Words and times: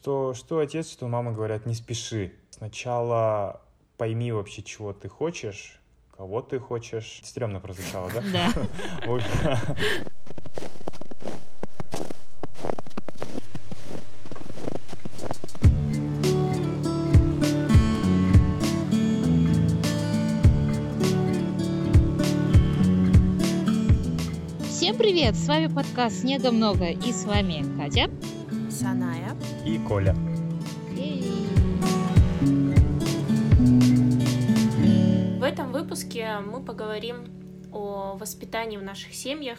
Что, 0.00 0.32
что 0.32 0.60
отец, 0.60 0.90
что 0.90 1.08
мама 1.08 1.30
говорят, 1.30 1.66
не 1.66 1.74
спеши. 1.74 2.32
Сначала 2.48 3.60
пойми 3.98 4.32
вообще, 4.32 4.62
чего 4.62 4.94
ты 4.94 5.10
хочешь, 5.10 5.78
кого 6.16 6.40
ты 6.40 6.58
хочешь. 6.58 7.20
Стремно 7.22 7.60
прозвучало, 7.60 8.10
да? 8.10 8.22
Да. 8.32 8.50
Всем 24.64 24.96
привет! 24.96 25.36
С 25.36 25.46
вами 25.46 25.66
подкаст 25.66 26.20
«Снега 26.20 26.50
много» 26.50 26.86
и 26.86 27.12
с 27.12 27.24
вами 27.24 27.66
Катя. 27.76 28.08
Саная. 28.80 29.36
И 29.66 29.78
Коля. 29.78 30.14
В 35.38 35.42
этом 35.42 35.70
выпуске 35.70 36.38
мы 36.38 36.64
поговорим 36.64 37.26
о 37.72 38.16
воспитании 38.16 38.78
в 38.78 38.82
наших 38.82 39.14
семьях 39.14 39.58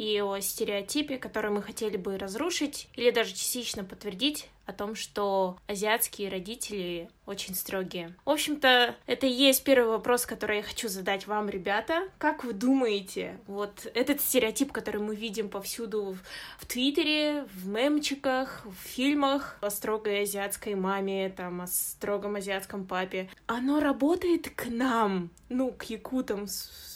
и 0.00 0.18
о 0.22 0.40
стереотипе, 0.40 1.18
который 1.18 1.50
мы 1.50 1.60
хотели 1.60 1.98
бы 1.98 2.16
разрушить 2.16 2.88
или 2.94 3.10
даже 3.10 3.34
частично 3.34 3.84
подтвердить 3.84 4.48
о 4.64 4.72
том, 4.72 4.94
что 4.94 5.58
азиатские 5.66 6.30
родители 6.30 7.10
очень 7.26 7.54
строгие. 7.54 8.14
В 8.24 8.30
общем-то, 8.30 8.94
это 9.06 9.26
и 9.26 9.30
есть 9.30 9.62
первый 9.62 9.88
вопрос, 9.90 10.24
который 10.24 10.58
я 10.58 10.62
хочу 10.62 10.88
задать 10.88 11.26
вам, 11.26 11.50
ребята. 11.50 12.08
Как 12.16 12.44
вы 12.44 12.54
думаете, 12.54 13.38
вот 13.46 13.90
этот 13.92 14.22
стереотип, 14.22 14.72
который 14.72 15.02
мы 15.02 15.14
видим 15.14 15.50
повсюду 15.50 16.14
в, 16.14 16.18
в 16.58 16.66
Твиттере, 16.66 17.46
в 17.52 17.68
мемчиках, 17.68 18.64
в 18.64 18.88
фильмах 18.88 19.58
о 19.60 19.68
строгой 19.68 20.22
азиатской 20.22 20.76
маме, 20.76 21.28
там, 21.28 21.60
о 21.60 21.66
строгом 21.66 22.36
азиатском 22.36 22.86
папе, 22.86 23.28
оно 23.46 23.80
работает 23.80 24.48
к 24.48 24.66
нам, 24.66 25.30
ну, 25.50 25.72
к 25.72 25.84
якутам, 25.84 26.46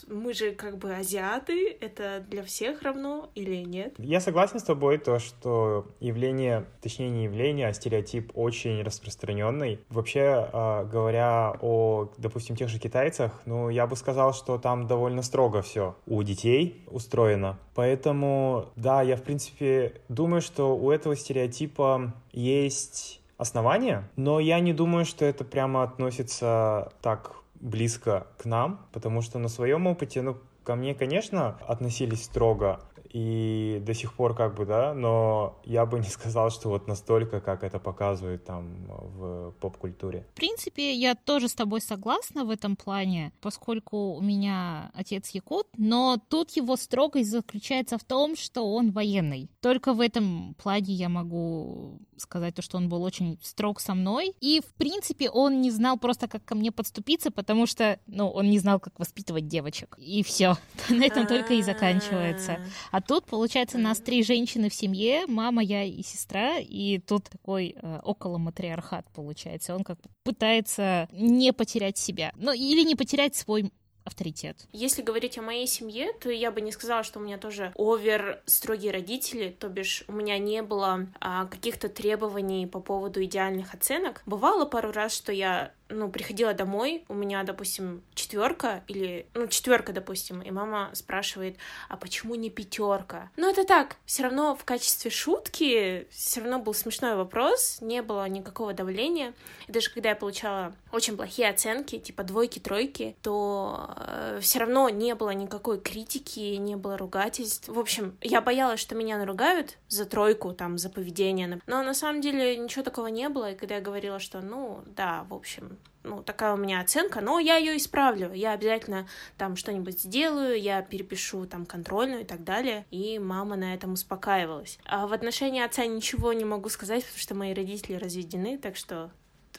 мы 0.09 0.35
же 0.35 0.53
как 0.53 0.79
бы 0.79 0.95
азиаты, 0.95 1.77
это 1.81 2.25
для 2.29 2.43
всех 2.43 2.83
равно 2.83 3.31
или 3.35 3.57
нет? 3.57 3.95
Я 3.99 4.21
согласен 4.21 4.59
с 4.59 4.63
тобой, 4.63 4.99
то, 4.99 5.19
что 5.19 5.87
явление, 6.01 6.67
точнее 6.81 7.11
не 7.11 7.25
явление, 7.25 7.69
а 7.69 7.73
стереотип 7.73 8.33
очень 8.35 8.83
распространенный. 8.83 9.81
Вообще, 9.89 10.49
а, 10.53 10.85
говоря 10.85 11.57
о, 11.61 12.13
допустим, 12.19 12.57
тех 12.57 12.69
же 12.69 12.79
китайцах, 12.79 13.41
ну, 13.47 13.69
я 13.69 13.87
бы 13.87 13.97
сказал, 13.97 14.33
что 14.33 14.59
там 14.59 14.87
довольно 14.87 15.23
строго 15.23 15.63
все 15.63 15.97
у 16.07 16.23
детей 16.23 16.85
устроено. 16.87 17.59
Поэтому, 17.75 18.67
да, 18.77 19.03
я, 19.03 19.17
в 19.17 19.23
принципе, 19.23 20.01
думаю, 20.09 20.41
что 20.41 20.77
у 20.77 20.91
этого 20.91 21.17
стереотипа 21.17 22.15
есть 22.33 23.21
основания, 23.37 24.09
но 24.17 24.41
я 24.41 24.61
не 24.61 24.73
думаю, 24.73 25.05
что 25.05 25.25
это 25.25 25.45
прямо 25.45 25.83
относится 25.83 26.93
так 27.03 27.44
близко 27.65 28.27
к 28.39 28.45
нам, 28.45 28.87
потому 28.93 29.23
что 29.23 29.39
на 29.39 29.49
своем 29.49 29.87
опыте, 29.87 30.23
ну, 30.23 30.37
ко 30.63 30.77
мне, 30.77 30.95
конечно, 30.95 31.59
относились 31.67 32.25
строго, 32.25 32.81
и 33.15 33.79
до 33.87 33.95
сих 33.95 34.13
пор 34.13 34.35
как 34.35 34.57
бы, 34.57 34.67
да, 34.67 34.93
но 34.93 35.61
я 35.65 35.87
бы 35.87 36.01
не 36.01 36.09
сказал, 36.09 36.51
что 36.51 36.69
вот 36.69 36.89
настолько, 36.89 37.41
как 37.41 37.63
это 37.63 37.79
показывают 37.79 38.45
там 38.45 38.87
в 38.89 39.53
поп-культуре. 39.61 40.27
В 40.33 40.35
принципе, 40.35 40.93
я 40.93 41.15
тоже 41.15 41.49
с 41.49 41.55
тобой 41.55 41.81
согласна 41.81 42.45
в 42.45 42.51
этом 42.51 42.75
плане, 42.75 43.33
поскольку 43.41 44.15
у 44.15 44.21
меня 44.21 44.91
отец 44.95 45.31
якут, 45.31 45.69
но 45.77 46.19
тут 46.29 46.51
его 46.57 46.77
строгость 46.77 47.31
заключается 47.31 47.99
в 47.99 48.05
том, 48.05 48.35
что 48.35 48.63
он 48.75 48.91
военный. 48.91 49.49
Только 49.61 49.93
в 49.93 50.01
этом 50.01 50.57
плане 50.61 50.93
я 50.93 51.09
могу 51.09 52.01
сказать 52.17 52.57
то, 52.57 52.63
что 52.63 52.79
он 52.79 52.89
был 52.89 53.03
очень 53.03 53.39
строг 53.43 53.81
со 53.81 53.95
мной, 53.95 54.35
и, 54.41 54.61
в 54.61 54.75
принципе, 54.75 55.31
он 55.31 55.61
не 55.61 55.71
знал 55.71 55.99
просто, 55.99 56.27
как 56.27 56.45
ко 56.45 56.57
мне 56.57 56.73
подступиться, 56.73 57.31
потому 57.31 57.67
что, 57.67 58.01
ну, 58.07 58.29
он 58.29 58.51
не 58.51 58.59
знал, 58.59 58.81
как 58.81 58.99
воспитывать 58.99 59.47
девочек, 59.47 59.97
и 59.99 60.25
все. 60.25 60.57
На 60.89 61.05
этом 61.05 61.29
только 61.29 61.55
и 61.55 61.63
заканчивается. 61.63 62.59
А 62.91 63.04
тут, 63.07 63.27
получается, 63.27 63.79
нас 63.79 64.01
три 64.01 64.23
женщины 64.23 64.69
в 64.69 64.75
семье, 64.75 65.27
мама, 65.27 65.63
я 65.63 65.85
и 65.85 66.03
сестра, 66.03 66.59
и 66.59 66.99
тут 66.99 67.25
такой 67.25 67.77
э, 67.81 68.01
около 68.03 68.39
матриархат 68.39 69.07
получается. 69.13 69.75
Он 69.75 69.85
как 69.85 69.99
пытается 70.23 71.09
не 71.13 71.53
потерять 71.53 71.99
себя, 71.99 72.33
ну 72.37 72.53
или 72.53 72.85
не 72.85 72.95
потерять 72.95 73.35
свой 73.37 73.71
авторитет. 74.05 74.69
Если 74.73 75.03
говорить 75.03 75.39
о 75.39 75.43
моей 75.43 75.67
семье, 75.67 76.13
то 76.21 76.31
я 76.31 76.51
бы 76.51 76.61
не 76.61 76.73
сказала, 76.73 77.03
что 77.03 77.19
у 77.19 77.23
меня 77.23 77.39
тоже 77.39 77.73
овер 77.75 78.43
строгие 78.47 78.93
родители, 78.93 79.49
то 79.49 79.69
бишь 79.69 80.05
у 80.09 80.13
меня 80.13 80.39
не 80.39 80.63
было 80.63 81.09
а, 81.21 81.47
каких-то 81.47 81.89
требований 81.89 82.67
по 82.67 82.81
поводу 82.81 83.25
идеальных 83.25 83.75
оценок. 83.75 84.23
Бывало 84.27 84.67
пару 84.67 84.93
раз, 84.93 85.15
что 85.15 85.33
я 85.33 85.73
ну, 85.89 86.11
приходила 86.11 86.55
домой, 86.55 87.05
у 87.09 87.15
меня, 87.15 87.43
допустим, 87.43 88.03
четверка 88.15 88.83
или, 88.89 89.27
ну, 89.35 89.47
четверка, 89.47 89.93
допустим, 89.93 90.41
и 90.41 90.51
мама 90.51 90.91
спрашивает, 90.95 91.57
а 91.89 91.97
почему 91.97 92.35
не 92.35 92.51
пятерка? 92.51 93.31
Ну, 93.37 93.51
это 93.51 93.65
так, 93.65 93.97
все 94.07 94.23
равно 94.23 94.57
в 94.57 94.65
качестве 94.65 95.11
шутки, 95.11 96.07
все 96.11 96.41
равно 96.41 96.59
был 96.59 96.75
смешной 96.75 97.17
вопрос, 97.17 97.79
не 97.81 98.03
было 98.03 98.27
никакого 98.29 98.73
давления. 98.73 99.35
И 99.67 99.73
даже 99.73 99.91
когда 99.91 100.11
я 100.11 100.17
получала 100.17 100.75
очень 100.93 101.17
плохие 101.17 101.49
оценки, 101.49 101.99
типа 101.99 102.23
двойки, 102.23 102.59
тройки, 102.59 103.17
то 103.23 103.95
э, 103.97 104.39
все 104.41 104.61
равно 104.61 104.89
не 104.89 105.15
было 105.15 105.31
никакой 105.31 105.81
критики, 105.81 106.57
не 106.57 106.77
было 106.77 106.97
ругательств. 106.97 107.69
В 107.69 107.79
общем, 107.79 108.17
я 108.21 108.41
боялась, 108.41 108.81
что 108.81 108.95
меня 108.95 109.19
наругают 109.19 109.79
за 109.89 110.07
тройку, 110.07 110.53
там, 110.53 110.79
за 110.79 110.89
поведение. 110.89 111.61
Но 111.67 111.83
на 111.83 111.95
самом 111.95 112.21
деле 112.21 112.57
ничего 112.57 112.83
такого 112.83 113.09
не 113.09 113.29
было, 113.29 113.53
и 113.53 113.57
когда 113.57 113.77
я 113.77 113.81
говорила, 113.81 114.19
что, 114.19 114.41
ну, 114.41 114.83
да, 114.87 115.27
в 115.29 115.35
общем, 115.35 115.74
ну, 116.05 116.23
такая 116.23 116.53
у 116.53 116.57
меня 116.57 116.81
оценка, 116.81 117.21
но 117.21 117.39
я 117.39 117.57
ее 117.57 117.77
исправлю, 117.77 118.33
я 118.33 118.53
обязательно 118.53 119.09
там 119.39 119.57
что-нибудь 119.57 120.01
сделаю, 120.01 120.61
я 120.61 120.83
перепишу 120.83 121.47
там 121.47 121.67
контрольную 121.67 122.23
и 122.23 122.25
так 122.25 122.45
далее, 122.45 122.85
и 122.91 123.19
мама 123.19 123.57
на 123.57 123.75
этом 123.75 123.95
успокаивалась. 123.95 124.79
А 124.85 125.07
в 125.07 125.13
отношении 125.13 125.63
отца 125.63 125.87
ничего 125.87 126.33
не 126.33 126.45
могу 126.45 126.69
сказать, 126.69 127.05
потому 127.05 127.21
что 127.21 127.35
мои 127.35 127.55
родители 127.55 127.97
разведены, 127.97 128.59
так 128.59 128.77
что 128.77 129.11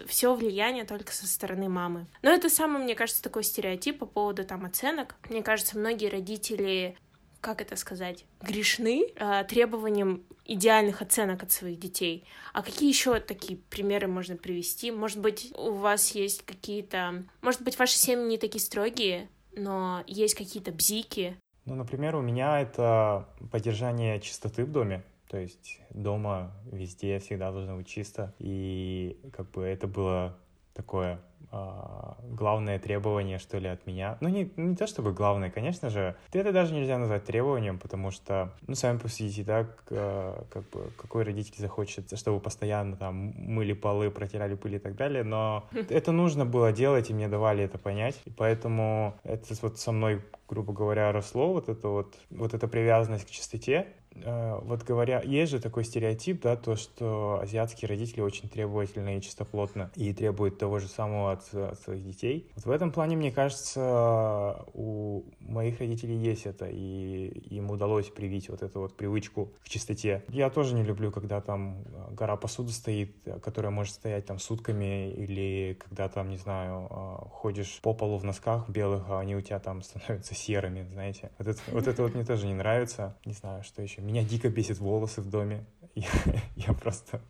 все 0.08 0.36
влияние 0.36 0.84
только 0.84 1.14
со 1.14 1.26
стороны 1.26 1.70
мамы. 1.70 2.06
Но 2.22 2.30
это 2.30 2.50
самый, 2.50 2.82
мне 2.82 2.96
кажется, 2.96 3.24
такой 3.24 3.44
стереотип 3.44 4.00
по 4.00 4.06
поводу 4.06 4.44
там 4.44 4.66
оценок. 4.66 5.16
Мне 5.30 5.42
кажется, 5.42 5.78
многие 5.78 6.10
родители 6.10 6.98
как 7.46 7.62
это 7.62 7.76
сказать, 7.76 8.26
грешны 8.42 9.06
э, 9.16 9.44
требованием 9.48 10.24
идеальных 10.46 11.04
оценок 11.04 11.44
от 11.44 11.52
своих 11.52 11.80
детей. 11.80 12.26
А 12.54 12.64
какие 12.64 12.90
еще 12.90 13.20
такие 13.20 13.60
примеры 13.70 14.08
можно 14.08 14.36
привести? 14.36 14.90
Может 14.90 15.20
быть, 15.20 15.54
у 15.56 15.74
вас 15.74 16.16
есть 16.16 16.44
какие-то... 16.44 17.24
Может 17.44 17.62
быть, 17.62 17.78
ваши 17.78 17.98
семьи 18.00 18.26
не 18.26 18.38
такие 18.40 18.60
строгие, 18.60 19.30
но 19.56 20.04
есть 20.08 20.34
какие-то 20.34 20.72
бзики? 20.72 21.38
Ну, 21.66 21.76
например, 21.76 22.16
у 22.16 22.22
меня 22.22 22.60
это 22.60 23.30
поддержание 23.52 24.20
чистоты 24.22 24.66
в 24.66 24.72
доме. 24.72 25.04
То 25.30 25.38
есть 25.38 25.82
дома 25.92 26.52
везде 26.72 27.20
всегда 27.20 27.52
должно 27.52 27.78
быть 27.78 27.88
чисто. 27.88 28.34
И 28.40 29.20
как 29.32 29.52
бы 29.52 29.62
это 29.66 29.86
было 29.86 30.36
такое 30.74 31.22
главное 31.52 32.80
требование, 32.80 33.40
что 33.40 33.58
ли, 33.58 33.68
от 33.68 33.86
меня. 33.88 34.18
Ну, 34.22 34.30
не, 34.30 34.50
не 34.56 34.76
то 34.76 34.88
чтобы 34.88 35.14
главное, 35.14 35.50
конечно 35.50 35.90
же. 35.90 36.16
Это 36.34 36.52
даже 36.52 36.74
нельзя 36.74 36.98
назвать 36.98 37.26
требованием, 37.26 37.80
потому 37.80 38.12
что, 38.12 38.54
ну, 38.68 38.76
сами 38.76 38.98
посудите, 38.98 39.44
да, 39.44 39.68
как 39.86 40.70
бы, 40.70 40.92
какой 40.98 41.24
родитель 41.24 41.56
захочет, 41.58 42.18
чтобы 42.18 42.40
постоянно 42.40 42.96
там 42.96 43.34
мыли 43.38 43.74
полы, 43.74 44.12
протирали 44.12 44.56
пыль 44.56 44.76
и 44.76 44.80
так 44.80 44.96
далее, 44.96 45.24
но 45.24 45.68
это 45.90 46.12
нужно 46.12 46.46
было 46.46 46.72
делать, 46.72 47.10
и 47.10 47.14
мне 47.14 47.28
давали 47.28 47.64
это 47.64 47.78
понять, 47.78 48.20
и 48.26 48.30
поэтому 48.30 49.16
это 49.24 49.54
вот 49.62 49.80
со 49.80 49.92
мной, 49.92 50.22
грубо 50.48 50.74
говоря, 50.74 51.12
росло, 51.12 51.54
вот 51.54 51.70
это 51.70 51.88
вот, 51.88 52.16
вот 52.30 52.54
эта 52.54 52.68
привязанность 52.68 53.26
к 53.26 53.30
чистоте, 53.30 53.88
Э, 54.24 54.60
вот 54.62 54.84
говоря, 54.84 55.22
есть 55.22 55.52
же 55.52 55.60
такой 55.60 55.84
стереотип, 55.84 56.42
да, 56.42 56.56
то, 56.56 56.76
что 56.76 57.40
азиатские 57.42 57.90
родители 57.90 58.22
очень 58.22 58.50
требовательны 58.50 59.18
и 59.18 59.22
чистоплотны 59.22 59.90
и 59.96 60.14
требуют 60.14 60.58
того 60.58 60.80
же 60.80 60.88
самого 60.88 61.34
от, 61.34 61.54
от 61.54 61.80
своих 61.82 62.04
детей. 62.04 62.50
Вот 62.56 62.66
в 62.66 62.72
этом 62.72 62.92
плане, 62.92 63.18
мне 63.18 63.32
кажется, 63.32 64.66
у 64.74 65.24
моих 65.40 65.80
родителей 65.80 66.16
есть 66.16 66.46
это, 66.46 66.68
и 66.68 67.28
им 67.50 67.72
удалось 67.72 68.08
привить 68.08 68.50
вот 68.50 68.62
эту 68.62 68.80
вот 68.82 68.96
привычку 68.96 69.52
к 69.64 69.70
чистоте. 69.70 70.24
Я 70.30 70.50
тоже 70.50 70.76
не 70.76 70.84
люблю, 70.84 71.12
когда 71.12 71.42
там 71.42 71.84
гора 72.12 72.38
посуды 72.38 72.72
стоит, 72.72 73.16
которая 73.44 73.72
может 73.72 73.94
стоять 73.94 74.26
там 74.26 74.40
сутками, 74.40 75.12
или 75.12 75.78
когда 75.80 76.08
там, 76.08 76.30
не 76.30 76.38
знаю, 76.38 76.88
э, 76.90 77.16
ходишь 77.32 77.80
по 77.82 77.94
полу 77.94 78.18
в 78.18 78.24
носках 78.24 78.70
белых, 78.70 79.04
а 79.10 79.20
они 79.20 79.36
у 79.36 79.42
тебя 79.42 79.60
там 79.60 79.82
становятся 79.84 80.35
серыми, 80.36 80.88
знаете. 80.92 81.32
Вот 81.38 81.48
это 81.48 81.62
вот, 81.72 81.88
это 81.88 82.04
вот 82.04 82.14
мне 82.14 82.26
тоже 82.26 82.46
не 82.46 82.54
нравится. 82.54 83.18
Не 83.26 83.34
знаю, 83.34 83.64
что 83.64 83.82
еще 83.82 84.02
меня 84.02 84.24
дико 84.24 84.50
бесит 84.50 84.80
волосы 84.80 85.22
в 85.22 85.30
доме. 85.30 85.66
я, 85.96 86.10
я 86.56 86.74
просто... 86.74 87.22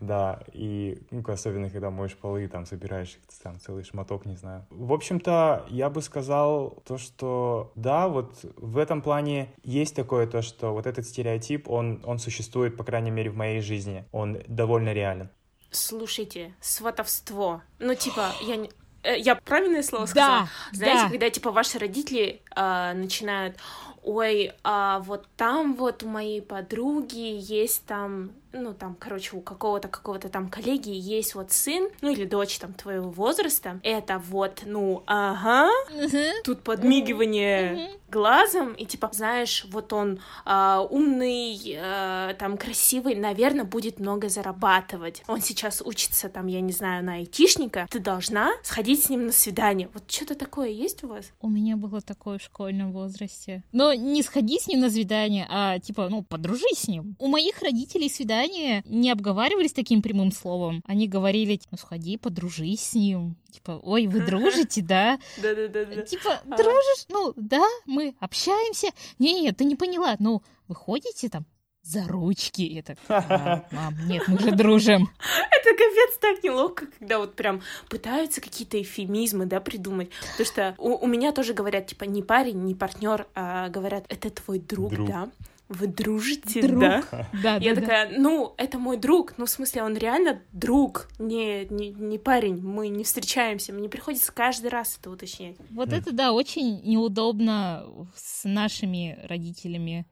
Да, 0.00 0.42
и 0.52 1.02
ну, 1.10 1.22
особенно 1.26 1.70
когда 1.70 1.90
моешь 1.90 2.16
полы, 2.16 2.48
там 2.48 2.66
собираешь 2.66 3.18
там 3.42 3.60
целый 3.60 3.84
шматок, 3.84 4.26
не 4.26 4.36
знаю. 4.36 4.66
В 4.70 4.92
общем-то, 4.92 5.66
я 5.68 5.88
бы 5.88 6.02
сказал 6.02 6.82
то, 6.84 6.98
что 6.98 7.72
да, 7.76 8.08
вот 8.08 8.44
в 8.56 8.76
этом 8.78 9.02
плане 9.02 9.52
есть 9.62 9.94
такое 9.94 10.26
то, 10.26 10.42
что 10.42 10.72
вот 10.72 10.86
этот 10.86 11.06
стереотип, 11.06 11.68
он, 11.70 12.02
он 12.04 12.18
существует, 12.18 12.76
по 12.76 12.84
крайней 12.84 13.10
мере, 13.10 13.30
в 13.30 13.36
моей 13.36 13.60
жизни. 13.60 14.04
Он 14.10 14.38
довольно 14.48 14.92
реален. 14.92 15.30
Слушайте, 15.70 16.54
сватовство. 16.60 17.62
Ну, 17.78 17.94
типа, 17.94 18.30
я 18.42 18.56
не... 18.56 18.70
Э, 19.02 19.18
я 19.18 19.34
правильное 19.34 19.82
слово 19.82 20.06
сказала? 20.06 20.48
Да, 20.72 20.76
Знаете, 20.76 21.02
да. 21.04 21.10
когда 21.10 21.30
типа 21.30 21.50
ваши 21.50 21.78
родители 21.78 22.40
э, 22.54 22.92
начинают, 22.94 23.56
ой, 24.02 24.52
а 24.62 25.00
вот 25.00 25.26
там 25.36 25.74
вот 25.74 26.02
у 26.02 26.08
моей 26.08 26.42
подруги 26.42 27.38
есть 27.40 27.84
там 27.86 28.32
ну, 28.52 28.74
там, 28.74 28.96
короче, 28.98 29.36
у 29.36 29.40
какого-то 29.40 29.88
какого-то 29.88 30.28
там 30.28 30.48
коллеги 30.48 30.90
есть 30.90 31.34
вот 31.34 31.52
сын, 31.52 31.88
ну, 32.00 32.10
или 32.10 32.24
дочь 32.24 32.58
там 32.58 32.72
твоего 32.72 33.08
возраста, 33.08 33.78
это 33.82 34.18
вот, 34.18 34.62
ну, 34.64 35.02
ага, 35.06 35.70
uh-huh. 35.92 36.32
тут 36.44 36.62
подмигивание 36.62 37.74
uh-huh. 37.74 37.99
Глазом, 38.10 38.74
и 38.74 38.84
типа, 38.84 39.10
знаешь, 39.12 39.66
вот 39.70 39.92
он 39.92 40.20
а, 40.44 40.80
умный, 40.82 41.58
а, 41.78 42.34
там, 42.34 42.56
красивый, 42.56 43.14
наверное, 43.14 43.64
будет 43.64 43.98
много 44.00 44.28
зарабатывать. 44.28 45.22
Он 45.28 45.40
сейчас 45.40 45.82
учится 45.84 46.28
там, 46.28 46.46
я 46.46 46.60
не 46.60 46.72
знаю, 46.72 47.04
на 47.04 47.14
айтишника, 47.14 47.86
ты 47.90 47.98
должна 47.98 48.50
сходить 48.62 49.04
с 49.04 49.08
ним 49.08 49.26
на 49.26 49.32
свидание. 49.32 49.88
Вот 49.94 50.10
что-то 50.10 50.34
такое 50.34 50.68
есть 50.68 51.04
у 51.04 51.08
вас? 51.08 51.32
У 51.40 51.48
меня 51.48 51.76
было 51.76 52.00
такое 52.00 52.38
в 52.38 52.42
школьном 52.42 52.92
возрасте. 52.92 53.62
Но 53.72 53.92
не 53.94 54.22
сходи 54.22 54.58
с 54.58 54.66
ним 54.66 54.80
на 54.80 54.90
свидание, 54.90 55.46
а 55.48 55.78
типа, 55.78 56.08
ну, 56.08 56.22
подружись 56.22 56.80
с 56.80 56.88
ним. 56.88 57.16
У 57.18 57.28
моих 57.28 57.60
родителей 57.62 58.08
свидания 58.08 58.82
не 58.86 59.10
обговаривались 59.10 59.72
таким 59.72 60.02
прямым 60.02 60.32
словом. 60.32 60.82
Они 60.86 61.08
говорили, 61.08 61.60
ну 61.70 61.78
сходи, 61.78 62.16
подружись 62.16 62.80
с 62.80 62.94
ним. 62.94 63.36
Типа, 63.50 63.80
ой, 63.82 64.06
вы 64.06 64.20
дружите, 64.26 64.82
да? 64.82 65.18
Да-да-да. 65.42 66.02
Типа, 66.02 66.40
дружишь? 66.44 67.06
Ну, 67.08 67.32
да, 67.36 67.66
мы 67.86 67.99
общаемся. 68.18 68.88
Не-не, 69.18 69.52
ты 69.52 69.64
не 69.64 69.76
поняла. 69.76 70.16
Ну, 70.18 70.42
вы 70.68 70.74
ходите 70.74 71.28
там 71.28 71.46
за 71.82 72.06
ручки. 72.06 72.62
И 72.62 72.82
так, 72.82 72.98
а, 73.08 73.64
мам, 73.72 73.94
нет, 74.06 74.26
мы 74.28 74.38
же 74.38 74.50
дружим. 74.52 75.10
Это 75.50 75.70
капец 75.70 76.18
так 76.20 76.42
неловко, 76.42 76.86
когда 76.98 77.18
вот 77.18 77.34
прям 77.34 77.62
пытаются 77.88 78.40
какие-то 78.40 78.80
эфемизмы, 78.80 79.46
да, 79.46 79.60
придумать. 79.60 80.10
Потому 80.32 80.46
что 80.46 80.74
у, 80.78 80.96
у 80.96 81.06
меня 81.06 81.32
тоже 81.32 81.54
говорят, 81.54 81.86
типа, 81.86 82.04
не 82.04 82.22
парень, 82.22 82.62
не 82.64 82.74
партнер, 82.74 83.26
а 83.34 83.68
говорят, 83.68 84.04
это 84.08 84.30
твой 84.30 84.58
друг, 84.58 84.92
друг. 84.92 85.08
да 85.08 85.30
вы 85.70 85.86
дружите, 85.86 86.62
друг. 86.62 86.80
да? 86.80 87.04
Да, 87.42 87.56
Я 87.56 87.74
да, 87.74 87.80
такая, 87.80 88.18
ну, 88.18 88.54
это 88.58 88.78
мой 88.78 88.96
друг, 88.96 89.34
ну, 89.38 89.46
в 89.46 89.50
смысле, 89.50 89.84
он 89.84 89.96
реально 89.96 90.42
друг, 90.52 91.08
не, 91.18 91.64
не, 91.66 91.90
не 91.90 92.18
парень, 92.18 92.60
мы 92.60 92.88
не 92.88 93.04
встречаемся, 93.04 93.72
мне 93.72 93.88
приходится 93.88 94.32
каждый 94.32 94.68
раз 94.70 94.98
это 95.00 95.10
уточнять. 95.10 95.56
Вот 95.70 95.90
mm. 95.90 95.96
это, 95.96 96.12
да, 96.12 96.32
очень 96.32 96.82
неудобно 96.82 97.86
с 98.16 98.42
нашими 98.44 99.18
родителями 99.24 100.06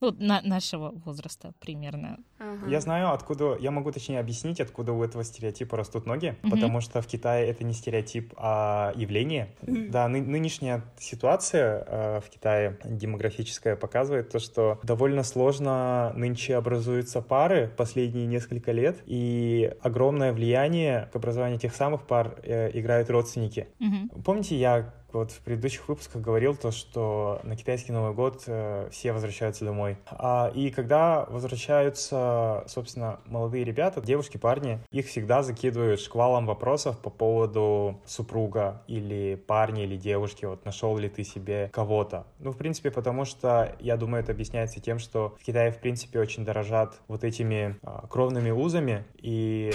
ну, 0.00 0.14
на 0.18 0.40
нашего 0.42 0.92
возраста 1.04 1.52
примерно. 1.58 2.18
Ага. 2.40 2.66
Я 2.68 2.80
знаю, 2.80 3.12
откуда, 3.12 3.56
я 3.60 3.70
могу 3.70 3.92
точнее 3.92 4.18
объяснить, 4.18 4.60
откуда 4.60 4.92
у 4.92 5.04
этого 5.04 5.22
стереотипа 5.24 5.76
растут 5.76 6.06
ноги, 6.06 6.36
угу. 6.42 6.52
потому 6.52 6.80
что 6.80 7.02
в 7.02 7.06
Китае 7.06 7.48
это 7.48 7.64
не 7.64 7.74
стереотип, 7.74 8.32
а 8.36 8.92
явление. 8.96 9.50
Да, 9.62 10.08
ны- 10.08 10.22
нынешняя 10.22 10.82
ситуация 10.98 11.84
э, 11.86 12.20
в 12.24 12.30
Китае 12.30 12.78
демографическая 12.84 13.76
показывает 13.76 14.30
то, 14.30 14.38
что 14.38 14.80
довольно 14.82 15.22
сложно 15.22 16.12
нынче 16.16 16.56
образуются 16.56 17.20
пары 17.20 17.70
последние 17.76 18.26
несколько 18.26 18.72
лет, 18.72 18.96
и 19.04 19.74
огромное 19.82 20.32
влияние 20.32 21.10
к 21.12 21.16
образованию 21.16 21.58
тех 21.58 21.74
самых 21.74 22.06
пар 22.06 22.36
э, 22.42 22.70
играют 22.72 23.10
родственники. 23.10 23.68
Угу. 23.80 24.22
Помните, 24.22 24.56
я 24.56 24.94
вот 25.12 25.32
в 25.32 25.40
предыдущих 25.40 25.88
выпусках 25.88 26.22
говорил 26.22 26.54
то, 26.54 26.70
что 26.70 27.40
на 27.42 27.56
китайский 27.56 27.92
Новый 27.92 28.14
год 28.14 28.44
э, 28.46 28.88
все 28.92 29.12
возвращаются 29.12 29.64
домой. 29.64 29.96
А, 30.10 30.50
и 30.54 30.70
когда 30.70 31.24
возвращаются, 31.28 32.16
собственно, 32.66 33.20
молодые 33.26 33.64
ребята, 33.64 34.00
девушки, 34.00 34.36
парни, 34.36 34.78
их 34.90 35.06
всегда 35.06 35.42
закидывают 35.42 36.00
шквалом 36.00 36.46
вопросов 36.46 36.98
по 36.98 37.10
поводу 37.10 38.00
супруга 38.06 38.82
или 38.86 39.34
парня 39.34 39.84
или 39.84 39.96
девушки, 39.96 40.44
вот 40.44 40.64
нашел 40.64 40.96
ли 40.96 41.08
ты 41.08 41.24
себе 41.24 41.70
кого-то. 41.72 42.26
Ну, 42.38 42.52
в 42.52 42.56
принципе, 42.56 42.90
потому 42.90 43.24
что, 43.24 43.74
я 43.80 43.96
думаю, 43.96 44.22
это 44.22 44.32
объясняется 44.32 44.80
тем, 44.80 44.98
что 44.98 45.36
в 45.40 45.44
Китае, 45.44 45.72
в 45.72 45.78
принципе, 45.78 46.20
очень 46.20 46.44
дорожат 46.44 47.00
вот 47.08 47.24
этими 47.24 47.76
а, 47.82 48.06
кровными 48.08 48.50
узами, 48.50 49.04
и 49.16 49.72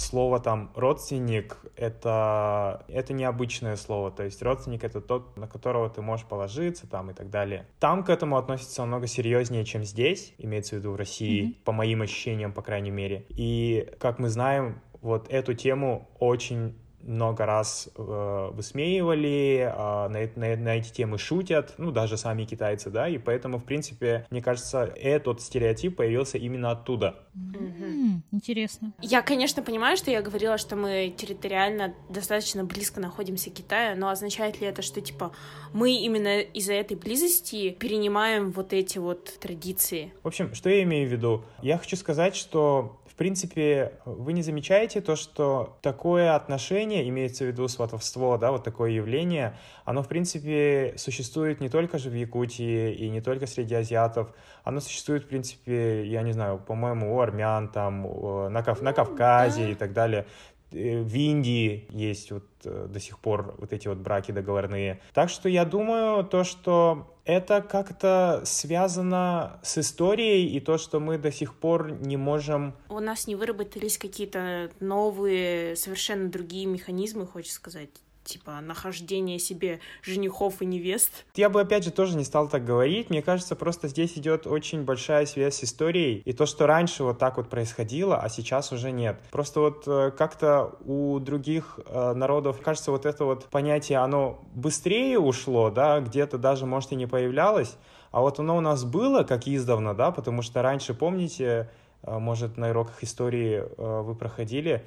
слово 0.00 0.40
там 0.40 0.72
родственник 0.74 1.58
это, 1.76 2.84
это 2.88 3.12
необычное 3.12 3.76
слово. 3.76 4.10
То 4.10 4.24
есть 4.24 4.42
родственник 4.42 4.84
это 4.84 5.00
тот, 5.00 5.36
на 5.36 5.46
которого 5.46 5.88
ты 5.88 6.02
можешь 6.02 6.26
положиться 6.26 6.88
там 6.88 7.10
и 7.10 7.14
так 7.14 7.30
далее. 7.30 7.66
Там 7.78 8.04
к 8.04 8.10
этому 8.10 8.36
относится 8.36 8.80
намного 8.82 9.06
серьезнее, 9.06 9.64
чем 9.64 9.84
здесь, 9.84 10.34
имеется 10.38 10.76
в 10.76 10.78
виду 10.78 10.92
в 10.92 10.96
России, 10.96 11.50
mm-hmm. 11.50 11.64
по 11.64 11.72
моим 11.72 12.02
ощущениям, 12.02 12.52
по 12.52 12.62
крайней 12.62 12.90
мере. 12.90 13.26
И, 13.30 13.88
как 13.98 14.18
мы 14.18 14.28
знаем, 14.28 14.80
вот 15.00 15.28
эту 15.30 15.54
тему 15.54 16.08
очень 16.18 16.74
много 17.02 17.46
раз 17.46 17.88
э, 17.96 18.50
высмеивали, 18.52 19.72
э, 19.72 20.08
на, 20.08 20.30
на, 20.36 20.56
на 20.56 20.76
эти 20.76 20.92
темы 20.92 21.18
шутят, 21.18 21.74
ну, 21.78 21.90
даже 21.90 22.16
сами 22.16 22.44
китайцы, 22.44 22.90
да, 22.90 23.08
и 23.08 23.18
поэтому, 23.18 23.58
в 23.58 23.64
принципе, 23.64 24.26
мне 24.30 24.42
кажется, 24.42 24.92
этот 24.96 25.40
стереотип 25.40 25.96
появился 25.96 26.38
именно 26.38 26.70
оттуда. 26.70 27.16
Mm-hmm. 27.34 28.20
Интересно. 28.32 28.92
Я, 29.00 29.22
конечно, 29.22 29.62
понимаю, 29.62 29.96
что 29.96 30.10
я 30.10 30.22
говорила, 30.22 30.58
что 30.58 30.76
мы 30.76 31.14
территориально 31.16 31.94
достаточно 32.08 32.64
близко 32.64 33.00
находимся 33.00 33.50
к 33.50 33.54
Китаю, 33.54 33.96
но 33.98 34.08
означает 34.08 34.60
ли 34.60 34.66
это, 34.66 34.82
что, 34.82 35.00
типа, 35.00 35.32
мы 35.72 35.92
именно 35.92 36.40
из-за 36.40 36.74
этой 36.74 36.96
близости 36.96 37.70
перенимаем 37.70 38.50
вот 38.50 38.72
эти 38.72 38.98
вот 38.98 39.38
традиции? 39.40 40.12
В 40.22 40.28
общем, 40.28 40.54
что 40.54 40.68
я 40.68 40.82
имею 40.82 41.08
в 41.08 41.12
виду? 41.12 41.44
Я 41.62 41.78
хочу 41.78 41.96
сказать, 41.96 42.36
что 42.36 42.99
принципе, 43.20 43.92
вы 44.06 44.32
не 44.32 44.40
замечаете 44.40 45.02
то, 45.02 45.14
что 45.14 45.76
такое 45.82 46.34
отношение, 46.34 47.06
имеется 47.10 47.44
в 47.44 47.48
виду 47.48 47.68
сватовство, 47.68 48.38
да, 48.38 48.50
вот 48.50 48.64
такое 48.64 48.92
явление, 48.92 49.58
оно, 49.84 50.02
в 50.02 50.08
принципе, 50.08 50.94
существует 50.96 51.60
не 51.60 51.68
только 51.68 51.98
же 51.98 52.08
в 52.08 52.14
Якутии 52.14 52.94
и 52.94 53.10
не 53.10 53.20
только 53.20 53.46
среди 53.46 53.74
азиатов, 53.74 54.32
оно 54.64 54.80
существует, 54.80 55.24
в 55.24 55.26
принципе, 55.26 56.06
я 56.06 56.22
не 56.22 56.32
знаю, 56.32 56.58
по-моему, 56.66 57.14
у 57.14 57.20
армян, 57.20 57.68
там, 57.68 58.04
на, 58.50 58.62
Кав 58.62 58.80
на 58.80 58.94
Кавказе 58.94 59.72
и 59.72 59.74
так 59.74 59.92
далее. 59.92 60.24
Э, 60.72 61.02
в 61.02 61.14
Индии 61.14 61.86
есть 61.90 62.32
вот 62.32 62.46
э, 62.64 62.86
до 62.88 63.00
сих 63.00 63.18
пор 63.18 63.54
вот 63.58 63.74
эти 63.74 63.86
вот 63.88 63.98
браки 63.98 64.32
договорные. 64.32 65.00
Так 65.12 65.28
что 65.28 65.50
я 65.50 65.66
думаю, 65.66 66.24
то, 66.24 66.42
что 66.42 67.14
это 67.30 67.62
как-то 67.62 68.42
связано 68.44 69.60
с 69.62 69.78
историей 69.78 70.48
и 70.48 70.60
то, 70.60 70.78
что 70.78 71.00
мы 71.00 71.18
до 71.18 71.30
сих 71.30 71.54
пор 71.54 71.92
не 71.92 72.16
можем... 72.16 72.74
У 72.88 73.00
нас 73.00 73.26
не 73.26 73.36
выработались 73.36 73.98
какие-то 73.98 74.70
новые, 74.80 75.76
совершенно 75.76 76.28
другие 76.28 76.66
механизмы, 76.66 77.26
хочешь 77.26 77.52
сказать? 77.52 77.90
Типа 78.24 78.60
нахождение 78.60 79.38
себе 79.38 79.80
женихов 80.02 80.62
и 80.62 80.66
невест. 80.66 81.24
Я 81.34 81.48
бы 81.48 81.60
опять 81.60 81.84
же 81.84 81.90
тоже 81.90 82.16
не 82.16 82.24
стал 82.24 82.48
так 82.48 82.64
говорить. 82.64 83.10
Мне 83.10 83.22
кажется, 83.22 83.56
просто 83.56 83.88
здесь 83.88 84.16
идет 84.16 84.46
очень 84.46 84.84
большая 84.84 85.26
связь 85.26 85.56
с 85.56 85.64
историей. 85.64 86.22
И 86.24 86.32
то, 86.32 86.46
что 86.46 86.66
раньше 86.66 87.04
вот 87.04 87.18
так 87.18 87.36
вот 87.36 87.48
происходило, 87.48 88.18
а 88.18 88.28
сейчас 88.28 88.72
уже 88.72 88.92
нет. 88.92 89.20
Просто 89.30 89.60
вот 89.60 89.84
э, 89.86 90.10
как-то 90.16 90.76
у 90.84 91.18
других 91.18 91.80
э, 91.86 92.12
народов, 92.14 92.60
кажется, 92.60 92.90
вот 92.90 93.06
это 93.06 93.24
вот 93.24 93.46
понятие, 93.46 93.98
оно 93.98 94.42
быстрее 94.54 95.18
ушло, 95.18 95.70
да, 95.70 96.00
где-то 96.00 96.38
даже, 96.38 96.66
может, 96.66 96.92
и 96.92 96.96
не 96.96 97.06
появлялось. 97.06 97.76
А 98.12 98.20
вот 98.20 98.38
оно 98.38 98.56
у 98.56 98.60
нас 98.60 98.84
было, 98.84 99.22
как 99.22 99.46
издавна, 99.46 99.94
да, 99.94 100.10
потому 100.10 100.42
что 100.42 100.62
раньше, 100.62 100.94
помните, 100.94 101.70
э, 102.02 102.18
может, 102.18 102.56
на 102.56 102.70
уроках 102.70 103.02
истории 103.02 103.64
вы 103.76 104.14
проходили, 104.14 104.84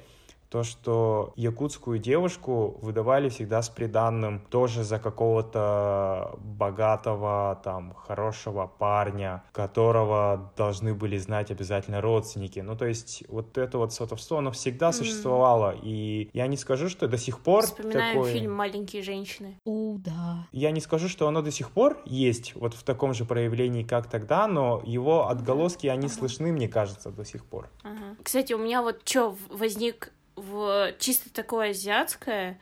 то, 0.54 0.62
что 0.62 1.32
якутскую 1.34 1.98
девушку 1.98 2.78
выдавали 2.80 3.28
всегда 3.28 3.60
с 3.60 3.68
приданным 3.68 4.38
тоже 4.50 4.84
за 4.84 5.00
какого-то 5.00 6.38
богатого, 6.38 7.60
там, 7.64 7.92
хорошего 7.94 8.68
парня, 8.68 9.42
которого 9.50 10.52
должны 10.56 10.94
были 10.94 11.18
знать 11.18 11.50
обязательно 11.50 12.00
родственники. 12.00 12.60
Ну, 12.60 12.76
то 12.76 12.86
есть 12.86 13.24
вот 13.26 13.58
это 13.58 13.78
вот 13.78 13.92
сватовство, 13.92 14.38
оно 14.38 14.52
всегда 14.52 14.90
mm. 14.90 14.92
существовало, 14.92 15.74
и 15.82 16.30
я 16.32 16.46
не 16.46 16.56
скажу, 16.56 16.88
что 16.88 17.08
до 17.08 17.18
сих 17.18 17.40
пор 17.40 17.64
Вспоминаем 17.64 18.14
такое... 18.14 18.32
фильм 18.32 18.52
«Маленькие 18.52 19.02
женщины». 19.02 19.58
О, 19.64 19.96
да. 19.98 20.46
Я 20.52 20.70
не 20.70 20.80
скажу, 20.80 21.08
что 21.08 21.26
оно 21.26 21.42
до 21.42 21.50
сих 21.50 21.72
пор 21.72 21.98
есть 22.04 22.54
вот 22.54 22.74
в 22.74 22.84
таком 22.84 23.12
же 23.12 23.24
проявлении, 23.24 23.82
как 23.82 24.08
тогда, 24.08 24.46
но 24.46 24.80
его 24.86 25.26
отголоски, 25.26 25.88
они 25.88 26.06
ага. 26.06 26.14
слышны, 26.14 26.52
мне 26.52 26.68
кажется, 26.68 27.10
до 27.10 27.24
сих 27.24 27.44
пор. 27.44 27.70
Ага. 27.82 28.14
Кстати, 28.22 28.52
у 28.52 28.58
меня 28.58 28.82
вот 28.82 29.00
что 29.04 29.36
возник 29.50 30.12
в 30.36 30.92
чисто 30.98 31.32
такое 31.32 31.70
азиатское, 31.70 32.58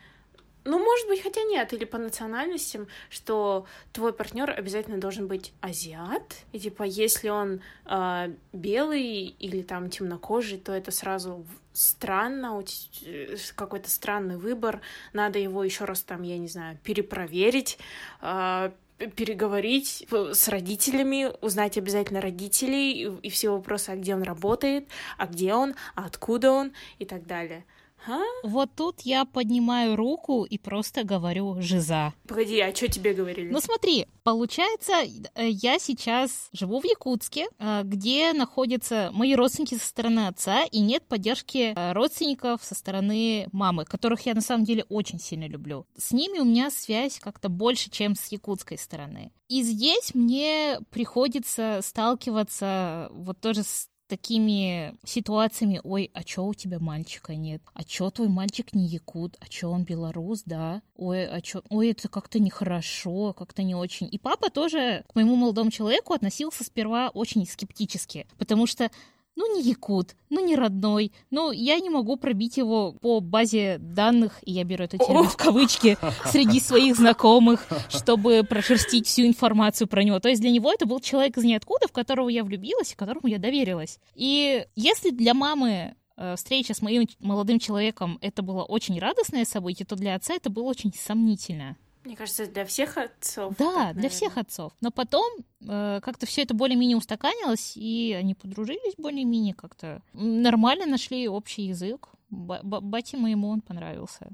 Ну, 0.64 0.78
может 0.78 1.08
быть, 1.08 1.22
хотя 1.22 1.42
нет, 1.42 1.72
или 1.72 1.84
по 1.84 1.98
национальностям, 1.98 2.86
что 3.10 3.66
твой 3.92 4.12
партнер 4.12 4.48
обязательно 4.50 4.98
должен 5.00 5.26
быть 5.26 5.52
азиат, 5.60 6.36
и 6.52 6.60
типа, 6.60 6.84
если 6.84 7.30
он 7.30 7.62
э, 7.84 8.32
белый 8.52 9.34
или 9.40 9.62
там 9.62 9.90
темнокожий, 9.90 10.58
то 10.58 10.72
это 10.72 10.92
сразу 10.92 11.44
странно, 11.72 12.62
э, 13.04 13.36
какой-то 13.56 13.90
странный 13.90 14.36
выбор, 14.36 14.80
надо 15.12 15.40
его 15.40 15.64
еще 15.64 15.84
раз 15.84 16.02
там, 16.02 16.22
я 16.22 16.38
не 16.38 16.48
знаю, 16.48 16.78
перепроверить, 16.84 17.78
э, 18.20 18.70
переговорить 19.08 20.06
с 20.10 20.48
родителями, 20.48 21.30
узнать 21.40 21.78
обязательно 21.78 22.20
родителей 22.20 23.10
и 23.22 23.30
все 23.30 23.50
вопросы, 23.50 23.90
а 23.90 23.96
где 23.96 24.14
он 24.14 24.22
работает, 24.22 24.88
а 25.18 25.26
где 25.26 25.54
он, 25.54 25.74
а 25.94 26.06
откуда 26.06 26.52
он 26.52 26.72
и 26.98 27.04
так 27.04 27.26
далее. 27.26 27.64
А? 28.06 28.20
Вот 28.42 28.70
тут 28.74 29.02
я 29.02 29.24
поднимаю 29.24 29.96
руку 29.96 30.44
и 30.44 30.58
просто 30.58 31.04
говорю 31.04 31.60
«жиза». 31.60 32.12
Погоди, 32.26 32.58
а 32.60 32.74
что 32.74 32.88
тебе 32.88 33.14
говорили? 33.14 33.50
Ну 33.50 33.60
смотри, 33.60 34.06
получается, 34.24 34.92
э, 35.34 35.48
я 35.48 35.78
сейчас 35.78 36.48
живу 36.52 36.80
в 36.80 36.84
Якутске, 36.84 37.48
э, 37.58 37.82
где 37.84 38.32
находятся 38.32 39.10
мои 39.12 39.34
родственники 39.34 39.74
со 39.74 39.86
стороны 39.86 40.26
отца, 40.26 40.64
и 40.64 40.80
нет 40.80 41.04
поддержки 41.06 41.72
э, 41.74 41.92
родственников 41.92 42.64
со 42.64 42.74
стороны 42.74 43.48
мамы, 43.52 43.84
которых 43.84 44.26
я 44.26 44.34
на 44.34 44.40
самом 44.40 44.64
деле 44.64 44.84
очень 44.88 45.20
сильно 45.20 45.46
люблю. 45.46 45.86
С 45.96 46.12
ними 46.12 46.38
у 46.38 46.44
меня 46.44 46.70
связь 46.70 47.20
как-то 47.20 47.48
больше, 47.48 47.90
чем 47.90 48.16
с 48.16 48.32
якутской 48.32 48.78
стороны. 48.78 49.32
И 49.48 49.62
здесь 49.62 50.14
мне 50.14 50.78
приходится 50.90 51.80
сталкиваться 51.82 53.08
вот 53.12 53.38
тоже 53.40 53.64
с 53.64 53.88
такими 54.12 54.94
ситуациями, 55.06 55.80
ой, 55.84 56.10
а 56.12 56.22
чё 56.22 56.44
у 56.44 56.52
тебя 56.52 56.78
мальчика 56.78 57.34
нет? 57.34 57.62
А 57.72 57.82
чё 57.82 58.10
твой 58.10 58.28
мальчик 58.28 58.74
не 58.74 58.84
якут? 58.86 59.38
А 59.40 59.48
чё 59.48 59.70
он 59.70 59.84
белорус, 59.84 60.42
да? 60.44 60.82
Ой, 60.96 61.26
а 61.26 61.40
чё? 61.40 61.62
Ой, 61.70 61.92
это 61.92 62.10
как-то 62.10 62.38
нехорошо, 62.38 63.32
как-то 63.32 63.62
не 63.62 63.74
очень. 63.74 64.06
И 64.12 64.18
папа 64.18 64.50
тоже 64.50 65.02
к 65.08 65.14
моему 65.14 65.34
молодому 65.34 65.70
человеку 65.70 66.12
относился 66.12 66.62
сперва 66.62 67.08
очень 67.08 67.46
скептически, 67.46 68.26
потому 68.36 68.66
что 68.66 68.90
ну, 69.36 69.56
не 69.56 69.62
якут, 69.62 70.14
ну, 70.30 70.44
не 70.44 70.56
родной, 70.56 71.12
ну, 71.30 71.52
я 71.52 71.78
не 71.80 71.90
могу 71.90 72.16
пробить 72.16 72.56
его 72.56 72.92
по 72.92 73.20
базе 73.20 73.78
данных, 73.78 74.38
и 74.42 74.52
я 74.52 74.64
беру 74.64 74.84
это 74.84 74.98
термин 74.98 75.24
в 75.24 75.36
кавычки, 75.36 75.96
среди 76.26 76.60
своих 76.60 76.96
знакомых, 76.96 77.66
чтобы 77.88 78.44
прошерстить 78.44 79.06
всю 79.06 79.26
информацию 79.26 79.88
про 79.88 80.02
него. 80.02 80.20
То 80.20 80.28
есть 80.28 80.40
для 80.40 80.50
него 80.50 80.72
это 80.72 80.86
был 80.86 81.00
человек 81.00 81.36
из 81.38 81.44
ниоткуда, 81.44 81.88
в 81.88 81.92
которого 81.92 82.28
я 82.28 82.44
влюбилась 82.44 82.92
и 82.92 82.96
которому 82.96 83.26
я 83.28 83.38
доверилась. 83.38 83.98
И 84.14 84.66
если 84.76 85.10
для 85.10 85.34
мамы 85.34 85.94
э, 86.16 86.36
встреча 86.36 86.74
с 86.74 86.82
моим 86.82 87.08
молодым 87.20 87.58
человеком 87.58 88.18
это 88.20 88.42
было 88.42 88.62
очень 88.64 88.98
радостное 88.98 89.44
событие, 89.44 89.86
то 89.86 89.96
для 89.96 90.14
отца 90.14 90.34
это 90.34 90.50
было 90.50 90.64
очень 90.64 90.92
сомнительно. 90.94 91.76
Мне 92.04 92.16
кажется, 92.16 92.46
для 92.46 92.64
всех 92.64 92.96
отцов. 92.96 93.54
Да, 93.58 93.88
так, 93.88 93.96
для 93.96 94.08
всех 94.08 94.36
отцов. 94.36 94.72
Но 94.80 94.90
потом 94.90 95.30
э, 95.60 96.00
как-то 96.02 96.26
все 96.26 96.42
это 96.42 96.54
более-менее 96.54 96.96
устаканилось, 96.96 97.76
и 97.76 98.16
они 98.18 98.34
подружились 98.34 98.94
более-менее 98.98 99.54
как-то. 99.54 100.02
Нормально 100.12 100.86
нашли 100.86 101.28
общий 101.28 101.62
язык. 101.62 102.08
Бате 102.30 103.16
моему 103.16 103.48
он 103.48 103.60
понравился. 103.60 104.30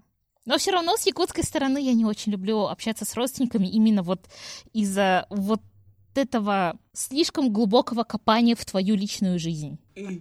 Но 0.46 0.56
все 0.56 0.70
равно 0.70 0.96
с 0.96 1.04
якутской 1.04 1.44
стороны 1.44 1.78
я 1.78 1.92
не 1.92 2.06
очень 2.06 2.32
люблю 2.32 2.68
общаться 2.68 3.04
с 3.04 3.14
родственниками 3.14 3.66
именно 3.66 4.02
вот 4.02 4.20
из-за 4.72 5.26
вот 5.28 5.60
этого 6.14 6.78
слишком 6.94 7.52
глубокого 7.52 8.02
копания 8.02 8.56
в 8.56 8.64
твою 8.64 8.94
личную 8.94 9.38
жизнь. 9.38 9.78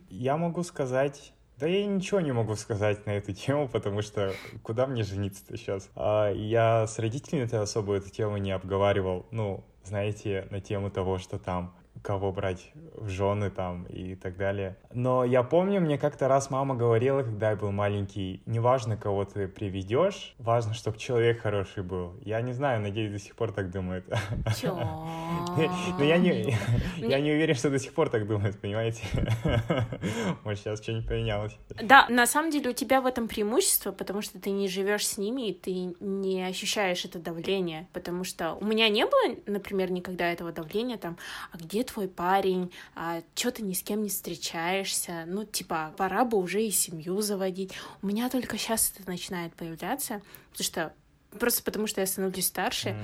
Я 0.10 0.36
могу 0.36 0.63
сказать 0.63 1.32
да 1.60 1.68
я 1.68 1.86
ничего 1.86 2.22
не 2.22 2.32
могу 2.32 2.56
сказать 2.56 3.06
на 3.06 3.12
эту 3.12 3.34
тему, 3.34 3.68
потому 3.68 4.02
что 4.02 4.34
куда 4.62 4.86
мне 4.86 5.04
жениться-то 5.04 5.58
сейчас? 5.58 5.90
А, 5.96 6.32
я 6.32 6.86
с 6.86 7.00
родителями-то 7.00 7.62
особо 7.62 7.96
эту 7.96 8.10
тему 8.10 8.38
не 8.38 8.52
обговаривал. 8.52 9.26
Ну, 9.32 9.64
знаете, 9.84 10.48
на 10.52 10.62
тему 10.62 10.92
того, 10.92 11.18
что 11.18 11.40
там 11.40 11.76
кого 12.08 12.32
брать 12.32 12.72
в 12.94 13.10
жены 13.10 13.50
там 13.50 13.84
и 13.84 14.16
так 14.16 14.38
далее. 14.38 14.78
Но 14.94 15.26
я 15.26 15.44
помню, 15.44 15.82
мне 15.82 15.98
как-то 15.98 16.30
раз 16.30 16.50
мама 16.50 16.74
говорила, 16.74 17.22
когда 17.22 17.50
я 17.50 17.58
был 17.58 17.74
маленький, 17.74 18.42
неважно, 18.46 18.96
кого 18.96 19.26
ты 19.26 19.50
приведешь, 19.50 20.34
важно, 20.38 20.74
чтобы 20.74 20.98
человек 20.98 21.42
хороший 21.42 21.84
был. 21.84 22.14
Я 22.24 22.40
не 22.40 22.54
знаю, 22.54 22.80
надеюсь, 22.80 23.12
до 23.12 23.20
сих 23.20 23.36
пор 23.36 23.52
так 23.52 23.72
думает. 23.72 24.06
Но 24.64 26.04
я 26.04 26.18
не, 26.18 26.56
я 26.96 27.20
не 27.20 27.32
уверен, 27.34 27.56
что 27.56 27.70
до 27.70 27.78
сих 27.78 27.94
пор 27.94 28.08
так 28.10 28.26
думает, 28.26 28.58
понимаете? 28.58 29.04
Может, 30.46 30.62
сейчас 30.62 30.82
что-нибудь 30.82 31.10
поменялось. 31.10 31.58
Да, 31.84 32.08
на 32.08 32.26
самом 32.26 32.52
деле 32.52 32.70
у 32.70 32.74
тебя 32.74 33.02
в 33.02 33.06
этом 33.06 33.28
преимущество, 33.28 33.92
потому 33.92 34.22
что 34.22 34.40
ты 34.40 34.52
не 34.52 34.70
живешь 34.70 35.06
с 35.06 35.18
ними, 35.18 35.50
и 35.50 35.54
ты 35.54 35.94
не 36.00 36.42
ощущаешь 36.46 37.04
это 37.04 37.20
давление, 37.20 37.90
потому 37.92 38.24
что 38.24 38.54
у 38.54 38.64
меня 38.64 38.88
не 38.88 39.06
было, 39.06 39.36
например, 39.46 39.92
никогда 39.92 40.32
этого 40.32 40.54
давления, 40.54 40.98
там, 40.98 41.18
а 41.52 41.58
где 41.58 41.84
твой 41.84 41.97
парень, 42.06 42.72
а 42.96 43.24
что 43.34 43.50
ты 43.50 43.63
ни 43.63 43.74
с 43.74 43.82
кем 43.82 44.04
не 44.04 44.10
встречаешься, 44.10 45.24
ну, 45.25 45.44
типа, 45.44 45.96
пора 45.98 46.24
бы 46.24 46.38
уже 46.38 46.63
и 46.63 46.70
семью 46.70 47.22
заводить. 47.22 47.74
У 48.04 48.08
меня 48.08 48.30
только 48.30 48.60
сейчас 48.60 48.94
это 48.96 49.10
начинает 49.10 49.56
появляться, 49.56 50.22
потому 50.51 50.63
что 50.63 50.94
просто 51.39 51.63
потому 51.63 51.88
что 51.88 52.01
я 52.01 52.08
становлюсь 52.08 52.46
старше, 52.46 52.89
mm. 52.89 52.96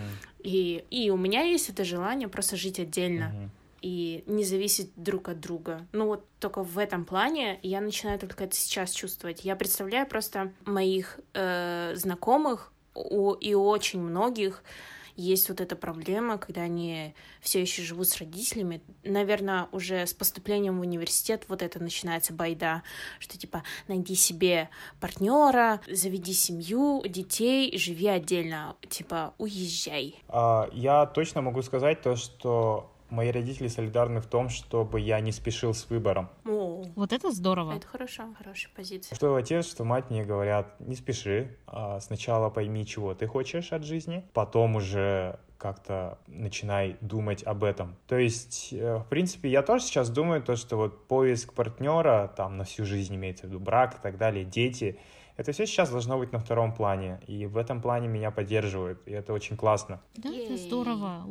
и, 0.43 0.85
и 0.91 1.09
у 1.09 1.17
меня 1.17 1.41
есть 1.41 1.69
это 1.69 1.83
желание 1.83 2.27
просто 2.27 2.55
жить 2.55 2.79
отдельно. 2.79 3.33
Mm-hmm 3.33 3.49
и 3.83 4.23
не 4.27 4.45
зависеть 4.45 4.91
друг 4.95 5.27
от 5.27 5.41
друга. 5.41 5.85
Ну 5.91 6.07
вот 6.07 6.25
только 6.39 6.63
в 6.63 6.77
этом 6.77 7.03
плане 7.03 7.59
я 7.63 7.81
начинаю 7.81 8.17
только 8.17 8.45
это 8.45 8.55
сейчас 8.55 8.91
чувствовать. 8.91 9.43
Я 9.43 9.57
представляю 9.57 10.07
просто 10.07 10.53
моих 10.63 11.19
э, 11.33 11.91
знакомых 11.95 12.71
у, 12.95 13.33
и 13.33 13.53
очень 13.53 13.99
многих 13.99 14.63
есть 15.15 15.49
вот 15.49 15.61
эта 15.61 15.75
проблема, 15.75 16.37
когда 16.37 16.61
они 16.61 17.13
все 17.41 17.61
еще 17.61 17.81
живут 17.81 18.07
с 18.07 18.17
родителями. 18.17 18.81
Наверное, 19.03 19.67
уже 19.71 20.05
с 20.05 20.13
поступлением 20.13 20.77
в 20.77 20.81
университет 20.81 21.45
вот 21.47 21.61
это 21.61 21.81
начинается 21.81 22.33
байда, 22.33 22.83
что 23.19 23.37
типа 23.37 23.63
найди 23.87 24.15
себе 24.15 24.69
партнера, 24.99 25.81
заведи 25.89 26.33
семью, 26.33 27.03
детей, 27.05 27.77
живи 27.77 28.07
отдельно, 28.07 28.75
типа 28.89 29.33
уезжай. 29.37 30.15
А, 30.27 30.69
я 30.73 31.05
точно 31.05 31.41
могу 31.41 31.61
сказать 31.61 32.01
то, 32.01 32.15
что 32.15 32.92
мои 33.13 33.31
родители 33.31 33.67
солидарны 33.67 34.19
в 34.19 34.25
том, 34.25 34.49
чтобы 34.49 34.99
я 34.99 35.19
не 35.19 35.31
спешил 35.31 35.73
с 35.73 35.89
выбором. 35.89 36.29
О, 36.45 36.83
вот 36.95 37.13
это 37.13 37.31
здорово. 37.31 37.73
Это 37.73 37.87
хорошо, 37.87 38.23
хорошая 38.37 38.71
позиция. 38.75 39.15
Что 39.15 39.35
отец, 39.35 39.67
что 39.67 39.83
мать 39.83 40.09
мне 40.09 40.25
говорят, 40.25 40.79
не 40.79 40.95
спеши, 40.95 41.55
а 41.67 41.99
сначала 41.99 42.49
пойми, 42.49 42.85
чего 42.85 43.13
ты 43.13 43.27
хочешь 43.27 43.71
от 43.71 43.83
жизни, 43.83 44.25
потом 44.33 44.75
уже 44.75 45.39
как-то 45.57 46.17
начинай 46.27 46.97
думать 46.99 47.41
об 47.43 47.63
этом. 47.63 47.95
То 48.07 48.17
есть, 48.17 48.73
э, 48.73 48.97
в 48.97 49.05
принципе, 49.05 49.49
я 49.49 49.61
тоже 49.61 49.85
сейчас 49.85 50.09
думаю 50.09 50.43
то, 50.43 50.57
что 50.57 50.75
вот 50.75 51.07
поиск 51.07 51.53
партнера, 51.53 52.33
там, 52.35 52.57
на 52.57 52.65
всю 52.65 52.83
жизнь 52.83 53.15
имеется 53.15 53.45
в 53.45 53.49
виду 53.49 53.59
брак 53.59 53.95
и 53.95 54.01
так 54.01 54.17
далее, 54.17 54.43
дети, 54.43 54.99
это 55.37 55.51
все 55.51 55.65
сейчас 55.65 55.89
должно 55.89 56.17
быть 56.17 56.31
на 56.31 56.39
втором 56.39 56.73
плане, 56.73 57.19
и 57.27 57.45
в 57.45 57.57
этом 57.57 57.81
плане 57.81 58.07
меня 58.07 58.31
поддерживают, 58.31 59.01
и 59.05 59.11
это 59.11 59.33
очень 59.33 59.57
классно. 59.57 60.01
Да, 60.15 60.29
это 60.29 60.57
здорово. 60.57 61.23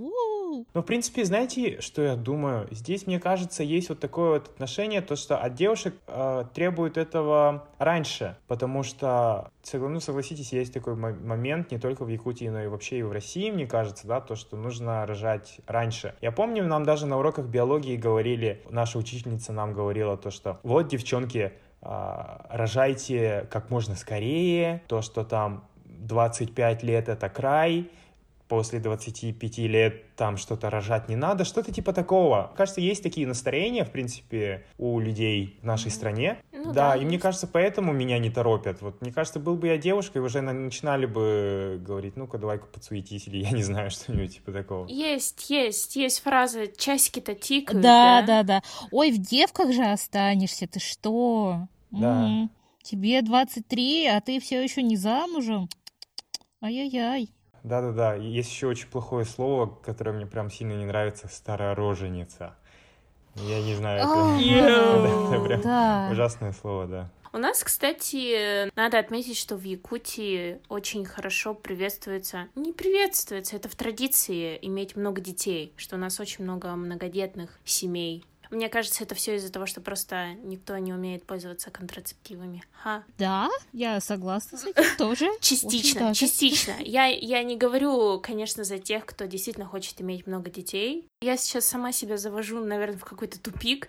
Ну, 0.74 0.82
в 0.82 0.82
принципе, 0.82 1.24
знаете, 1.24 1.80
что 1.80 2.02
я 2.02 2.14
думаю? 2.14 2.68
Здесь, 2.70 3.06
мне 3.06 3.18
кажется, 3.18 3.62
есть 3.62 3.88
вот 3.88 4.00
такое 4.00 4.32
вот 4.32 4.48
отношение, 4.48 5.00
то, 5.00 5.16
что 5.16 5.38
от 5.38 5.54
девушек 5.54 5.94
э, 6.06 6.44
требуют 6.52 6.98
этого 6.98 7.68
раньше, 7.78 8.36
потому 8.48 8.82
что, 8.82 9.50
ну, 9.72 10.00
согласитесь, 10.00 10.52
есть 10.52 10.74
такой 10.74 10.94
момент 10.94 11.70
не 11.70 11.78
только 11.78 12.04
в 12.04 12.08
Якутии, 12.08 12.46
но 12.46 12.62
и 12.62 12.66
вообще 12.66 12.98
и 12.98 13.02
в 13.02 13.12
России, 13.12 13.50
мне 13.50 13.66
кажется, 13.66 14.06
да, 14.06 14.20
то, 14.20 14.36
что 14.36 14.56
нужно 14.56 15.06
рожать 15.06 15.60
раньше. 15.66 16.14
Я 16.20 16.32
помню, 16.32 16.64
нам 16.64 16.84
даже 16.84 17.06
на 17.06 17.18
уроках 17.18 17.46
биологии 17.46 17.96
говорили, 17.96 18.62
наша 18.68 18.98
учительница 18.98 19.52
нам 19.52 19.72
говорила 19.72 20.16
то, 20.16 20.30
что 20.30 20.60
вот, 20.62 20.88
девчонки, 20.88 21.52
рожайте 21.82 23.46
как 23.50 23.70
можно 23.70 23.96
скорее, 23.96 24.82
то, 24.86 25.02
что 25.02 25.24
там 25.24 25.64
25 25.84 26.82
лет 26.82 27.08
это 27.08 27.28
край, 27.28 27.90
после 28.52 28.80
25 28.80 29.58
лет 29.60 30.14
там 30.14 30.36
что-то 30.36 30.68
рожать 30.68 31.08
не 31.08 31.16
надо, 31.16 31.46
что-то 31.46 31.72
типа 31.72 31.94
такого. 31.94 32.52
Кажется, 32.54 32.82
есть 32.82 33.02
такие 33.02 33.26
настроения, 33.26 33.82
в 33.82 33.90
принципе, 33.90 34.66
у 34.76 35.00
людей 35.00 35.58
в 35.62 35.64
нашей 35.64 35.90
стране. 35.90 36.36
Ну, 36.52 36.64
да, 36.66 36.90
да, 36.90 36.96
и 36.96 37.06
мне 37.06 37.18
кажется, 37.18 37.46
поэтому 37.46 37.94
меня 37.94 38.18
не 38.18 38.28
торопят. 38.28 38.82
Вот, 38.82 39.00
мне 39.00 39.10
кажется, 39.10 39.40
был 39.40 39.56
бы 39.56 39.68
я 39.68 39.78
девушкой, 39.78 40.18
уже 40.18 40.42
начинали 40.42 41.06
бы 41.06 41.80
говорить, 41.82 42.14
ну-ка, 42.18 42.36
давай-ка 42.36 42.66
подсуетись, 42.66 43.26
или 43.26 43.38
я 43.38 43.52
не 43.52 43.62
знаю, 43.62 43.90
что-нибудь 43.90 44.34
типа 44.34 44.52
такого. 44.52 44.86
Есть, 44.86 45.48
есть, 45.48 45.96
есть 45.96 46.20
фраза 46.20 46.66
«часики-то 46.66 47.34
тикают». 47.34 47.82
Да, 47.82 48.20
да, 48.20 48.42
да, 48.42 48.60
да. 48.60 48.62
Ой, 48.90 49.12
в 49.12 49.18
девках 49.18 49.72
же 49.72 49.82
останешься, 49.82 50.66
ты 50.66 50.78
что? 50.78 51.68
Да. 51.90 52.26
Угу. 52.26 52.50
Тебе 52.82 53.22
23, 53.22 54.08
а 54.08 54.20
ты 54.20 54.38
все 54.40 54.62
еще 54.62 54.82
не 54.82 54.98
замужем? 54.98 55.70
Ай-яй-яй. 56.60 57.30
Да-да-да, 57.62 58.14
есть 58.14 58.50
еще 58.50 58.66
очень 58.66 58.88
плохое 58.88 59.24
слово, 59.24 59.66
которое 59.66 60.12
мне 60.12 60.26
прям 60.26 60.50
сильно 60.50 60.72
не 60.72 60.84
нравится, 60.84 61.28
старороженица. 61.28 62.54
Я 63.36 63.62
не 63.62 63.74
знаю, 63.74 64.00
это, 64.00 65.34
это 65.34 65.44
прям 65.44 66.12
ужасное 66.12 66.52
слово, 66.52 66.86
да. 66.86 67.10
У 67.34 67.38
нас, 67.38 67.64
кстати, 67.64 68.70
надо 68.76 68.98
отметить, 68.98 69.38
что 69.38 69.56
в 69.56 69.62
Якутии 69.62 70.60
очень 70.68 71.06
хорошо 71.06 71.54
приветствуется... 71.54 72.48
Не 72.54 72.74
приветствуется, 72.74 73.56
это 73.56 73.70
в 73.70 73.74
традиции 73.74 74.58
иметь 74.60 74.96
много 74.96 75.22
детей, 75.22 75.72
что 75.76 75.96
у 75.96 75.98
нас 75.98 76.20
очень 76.20 76.44
много 76.44 76.74
многодетных 76.76 77.58
семей. 77.64 78.26
Мне 78.52 78.68
кажется, 78.68 79.02
это 79.02 79.14
все 79.14 79.36
из-за 79.36 79.50
того, 79.50 79.64
что 79.64 79.80
просто 79.80 80.34
никто 80.44 80.76
не 80.76 80.92
умеет 80.92 81.24
пользоваться 81.24 81.70
контрацептивами. 81.70 82.62
Ха. 82.82 83.02
Да, 83.16 83.48
я 83.72 83.98
согласна 83.98 84.58
с 84.58 84.66
этим 84.66 84.84
тоже. 84.98 85.26
Частично, 85.40 86.14
частично. 86.14 86.74
Я, 86.80 87.06
я 87.06 87.42
не 87.44 87.56
говорю, 87.56 88.20
конечно, 88.20 88.62
за 88.62 88.78
тех, 88.78 89.06
кто 89.06 89.24
действительно 89.24 89.64
хочет 89.64 89.98
иметь 90.02 90.26
много 90.26 90.50
детей. 90.50 91.08
Я 91.22 91.38
сейчас 91.38 91.64
сама 91.64 91.92
себя 91.92 92.18
завожу, 92.18 92.62
наверное, 92.62 92.98
в 92.98 93.06
какой-то 93.06 93.40
тупик, 93.40 93.88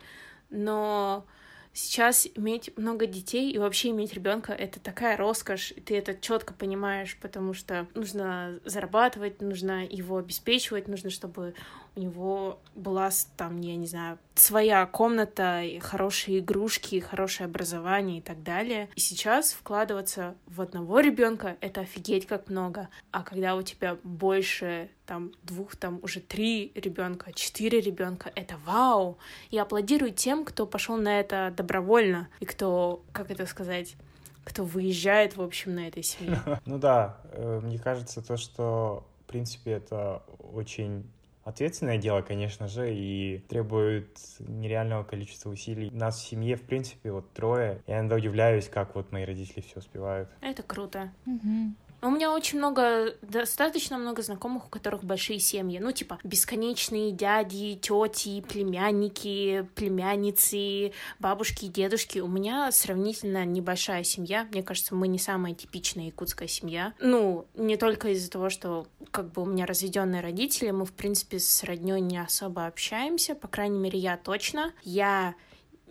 но 0.50 1.25
сейчас 1.74 2.25
иметь 2.36 2.72
много 2.77 3.05
детей 3.05 3.51
и 3.51 3.58
вообще 3.58 3.89
иметь 3.89 4.13
ребенка 4.13 4.53
это 4.53 4.79
такая 4.79 5.17
роскошь, 5.17 5.72
и 5.72 5.82
ты 5.82 5.98
это 5.98 6.15
четко 6.15 6.53
понимаешь, 6.53 7.17
потому 7.20 7.53
что 7.53 7.88
нужно 7.96 8.60
зарабатывать, 8.63 9.41
нужно 9.41 9.86
его 9.86 10.17
обеспечивать, 10.17 10.88
нужно, 10.88 11.10
чтобы 11.10 11.53
у 11.96 12.00
него 12.00 12.60
была 12.76 13.10
там, 13.38 13.62
я 13.62 13.76
не 13.76 13.86
знаю, 13.86 14.18
своя 14.36 14.86
комната, 14.86 15.64
хорошие 15.82 16.40
игрушки, 16.40 17.00
хорошее 17.00 17.46
образование 17.46 18.18
и 18.18 18.22
так 18.22 18.42
далее. 18.42 18.90
И 18.96 19.00
сейчас 19.00 19.54
вкладываться 19.54 20.36
в 20.48 20.62
одного 20.62 21.00
ребенка 21.00 21.58
это 21.62 21.82
офигеть 21.82 22.26
как 22.26 22.50
много. 22.50 22.90
А 23.12 23.24
когда 23.24 23.56
у 23.56 23.62
тебя 23.62 23.98
больше 24.04 24.90
там 25.06 25.34
двух, 25.44 25.76
там 25.76 26.00
уже 26.02 26.20
три 26.20 26.72
ребенка, 26.76 27.32
четыре 27.34 27.80
ребенка, 27.80 28.32
это 28.36 28.56
вау! 28.66 29.18
И 29.52 29.58
аплодирую 29.58 30.12
тем, 30.12 30.46
кто 30.46 30.66
пошел 30.66 30.98
на 30.98 31.20
это 31.20 31.54
добровольно 31.56 32.28
и 32.40 32.46
кто, 32.46 33.04
как 33.12 33.30
это 33.30 33.46
сказать, 33.46 33.96
кто 34.44 34.64
выезжает, 34.64 35.38
в 35.38 35.42
общем, 35.42 35.76
на 35.76 35.88
этой 35.88 36.04
семье. 36.04 36.42
Ну 36.66 36.78
да, 36.78 37.18
э, 37.32 37.62
мне 37.64 37.78
кажется, 37.78 38.22
то, 38.22 38.36
что, 38.36 39.06
в 39.22 39.28
принципе, 39.28 39.72
это 39.72 40.24
очень 40.40 41.06
ответственное 41.44 41.98
дело, 41.98 42.22
конечно 42.22 42.68
же, 42.68 42.94
и 42.94 43.44
требует 43.50 44.18
нереального 44.40 45.04
количества 45.04 45.50
усилий. 45.50 45.90
Нас 45.92 46.20
в 46.20 46.28
семье, 46.28 46.56
в 46.56 46.62
принципе, 46.62 47.12
вот 47.12 47.32
трое. 47.34 47.82
Я 47.88 48.00
иногда 48.00 48.16
удивляюсь, 48.16 48.70
как 48.70 48.96
вот 48.96 49.12
мои 49.12 49.26
родители 49.26 49.62
все 49.62 49.80
успевают. 49.80 50.30
Это 50.42 50.64
круто. 50.64 51.12
Угу. 51.26 51.74
У 52.03 52.10
меня 52.10 52.33
очень 52.33 52.57
много, 52.57 53.15
достаточно 53.22 53.98
много 53.98 54.22
знакомых, 54.22 54.65
у 54.65 54.69
которых 54.69 55.05
большие 55.05 55.39
семьи. 55.39 55.79
Ну, 55.79 55.93
типа, 55.93 56.19
бесконечные 56.25 57.12
дяди, 57.12 57.79
тети, 57.81 58.41
племянники, 58.41 59.65
племянницы, 59.74 60.91
бабушки, 61.19 61.67
дедушки. 61.67 62.19
У 62.19 62.27
меня 62.27 62.69
сравнительно 62.74 63.45
небольшая 63.45 64.03
семья. 64.03 64.45
Мне 64.51 64.63
кажется, 64.63 64.95
мы 64.95 65.07
не 65.07 65.17
самая 65.17 65.53
типичная 65.53 66.07
якутская 66.07 66.50
семья. 66.50 66.93
Ну, 67.00 67.45
не 67.55 67.77
только 67.77 68.10
из-за 68.10 68.29
того, 68.29 68.50
что 68.50 68.86
как 69.12 69.31
бы 69.31 69.43
у 69.43 69.45
меня 69.45 69.65
разведенные 69.65 70.22
родители, 70.22 70.72
мы, 70.72 70.86
в 70.86 70.91
принципе, 70.91 71.39
с 71.39 71.63
родней 71.63 72.01
не 72.01 72.17
особо 72.17 72.65
общаемся, 72.65 73.33
по 73.33 73.48
крайней 73.48 73.79
мере, 73.79 73.98
я 73.98 74.17
точно. 74.17 74.74
Я 74.83 75.36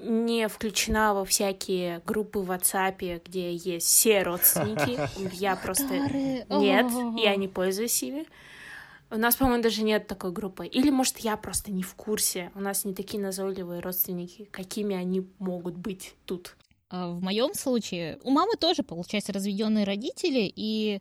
не 0.03 0.49
включена 0.49 1.15
во 1.15 1.25
всякие 1.25 2.01
группы 2.05 2.41
в 2.41 2.51
WhatsApp, 2.51 3.23
где 3.25 3.55
есть 3.55 3.87
все 3.87 4.23
родственники. 4.23 4.99
Я 5.35 5.57
просто... 5.57 5.85
Нет, 6.49 6.87
я 7.19 7.37
не 7.37 7.49
пользуюсь 7.49 8.03
ими. 8.03 8.27
У 9.11 9.17
нас, 9.17 9.37
по-моему, 9.37 9.63
даже 9.63 9.83
нет 9.83 10.07
такой 10.07 10.33
группы. 10.33 10.67
Или, 10.67 10.89
может, 10.89 11.19
я 11.19 11.37
просто 11.37 11.71
не 11.71 11.83
в 11.83 11.95
курсе. 11.97 12.51
У 12.55 12.61
нас 12.61 12.87
не 12.87 12.95
такие 12.95 13.23
назойливые 13.23 13.81
родственники, 13.81 14.47
какими 14.47 14.97
они 14.97 15.29
могут 15.39 15.77
быть 15.77 16.15
тут. 16.25 16.57
А 16.89 17.09
в 17.11 17.21
моем 17.21 17.53
случае 17.53 18.19
у 18.23 18.31
мамы 18.31 18.57
тоже, 18.57 18.83
получается, 18.83 19.35
разведенные 19.35 19.85
родители, 19.85 20.51
и 20.55 21.01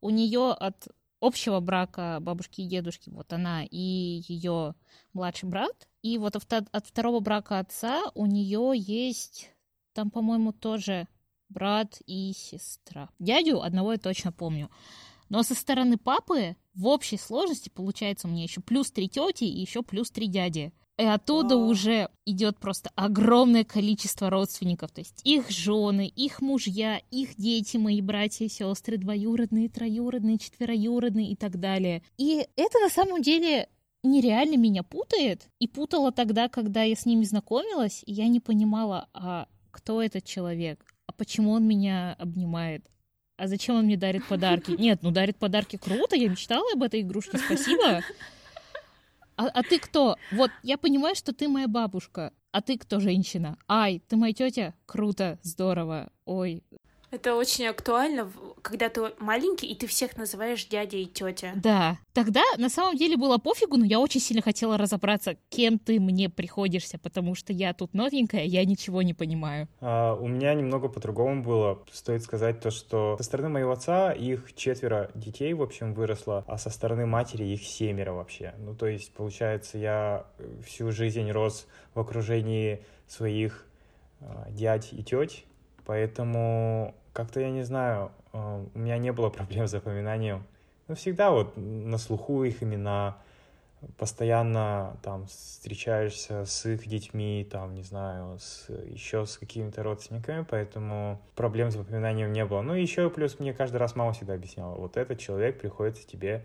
у 0.00 0.10
нее 0.10 0.52
от 0.52 0.88
общего 1.20 1.58
брака 1.58 2.18
бабушки 2.20 2.60
и 2.60 2.66
дедушки, 2.66 3.10
вот 3.10 3.32
она 3.32 3.64
и 3.64 4.22
ее 4.28 4.74
младший 5.12 5.48
брат. 5.48 5.88
И 6.02 6.18
вот 6.18 6.36
от 6.36 6.86
второго 6.86 7.20
брака 7.20 7.58
отца 7.58 8.02
у 8.14 8.26
нее 8.26 8.72
есть 8.74 9.50
там, 9.92 10.10
по-моему, 10.10 10.52
тоже 10.52 11.08
брат 11.48 12.00
и 12.06 12.32
сестра. 12.34 13.10
Дядю 13.18 13.62
одного 13.62 13.92
я 13.92 13.98
точно 13.98 14.32
помню. 14.32 14.70
Но 15.28 15.42
со 15.42 15.54
стороны 15.54 15.96
папы 15.96 16.56
в 16.74 16.86
общей 16.86 17.16
сложности 17.16 17.68
получается 17.68 18.26
у 18.26 18.30
меня 18.30 18.42
еще 18.42 18.60
плюс 18.60 18.90
три 18.90 19.08
тети 19.08 19.44
и 19.44 19.60
еще 19.60 19.82
плюс 19.82 20.10
три 20.10 20.26
дяди. 20.26 20.72
И 20.98 21.04
оттуда 21.04 21.54
О. 21.54 21.66
уже 21.66 22.10
идет 22.26 22.58
просто 22.58 22.90
огромное 22.94 23.64
количество 23.64 24.28
родственников. 24.28 24.90
То 24.92 25.00
есть 25.00 25.20
их 25.24 25.48
жены, 25.48 26.06
их 26.06 26.42
мужья, 26.42 27.00
их 27.10 27.36
дети, 27.36 27.78
мои 27.78 28.02
братья 28.02 28.44
и 28.44 28.48
сестры, 28.48 28.98
двоюродные, 28.98 29.70
троюродные, 29.70 30.38
четвероюродные 30.38 31.30
и 31.30 31.36
так 31.36 31.58
далее. 31.58 32.02
И 32.18 32.46
это 32.56 32.78
на 32.80 32.90
самом 32.90 33.22
деле 33.22 33.68
нереально 34.02 34.56
меня 34.56 34.82
путает. 34.82 35.48
И 35.58 35.68
путала 35.68 36.12
тогда, 36.12 36.48
когда 36.48 36.82
я 36.82 36.94
с 36.94 37.06
ними 37.06 37.24
знакомилась, 37.24 38.02
и 38.06 38.12
я 38.12 38.28
не 38.28 38.40
понимала, 38.40 39.08
а 39.12 39.48
кто 39.70 40.02
этот 40.02 40.24
человек, 40.24 40.84
а 41.06 41.12
почему 41.12 41.52
он 41.52 41.66
меня 41.66 42.14
обнимает, 42.18 42.86
а 43.36 43.46
зачем 43.46 43.76
он 43.76 43.86
мне 43.86 43.96
дарит 43.96 44.26
подарки? 44.28 44.72
Нет, 44.72 45.00
ну 45.02 45.10
дарит 45.10 45.38
подарки 45.38 45.76
круто, 45.76 46.14
я 46.16 46.28
мечтала 46.28 46.66
об 46.74 46.82
этой 46.82 47.00
игрушке, 47.00 47.38
спасибо. 47.38 48.02
А, 49.36 49.46
а 49.46 49.62
ты 49.62 49.78
кто? 49.78 50.16
Вот, 50.32 50.50
я 50.62 50.76
понимаю, 50.76 51.14
что 51.14 51.32
ты 51.32 51.48
моя 51.48 51.66
бабушка. 51.66 52.34
А 52.52 52.60
ты 52.60 52.76
кто, 52.76 53.00
женщина? 53.00 53.56
Ай, 53.66 54.02
ты 54.06 54.16
моя 54.16 54.34
тетя? 54.34 54.74
Круто, 54.84 55.38
здорово. 55.42 56.12
Ой, 56.26 56.62
это 57.10 57.34
очень 57.34 57.66
актуально, 57.66 58.30
когда 58.62 58.88
ты 58.88 59.12
маленький, 59.18 59.66
и 59.66 59.74
ты 59.74 59.86
всех 59.86 60.16
называешь 60.16 60.66
дядя 60.66 60.96
и 60.96 61.06
тетя. 61.06 61.52
Да. 61.56 61.98
Тогда 62.12 62.42
на 62.56 62.68
самом 62.68 62.96
деле 62.96 63.16
было 63.16 63.38
пофигу, 63.38 63.76
но 63.76 63.84
я 63.84 63.98
очень 63.98 64.20
сильно 64.20 64.42
хотела 64.42 64.76
разобраться, 64.78 65.36
кем 65.48 65.78
ты 65.78 65.98
мне 65.98 66.28
приходишься, 66.28 66.98
потому 66.98 67.34
что 67.34 67.52
я 67.52 67.74
тут 67.74 67.94
новенькая, 67.94 68.44
я 68.44 68.64
ничего 68.64 69.02
не 69.02 69.14
понимаю. 69.14 69.68
А, 69.80 70.14
у 70.14 70.28
меня 70.28 70.54
немного 70.54 70.88
по-другому 70.88 71.42
было. 71.42 71.82
Стоит 71.92 72.22
сказать 72.22 72.60
то, 72.60 72.70
что 72.70 73.16
со 73.18 73.24
стороны 73.24 73.48
моего 73.48 73.72
отца 73.72 74.12
их 74.12 74.54
четверо 74.54 75.10
детей, 75.14 75.52
в 75.52 75.62
общем, 75.62 75.94
выросло, 75.94 76.44
а 76.46 76.58
со 76.58 76.70
стороны 76.70 77.06
матери 77.06 77.44
их 77.44 77.62
семеро 77.62 78.12
вообще. 78.12 78.54
Ну, 78.58 78.74
то 78.74 78.86
есть, 78.86 79.12
получается, 79.12 79.78
я 79.78 80.26
всю 80.64 80.92
жизнь 80.92 81.30
рос 81.30 81.66
в 81.94 82.00
окружении 82.00 82.84
своих 83.08 83.66
а, 84.20 84.46
дядь 84.50 84.92
и 84.92 85.02
теть, 85.02 85.44
поэтому 85.84 86.94
как-то 87.12 87.40
я 87.40 87.50
не 87.50 87.62
знаю, 87.62 88.12
э, 88.32 88.66
у 88.74 88.78
меня 88.78 88.98
не 88.98 89.12
было 89.12 89.30
проблем 89.30 89.66
с 89.66 89.70
запоминанием. 89.70 90.44
Ну, 90.88 90.94
всегда 90.94 91.30
вот 91.30 91.56
на 91.56 91.98
слуху 91.98 92.42
их 92.44 92.62
имена, 92.62 93.16
постоянно 93.96 94.96
там 95.02 95.26
встречаешься 95.26 96.44
с 96.44 96.66
их 96.66 96.86
детьми, 96.86 97.46
там, 97.50 97.74
не 97.74 97.82
знаю, 97.82 98.38
с, 98.38 98.68
еще 98.68 99.24
с 99.24 99.38
какими-то 99.38 99.82
родственниками, 99.82 100.44
поэтому 100.48 101.20
проблем 101.34 101.70
с 101.70 101.74
запоминанием 101.74 102.32
не 102.32 102.44
было. 102.44 102.60
Ну, 102.62 102.74
еще 102.74 103.08
плюс 103.08 103.38
мне 103.38 103.54
каждый 103.54 103.76
раз 103.76 103.96
мама 103.96 104.12
всегда 104.12 104.34
объясняла, 104.34 104.74
вот 104.74 104.96
этот 104.96 105.18
человек 105.18 105.60
приходится 105.60 106.06
тебе 106.06 106.44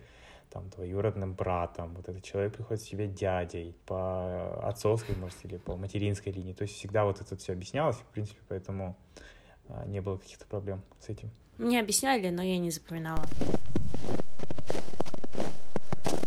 там, 0.56 0.70
двоюродным 0.70 1.34
братом, 1.34 1.94
вот 1.96 2.08
этот 2.08 2.24
человек 2.24 2.54
приходится 2.54 2.88
тебе 2.88 3.08
дядей 3.08 3.76
по 3.86 4.66
отцовской, 4.66 5.14
может, 5.18 5.36
или 5.44 5.58
по 5.58 5.76
материнской 5.76 6.32
линии. 6.32 6.54
То 6.54 6.62
есть 6.62 6.76
всегда 6.76 7.04
вот 7.04 7.20
это 7.20 7.36
все 7.36 7.52
объяснялось, 7.52 7.98
в 7.98 8.06
принципе, 8.06 8.40
поэтому 8.48 8.96
а, 9.68 9.86
не 9.86 10.00
было 10.00 10.18
каких-то 10.18 10.46
проблем 10.46 10.82
с 11.02 11.10
этим. 11.10 11.30
Мне 11.58 11.82
объясняли, 11.82 12.30
но 12.30 12.42
я 12.42 12.58
не 12.58 12.72
запоминала. 12.72 13.26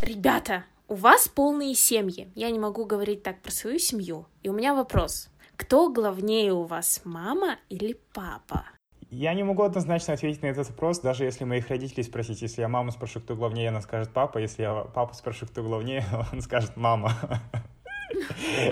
Ребята, 0.03 0.67
у 0.89 0.95
вас 0.95 1.27
полные 1.29 1.75
семьи. 1.75 2.31
Я 2.35 2.51
не 2.51 2.59
могу 2.59 2.85
говорить 2.85 3.23
так 3.23 3.41
про 3.41 3.51
свою 3.51 3.79
семью. 3.79 4.27
И 4.43 4.51
у 4.51 4.53
меня 4.53 4.75
вопрос. 4.75 5.31
Кто 5.57 5.91
главнее 5.91 6.53
у 6.53 6.65
вас, 6.65 7.01
мама 7.05 7.57
или 7.71 7.99
папа? 8.13 8.67
Я 9.11 9.33
не 9.33 9.43
могу 9.43 9.63
однозначно 9.63 10.13
ответить 10.13 10.43
на 10.43 10.49
этот 10.49 10.69
вопрос, 10.69 11.01
даже 11.01 11.25
если 11.25 11.45
моих 11.45 11.69
родителей 11.69 12.03
спросить. 12.03 12.43
Если 12.43 12.61
я 12.61 12.69
маму 12.69 12.91
спрошу, 12.91 13.21
кто 13.21 13.35
главнее, 13.35 13.71
она 13.71 13.81
скажет 13.81 14.11
папа. 14.13 14.37
Если 14.37 14.63
я 14.63 14.75
папу 14.75 15.15
спрошу, 15.15 15.47
кто 15.47 15.63
главнее, 15.63 16.05
он 16.33 16.43
скажет 16.43 16.77
мама. 16.77 17.15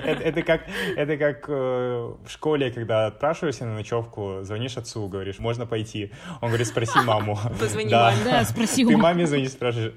Это, 0.03 0.23
это 0.23 0.43
как, 0.43 0.63
это 0.97 1.17
как 1.19 1.45
э, 1.49 1.53
в 1.53 2.29
школе, 2.29 2.71
когда 2.71 3.07
отпрашиваешься 3.07 3.67
на 3.67 3.75
ночевку, 3.75 4.39
звонишь 4.43 4.79
отцу, 4.79 5.09
говоришь, 5.09 5.39
можно 5.39 5.67
пойти. 5.67 6.11
Он 6.41 6.49
говорит, 6.49 6.67
спроси 6.67 6.99
маму. 7.01 7.39
Позвони 7.61 7.91
да. 7.91 8.11
маме. 8.11 8.25
Да, 8.25 8.45
спроси 8.45 8.87
Ты 8.87 8.97
маме 8.97 9.27
звонишь, 9.27 9.51
спрашиваешь, 9.51 9.93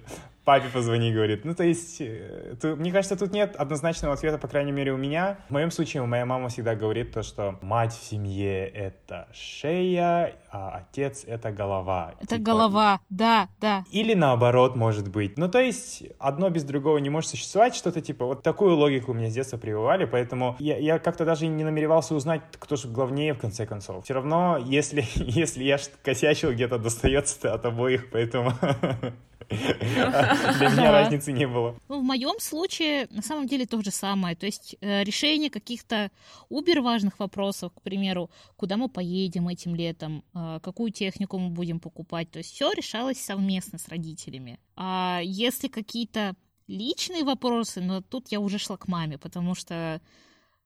Папе 0.49 0.67
позвони, 0.73 1.13
говорит. 1.13 1.45
Ну, 1.45 1.53
то 1.53 1.63
есть, 1.63 2.01
э, 2.01 2.55
tu, 2.59 2.75
мне 2.75 2.91
кажется, 2.91 3.15
тут 3.15 3.31
нет 3.31 3.55
однозначного 3.55 4.15
ответа, 4.15 4.39
по 4.39 4.47
крайней 4.47 4.71
мере, 4.71 4.91
у 4.91 4.97
меня. 4.97 5.37
В 5.47 5.51
моем 5.51 5.69
случае, 5.69 6.03
моя 6.07 6.25
мама 6.25 6.49
всегда 6.49 6.73
говорит 6.73 7.11
то, 7.11 7.21
что 7.21 7.59
мать 7.61 7.93
в 7.93 8.03
семье— 8.03 8.67
это 8.67 9.27
шея, 9.31 10.33
а 10.51 10.81
отец— 10.81 11.23
это 11.27 11.51
голова. 11.51 12.15
Это 12.17 12.37
типа... 12.37 12.41
голова, 12.41 12.99
да, 13.11 13.47
да. 13.61 13.83
Или 13.91 14.15
наоборот, 14.15 14.75
может 14.75 15.07
быть. 15.11 15.37
Ну, 15.37 15.49
то 15.49 15.59
есть, 15.59 16.03
одно 16.17 16.49
без 16.49 16.63
другого 16.63 16.97
не 16.97 17.11
может 17.11 17.29
существовать, 17.29 17.75
что-то 17.75 18.01
типа, 18.01 18.25
вот 18.25 18.41
такую 18.41 18.75
логику 18.75 19.13
мне 19.13 19.29
с 19.29 19.35
детства 19.35 19.57
прививали, 19.57 20.05
поэтому 20.05 20.55
я, 20.57 20.77
я 20.77 20.97
как-то 20.97 21.25
даже 21.25 21.45
не 21.45 21.63
намеревался 21.63 22.15
узнать, 22.15 22.41
кто 22.57 22.75
же 22.75 22.87
главнее, 22.87 23.35
в 23.35 23.37
конце 23.37 23.67
концов. 23.67 24.03
Все 24.03 24.15
равно, 24.15 24.57
если, 24.57 25.05
если 25.15 25.63
я 25.63 25.77
косячил, 26.03 26.51
где-то 26.53 26.79
достается 26.79 27.53
от 27.53 27.63
обоих, 27.67 28.09
поэтому... 28.09 28.53
Для 29.49 30.69
меня 30.69 30.91
разницы 30.91 31.31
не 31.31 31.47
было. 31.47 31.75
Ну, 31.87 31.99
в 31.99 32.03
моем 32.03 32.39
случае, 32.39 33.07
на 33.09 33.21
самом 33.21 33.47
деле, 33.47 33.65
то 33.65 33.81
же 33.81 33.91
самое. 33.91 34.35
То 34.35 34.45
есть 34.45 34.75
э, 34.81 35.03
решение 35.03 35.49
каких-то 35.49 36.11
убер 36.49 36.81
важных 36.81 37.19
вопросов, 37.19 37.73
к 37.73 37.81
примеру, 37.81 38.29
куда 38.55 38.77
мы 38.77 38.89
поедем 38.89 39.47
этим 39.47 39.75
летом, 39.75 40.23
э, 40.33 40.59
какую 40.61 40.91
технику 40.91 41.37
мы 41.37 41.49
будем 41.49 41.79
покупать, 41.79 42.29
то 42.31 42.39
есть 42.39 42.53
все 42.53 42.71
решалось 42.71 43.19
совместно 43.19 43.79
с 43.79 43.87
родителями. 43.87 44.59
А 44.75 45.21
если 45.23 45.67
какие-то 45.67 46.35
личные 46.67 47.23
вопросы, 47.23 47.81
но 47.81 48.01
тут 48.01 48.31
я 48.31 48.39
уже 48.39 48.59
шла 48.59 48.77
к 48.77 48.87
маме, 48.87 49.17
потому 49.17 49.55
что 49.55 50.01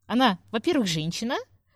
она, 0.06 0.38
во-первых, 0.52 0.88
женщина, 0.88 1.36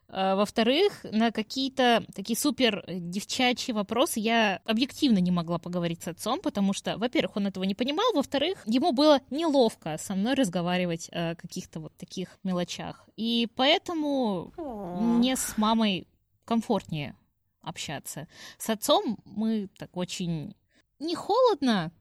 во-вторых, 0.10 1.04
на 1.04 1.32
какие-то 1.32 2.06
такие 2.16 2.38
супер 2.38 2.84
девчачьи 2.88 3.74
вопросы 3.74 4.20
я 4.20 4.62
объективно 4.66 5.18
не 5.18 5.32
могла 5.32 5.60
поговорить 5.60 6.04
с 6.04 6.08
отцом, 6.08 6.40
потому 6.40 6.74
что, 6.74 6.98
во-первых, 6.98 7.36
он 7.36 7.48
этого 7.48 7.66
не 7.66 7.76
понимал, 7.76 8.06
во-вторых, 8.14 8.64
ему 8.66 8.94
было 8.94 9.20
неловко 9.30 9.98
со 9.98 10.16
мной 10.16 10.36
разговаривать 10.36 11.10
о 11.12 11.36
каких-то 11.36 11.80
вот 11.82 11.96
таких 11.98 12.40
мелочах. 12.44 13.08
И 13.18 13.50
поэтому 13.56 14.54
мне 15.00 15.36
с 15.36 15.58
мамой 15.58 16.08
комфортнее 16.46 17.16
общаться. 17.62 18.28
С 18.58 18.70
отцом 18.70 19.20
мы 19.26 19.70
так 19.78 19.96
очень 19.98 20.56
не 21.00 21.16
холодно, 21.16 21.92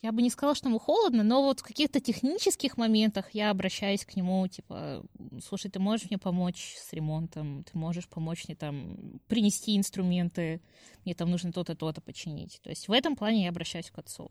я 0.00 0.12
бы 0.12 0.22
не 0.22 0.30
сказала, 0.30 0.54
что 0.54 0.68
ему 0.68 0.78
холодно, 0.78 1.24
но 1.24 1.42
вот 1.42 1.60
в 1.60 1.62
каких-то 1.64 2.00
технических 2.00 2.76
моментах 2.76 3.30
я 3.32 3.50
обращаюсь 3.50 4.04
к 4.04 4.14
нему, 4.14 4.46
типа, 4.46 5.04
слушай, 5.44 5.70
ты 5.70 5.80
можешь 5.80 6.08
мне 6.08 6.18
помочь 6.18 6.76
с 6.78 6.92
ремонтом, 6.92 7.64
ты 7.64 7.76
можешь 7.76 8.08
помочь 8.08 8.46
мне 8.46 8.54
там 8.54 9.20
принести 9.26 9.76
инструменты, 9.76 10.60
мне 11.04 11.14
там 11.14 11.30
нужно 11.30 11.52
то-то, 11.52 11.74
то-то 11.74 12.00
починить. 12.00 12.60
То 12.62 12.70
есть 12.70 12.86
в 12.86 12.92
этом 12.92 13.16
плане 13.16 13.44
я 13.44 13.48
обращаюсь 13.48 13.90
к 13.90 13.98
отцу. 13.98 14.30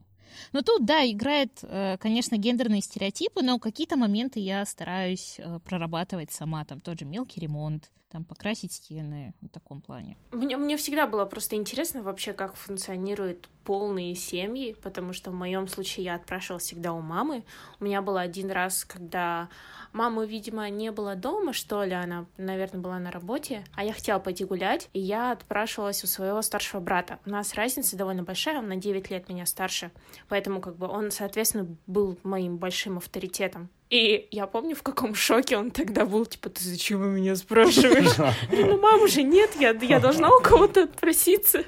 Но 0.54 0.62
тут, 0.62 0.86
да, 0.86 1.10
играет, 1.10 1.60
э, 1.64 1.98
конечно, 2.00 2.38
гендерные 2.38 2.82
стереотипы, 2.82 3.42
но 3.42 3.60
какие-то 3.60 3.98
моменты 3.98 4.40
я 4.40 4.66
стараюсь 4.66 5.36
э, 5.40 5.60
прорабатывать 5.66 6.32
сама, 6.32 6.66
там 6.66 6.80
тот 6.80 7.00
же 7.00 7.06
мелкий 7.06 7.40
ремонт, 7.40 7.92
там 8.10 8.24
покрасить 8.24 8.72
стены 8.72 9.34
в 9.42 9.50
таком 9.50 9.82
плане. 9.82 10.18
Мне, 10.32 10.58
мне 10.58 10.78
всегда 10.78 11.08
было 11.08 11.26
просто 11.26 11.56
интересно 11.56 12.02
вообще, 12.02 12.34
как 12.34 12.56
функционируют 12.56 13.50
полные 13.64 14.16
семьи, 14.16 14.76
потому 14.82 15.12
что 15.12 15.32
в 15.32 15.34
моем 15.34 15.68
случае 15.68 16.06
я 16.06 16.16
отпрашивала 16.16 16.60
всегда 16.60 16.94
у 16.94 17.02
мамы. 17.02 17.44
У 17.82 17.84
меня 17.84 18.02
было 18.02 18.22
один 18.22 18.50
раз, 18.50 18.86
когда 18.86 19.50
мамы, 19.92 20.26
видимо, 20.26 20.70
не 20.70 20.90
было 20.92 21.16
дома, 21.16 21.52
что 21.52 21.84
ли, 21.84 21.92
она, 21.92 22.28
наверное, 22.38 22.80
была 22.80 22.98
на 23.00 23.12
работе, 23.12 23.66
а 23.76 23.84
я 23.84 23.92
хотела 23.92 24.20
пойти 24.20 24.46
гулять, 24.46 24.90
и 24.94 25.00
я 25.02 25.32
отпрашивалась 25.32 26.02
у 26.04 26.08
своего 26.08 26.42
старшего 26.42 26.80
брата. 26.80 27.20
У 27.26 27.30
нас 27.30 27.56
разница 27.56 27.98
довольно 27.98 28.24
большая, 28.24 28.60
он 28.60 28.70
на 28.70 28.78
9 28.78 29.10
лет 29.10 29.28
меня 29.28 29.46
старше, 29.46 29.92
поэтому 30.28 30.62
как 30.62 30.76
бы 30.76 30.88
он, 30.88 31.12
соответственно, 31.12 31.68
был 31.86 32.18
моим 32.24 32.58
большим 32.58 32.98
авторитетом. 32.98 33.70
И 33.90 34.28
я 34.32 34.48
помню, 34.48 34.76
в 34.76 34.84
каком 34.84 35.16
шоке 35.16 35.58
он 35.58 35.72
тогда 35.72 36.06
был, 36.06 36.26
типа, 36.26 36.50
ты 36.50 36.64
зачем 36.64 37.00
вы 37.00 37.08
меня 37.08 37.36
спрашиваешь? 37.36 38.16
Ну, 38.52 38.78
мама 38.80 39.08
же 39.08 39.24
нет, 39.24 39.52
я, 39.60 39.72
я 39.72 40.00
должна 40.00 40.30
у 40.30 40.42
кого-то 40.42 40.84
отпроситься. 40.84 41.64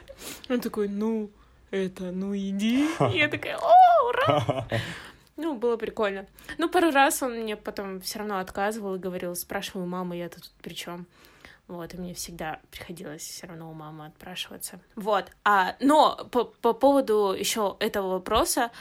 Он 0.50 0.60
такой, 0.60 0.90
ну, 0.90 1.30
это, 1.72 2.12
ну, 2.12 2.36
иди. 2.36 2.88
И 3.14 3.18
я 3.18 3.30
такая, 3.30 3.58
о, 3.58 4.10
ура! 4.10 4.68
Ну, 5.38 5.56
было 5.56 5.78
прикольно. 5.78 6.26
Ну, 6.58 6.68
пару 6.68 6.92
раз 6.92 7.24
он 7.24 7.40
мне 7.40 7.56
потом 7.56 8.02
все 8.02 8.20
равно 8.20 8.40
отказывал 8.40 8.96
и 8.96 9.00
говорил, 9.00 9.36
спрашиваю 9.36 9.88
маму, 9.88 10.14
я 10.14 10.28
тут 10.28 10.52
при 10.62 10.74
чем? 10.74 11.08
Вот, 11.70 11.94
и 11.94 11.98
мне 11.98 12.16
всегда 12.16 12.60
приходилось 12.72 13.22
все 13.22 13.46
равно 13.46 13.70
у 13.70 13.74
мамы 13.74 14.08
отпрашиваться. 14.08 14.80
Вот. 14.96 15.26
А, 15.46 15.76
но 15.80 16.28
по, 16.32 16.46
по 16.46 16.74
поводу 16.74 17.36
еще 17.38 17.78
этого 17.80 18.14
вопроса, 18.14 18.72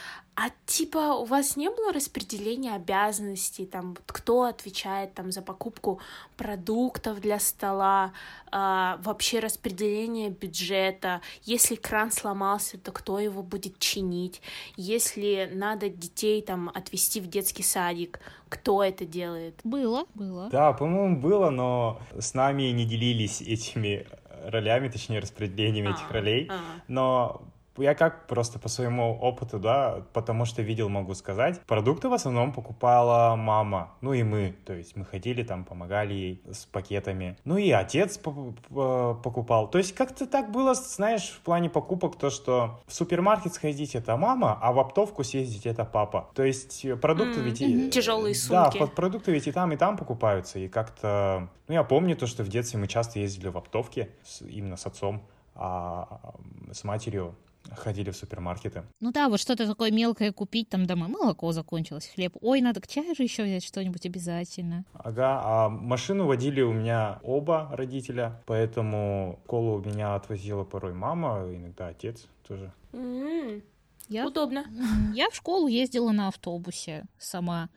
а 0.41 0.51
типа 0.65 1.15
у 1.15 1.25
вас 1.25 1.57
не 1.57 1.69
было 1.69 1.91
распределения 1.91 2.73
обязанностей, 2.73 3.65
там, 3.65 3.97
кто 4.05 4.43
отвечает 4.43 5.13
там 5.13 5.33
за 5.33 5.41
покупку 5.41 5.99
продуктов 6.37 7.19
для 7.19 7.39
стола, 7.39 8.13
а, 8.49 9.01
вообще 9.03 9.39
распределение 9.39 10.29
бюджета, 10.29 11.19
если 11.43 11.75
кран 11.75 12.13
сломался, 12.13 12.77
то 12.77 12.93
кто 12.93 13.19
его 13.19 13.43
будет 13.43 13.79
чинить, 13.79 14.41
если 14.77 15.49
надо 15.53 15.89
детей 15.89 16.41
там 16.41 16.71
отвезти 16.73 17.19
в 17.19 17.27
детский 17.27 17.63
садик, 17.63 18.21
кто 18.47 18.81
это 18.81 19.03
делает? 19.03 19.59
Было, 19.65 20.05
было. 20.15 20.47
Да, 20.49 20.71
по-моему, 20.71 21.19
было, 21.19 21.49
но 21.49 21.99
с 22.17 22.33
нами 22.33 22.63
не 22.71 22.85
делились 22.85 23.41
этими 23.41 24.07
ролями, 24.45 24.87
точнее, 24.87 25.19
распределением 25.19 25.89
а, 25.89 25.91
этих 25.91 26.09
ролей. 26.11 26.47
А. 26.49 26.59
Но 26.87 27.41
я 27.81 27.95
как 27.95 28.27
просто 28.27 28.59
по 28.59 28.69
своему 28.69 29.17
опыту, 29.19 29.59
да, 29.59 30.03
потому 30.13 30.45
что 30.45 30.61
видел, 30.61 30.89
могу 30.89 31.13
сказать, 31.13 31.61
продукты 31.61 32.09
в 32.09 32.13
основном 32.13 32.51
покупала 32.51 33.35
мама, 33.35 33.91
ну 34.01 34.13
и 34.13 34.23
мы, 34.23 34.55
то 34.65 34.73
есть 34.73 34.95
мы 34.95 35.05
ходили 35.05 35.43
там, 35.43 35.63
помогали 35.63 36.13
ей 36.13 36.41
с 36.51 36.65
пакетами, 36.65 37.37
ну 37.45 37.57
и 37.57 37.71
отец 37.71 38.17
покупал, 38.17 39.69
то 39.69 39.77
есть 39.77 39.93
как-то 39.95 40.27
так 40.27 40.51
было, 40.51 40.73
знаешь, 40.73 41.29
в 41.29 41.41
плане 41.41 41.69
покупок, 41.69 42.17
то, 42.17 42.29
что 42.29 42.79
в 42.87 42.93
супермаркет 42.93 43.53
сходить 43.53 43.95
это 43.95 44.17
мама, 44.17 44.57
а 44.61 44.71
в 44.71 44.79
оптовку 44.79 45.23
съездить 45.23 45.65
это 45.65 45.85
папа, 45.85 46.29
то 46.33 46.43
есть 46.43 46.85
продукты 47.01 47.39
mm, 47.39 47.43
ведь... 47.43 47.61
Mm-hmm. 47.61 47.89
Тяжелые 47.89 48.35
сумки. 48.35 48.79
Да, 48.79 48.87
продукты 48.87 49.31
ведь 49.31 49.47
и 49.47 49.51
там, 49.51 49.71
и 49.71 49.77
там 49.77 49.97
покупаются, 49.97 50.59
и 50.59 50.67
как-то, 50.67 51.49
ну 51.67 51.73
я 51.73 51.83
помню 51.83 52.15
то, 52.15 52.27
что 52.27 52.43
в 52.43 52.49
детстве 52.49 52.79
мы 52.79 52.87
часто 52.87 53.19
ездили 53.19 53.47
в 53.47 53.57
оптовке, 53.57 54.09
именно 54.41 54.77
с 54.77 54.85
отцом, 54.85 55.21
а 55.55 56.33
с 56.71 56.83
матерью 56.83 57.35
ходили 57.75 58.11
в 58.11 58.15
супермаркеты. 58.15 58.83
Ну 58.99 59.11
да, 59.11 59.29
вот 59.29 59.39
что-то 59.39 59.67
такое 59.67 59.91
мелкое 59.91 60.31
купить 60.31 60.69
там 60.69 60.85
домой. 60.85 61.07
Молоко 61.09 61.51
закончилось, 61.51 62.11
хлеб. 62.13 62.35
Ой, 62.41 62.61
надо 62.61 62.81
к 62.81 62.87
чаю 62.87 63.15
же 63.15 63.23
еще 63.23 63.43
взять 63.43 63.63
что-нибудь 63.63 64.05
обязательно. 64.05 64.85
Ага, 64.93 65.41
а 65.43 65.69
машину 65.69 66.25
водили 66.25 66.61
у 66.61 66.73
меня 66.73 67.19
оба 67.23 67.69
родителя, 67.71 68.41
поэтому 68.45 69.39
школу 69.45 69.81
у 69.81 69.85
меня 69.85 70.15
отвозила 70.15 70.63
порой 70.63 70.93
мама, 70.93 71.43
иногда 71.51 71.87
отец 71.87 72.27
тоже. 72.47 72.71
Mm-hmm. 72.93 73.63
Я, 74.09 74.25
Удобно. 74.27 74.65
Я 75.13 75.29
в 75.29 75.35
школу 75.35 75.67
ездила 75.67 76.11
на 76.11 76.27
автобусе 76.29 77.05
сама. 77.19 77.69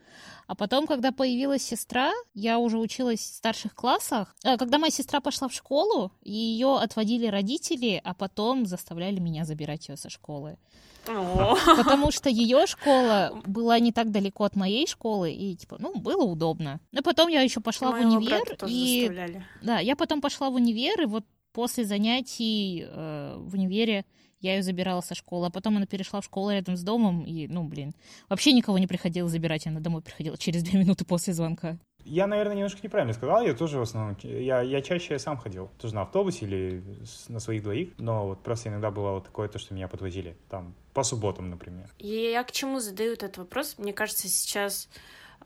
А 0.47 0.55
потом, 0.55 0.87
когда 0.87 1.13
появилась 1.13 1.63
сестра, 1.63 2.11
я 2.35 2.59
уже 2.59 2.79
училась 2.79 3.21
в 3.21 3.35
старших 3.35 3.75
классах. 3.75 4.35
А, 4.45 4.57
когда 4.57 4.79
моя 4.79 4.91
сестра 4.91 5.21
пошла 5.21 5.49
в 5.49 5.55
школу, 5.55 6.13
ее 6.23 6.79
отводили 6.79 7.27
родители, 7.27 8.01
а 8.03 8.15
потом 8.15 8.67
заставляли 8.67 9.19
меня 9.21 9.45
забирать 9.45 9.89
ее 9.89 9.97
со 9.97 10.11
школы. 10.11 10.59
Потому 11.05 12.11
что 12.11 12.29
ее 12.29 12.67
школа 12.67 13.41
была 13.47 13.79
не 13.79 13.93
так 13.93 14.11
далеко 14.11 14.45
от 14.45 14.57
моей 14.57 14.87
школы, 14.87 15.33
и 15.33 15.55
типа, 15.57 15.77
ну, 15.79 15.95
было 15.95 16.23
удобно. 16.23 16.81
Но 16.93 17.03
потом 17.03 17.29
я 17.29 17.43
еще 17.43 17.61
пошла 17.61 17.93
Моего 17.93 18.11
в 18.11 18.17
универ. 18.17 18.59
и 18.67 19.01
заставляли. 19.01 19.47
Да, 19.63 19.79
я 19.81 19.97
потом 19.97 20.21
пошла 20.21 20.51
в 20.51 20.55
универ, 20.55 21.03
и 21.03 21.07
вот 21.07 21.25
после 21.53 21.85
занятий 21.85 22.87
э, 22.87 23.37
в 23.39 23.55
универе 23.55 24.05
я 24.43 24.57
ее 24.57 24.63
забирала 24.63 25.01
со 25.01 25.15
школы, 25.15 25.47
а 25.47 25.51
потом 25.51 25.77
она 25.77 25.87
перешла 25.87 26.21
в 26.21 26.25
школу 26.25 26.51
рядом 26.51 26.77
с 26.77 26.83
домом, 26.83 27.25
и, 27.25 27.47
ну, 27.47 27.63
блин, 27.65 27.95
вообще 28.29 28.53
никого 28.53 28.79
не 28.79 28.87
приходило 28.87 29.29
забирать, 29.29 29.67
она 29.67 29.81
домой 29.81 30.03
приходила 30.03 30.37
через 30.37 30.63
две 30.63 30.81
минуты 30.81 31.05
после 31.05 31.33
звонка. 31.33 31.79
Я, 32.05 32.27
наверное, 32.27 32.57
немножко 32.57 32.81
неправильно 32.83 33.13
сказал, 33.13 33.43
я 33.43 33.55
тоже 33.55 33.79
в 33.79 33.83
основном, 33.83 34.17
я, 34.25 34.61
я 34.61 34.83
чаще 34.83 35.21
сам 35.21 35.37
ходил, 35.37 35.71
тоже 35.79 35.95
на 35.95 36.03
автобусе 36.03 36.47
или 36.47 36.83
на 37.29 37.39
своих 37.39 37.63
двоих, 37.63 37.91
но 37.99 38.27
вот 38.27 38.43
просто 38.43 38.71
иногда 38.71 38.91
было 38.91 39.13
вот 39.13 39.25
такое, 39.25 39.49
то, 39.49 39.61
что 39.61 39.73
меня 39.73 39.87
подвозили, 39.87 40.37
там, 40.51 40.75
по 40.93 41.05
субботам, 41.05 41.49
например. 41.49 41.89
Я, 42.01 42.31
я 42.31 42.45
к 42.45 42.51
чему 42.51 42.81
задаю 42.81 43.13
этот 43.13 43.39
вопрос? 43.39 43.77
Мне 43.79 43.93
кажется, 43.93 44.27
сейчас 44.27 44.89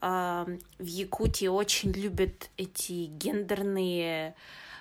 э, 0.01 0.59
в 0.79 0.87
Якутии 0.87 1.47
очень 1.47 1.93
любят 1.93 2.49
эти 2.57 3.05
гендерные 3.05 4.35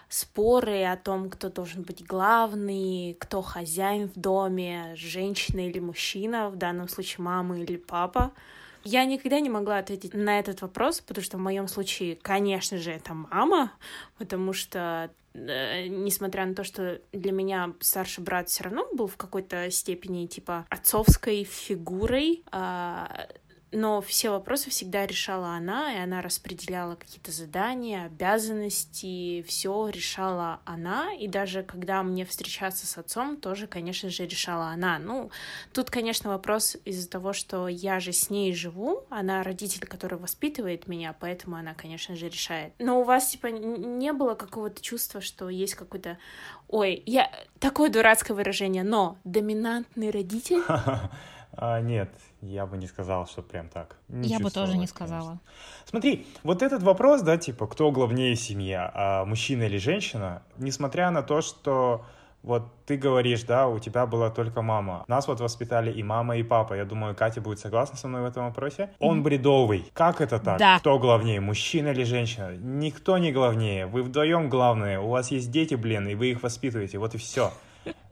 споры 0.09 0.83
о 0.83 0.97
том, 0.97 1.29
кто 1.29 1.49
должен 1.49 1.83
быть 1.83 2.05
главный, 2.05 3.15
кто 3.19 3.41
хозяин 3.41 4.07
в 4.07 4.19
доме, 4.19 4.93
женщина 4.95 5.67
или 5.67 5.79
мужчина, 5.79 6.49
в 6.49 6.55
данном 6.55 6.87
случае 6.87 7.23
мама 7.23 7.59
или 7.59 7.77
папа. 7.77 8.31
Я 8.83 9.03
никогда 9.05 9.39
не 9.39 9.49
могла 9.49 9.79
ответить 9.79 10.13
на 10.13 10.39
этот 10.39 10.61
вопрос, 10.61 11.01
потому 11.01 11.23
что 11.23 11.37
в 11.37 11.41
моем 11.41 11.67
случае, 11.67 12.17
конечно 12.21 12.77
же, 12.77 12.91
это 12.91 13.15
мама, 13.15 13.71
потому 14.19 14.53
что 14.53 15.09
э, 15.33 15.87
несмотря 15.87 16.45
на 16.45 16.53
то, 16.53 16.63
что 16.63 17.01
для 17.11 17.31
меня 17.31 17.73
старший 17.79 18.23
брат 18.23 18.47
все 18.49 18.63
равно 18.63 18.87
был 18.93 19.07
в 19.07 19.17
какой-то 19.17 19.71
степени 19.71 20.27
типа 20.27 20.67
отцовской 20.69 21.45
фигурой, 21.45 22.43
э, 22.51 23.05
но 23.75 24.01
все 24.01 24.29
вопросы 24.29 24.69
всегда 24.69 25.05
решала 25.05 25.49
она, 25.49 25.93
и 25.93 25.97
она 25.97 26.21
распределяла 26.21 26.95
какие-то 26.95 27.31
задания, 27.31 28.05
обязанности, 28.05 29.43
все 29.47 29.89
решала 29.89 30.59
она, 30.65 31.13
и 31.13 31.27
даже 31.27 31.63
когда 31.63 32.03
мне 32.03 32.25
встречаться 32.25 32.87
с 32.87 32.97
отцом, 32.97 33.37
тоже, 33.37 33.67
конечно 33.67 34.09
же, 34.09 34.25
решала 34.25 34.67
она. 34.67 34.99
Ну, 34.99 35.31
тут, 35.73 35.89
конечно, 35.89 36.29
вопрос 36.29 36.77
из-за 36.85 37.09
того, 37.09 37.33
что 37.33 37.67
я 37.67 37.99
же 37.99 38.11
с 38.11 38.29
ней 38.29 38.53
живу, 38.53 39.03
она 39.09 39.43
родитель, 39.43 39.85
который 39.85 40.17
воспитывает 40.17 40.87
меня, 40.87 41.15
поэтому 41.19 41.55
она, 41.55 41.73
конечно 41.73 42.15
же, 42.15 42.29
решает. 42.29 42.73
Но 42.79 43.01
у 43.01 43.03
вас, 43.03 43.27
типа, 43.27 43.47
не 43.47 44.13
было 44.13 44.35
какого-то 44.35 44.81
чувства, 44.81 45.21
что 45.21 45.49
есть 45.49 45.75
какой-то... 45.75 46.17
Ой, 46.67 47.03
я... 47.05 47.31
Такое 47.59 47.89
дурацкое 47.89 48.35
выражение, 48.35 48.83
но 48.83 49.17
доминантный 49.23 50.09
родитель... 50.11 50.61
А, 51.57 51.79
нет, 51.79 52.09
я 52.51 52.65
бы 52.65 52.77
не 52.77 52.87
сказал, 52.87 53.27
что 53.27 53.41
прям 53.41 53.69
так. 53.69 53.97
Не 54.07 54.29
я 54.29 54.39
бы 54.39 54.51
тоже 54.51 54.77
не 54.77 54.87
сказала. 54.87 55.39
Конечно. 55.39 55.41
Смотри, 55.85 56.27
вот 56.43 56.61
этот 56.61 56.83
вопрос, 56.83 57.21
да, 57.21 57.37
типа, 57.37 57.67
кто 57.67 57.91
главнее 57.91 58.35
семья, 58.35 58.91
а 58.93 59.25
мужчина 59.25 59.63
или 59.63 59.77
женщина, 59.77 60.41
несмотря 60.57 61.11
на 61.11 61.23
то, 61.23 61.41
что 61.41 62.05
вот 62.45 62.63
ты 62.85 62.95
говоришь, 62.95 63.43
да, 63.43 63.67
у 63.67 63.79
тебя 63.79 64.05
была 64.05 64.29
только 64.29 64.61
мама. 64.61 65.03
Нас 65.07 65.27
вот 65.27 65.39
воспитали 65.39 65.91
и 65.91 66.03
мама, 66.03 66.37
и 66.37 66.43
папа. 66.43 66.75
Я 66.75 66.85
думаю, 66.85 67.15
Катя 67.15 67.41
будет 67.41 67.59
согласна 67.59 67.97
со 67.97 68.07
мной 68.07 68.21
в 68.21 68.25
этом 68.25 68.45
вопросе. 68.45 68.91
Он 68.99 69.23
бредовый. 69.23 69.89
Как 69.93 70.21
это 70.21 70.37
так? 70.39 70.59
Да. 70.59 70.77
Кто 70.77 70.99
главнее, 70.99 71.41
мужчина 71.41 71.87
или 71.87 72.03
женщина? 72.03 72.55
Никто 72.55 73.17
не 73.17 73.31
главнее. 73.31 73.87
Вы 73.87 74.03
вдвоем 74.03 74.49
главные. 74.49 74.99
У 74.99 75.09
вас 75.09 75.31
есть 75.31 75.49
дети, 75.49 75.73
блин, 75.73 76.07
и 76.07 76.13
вы 76.13 76.31
их 76.31 76.43
воспитываете. 76.43 76.99
Вот 76.99 77.15
и 77.15 77.17
все. 77.17 77.51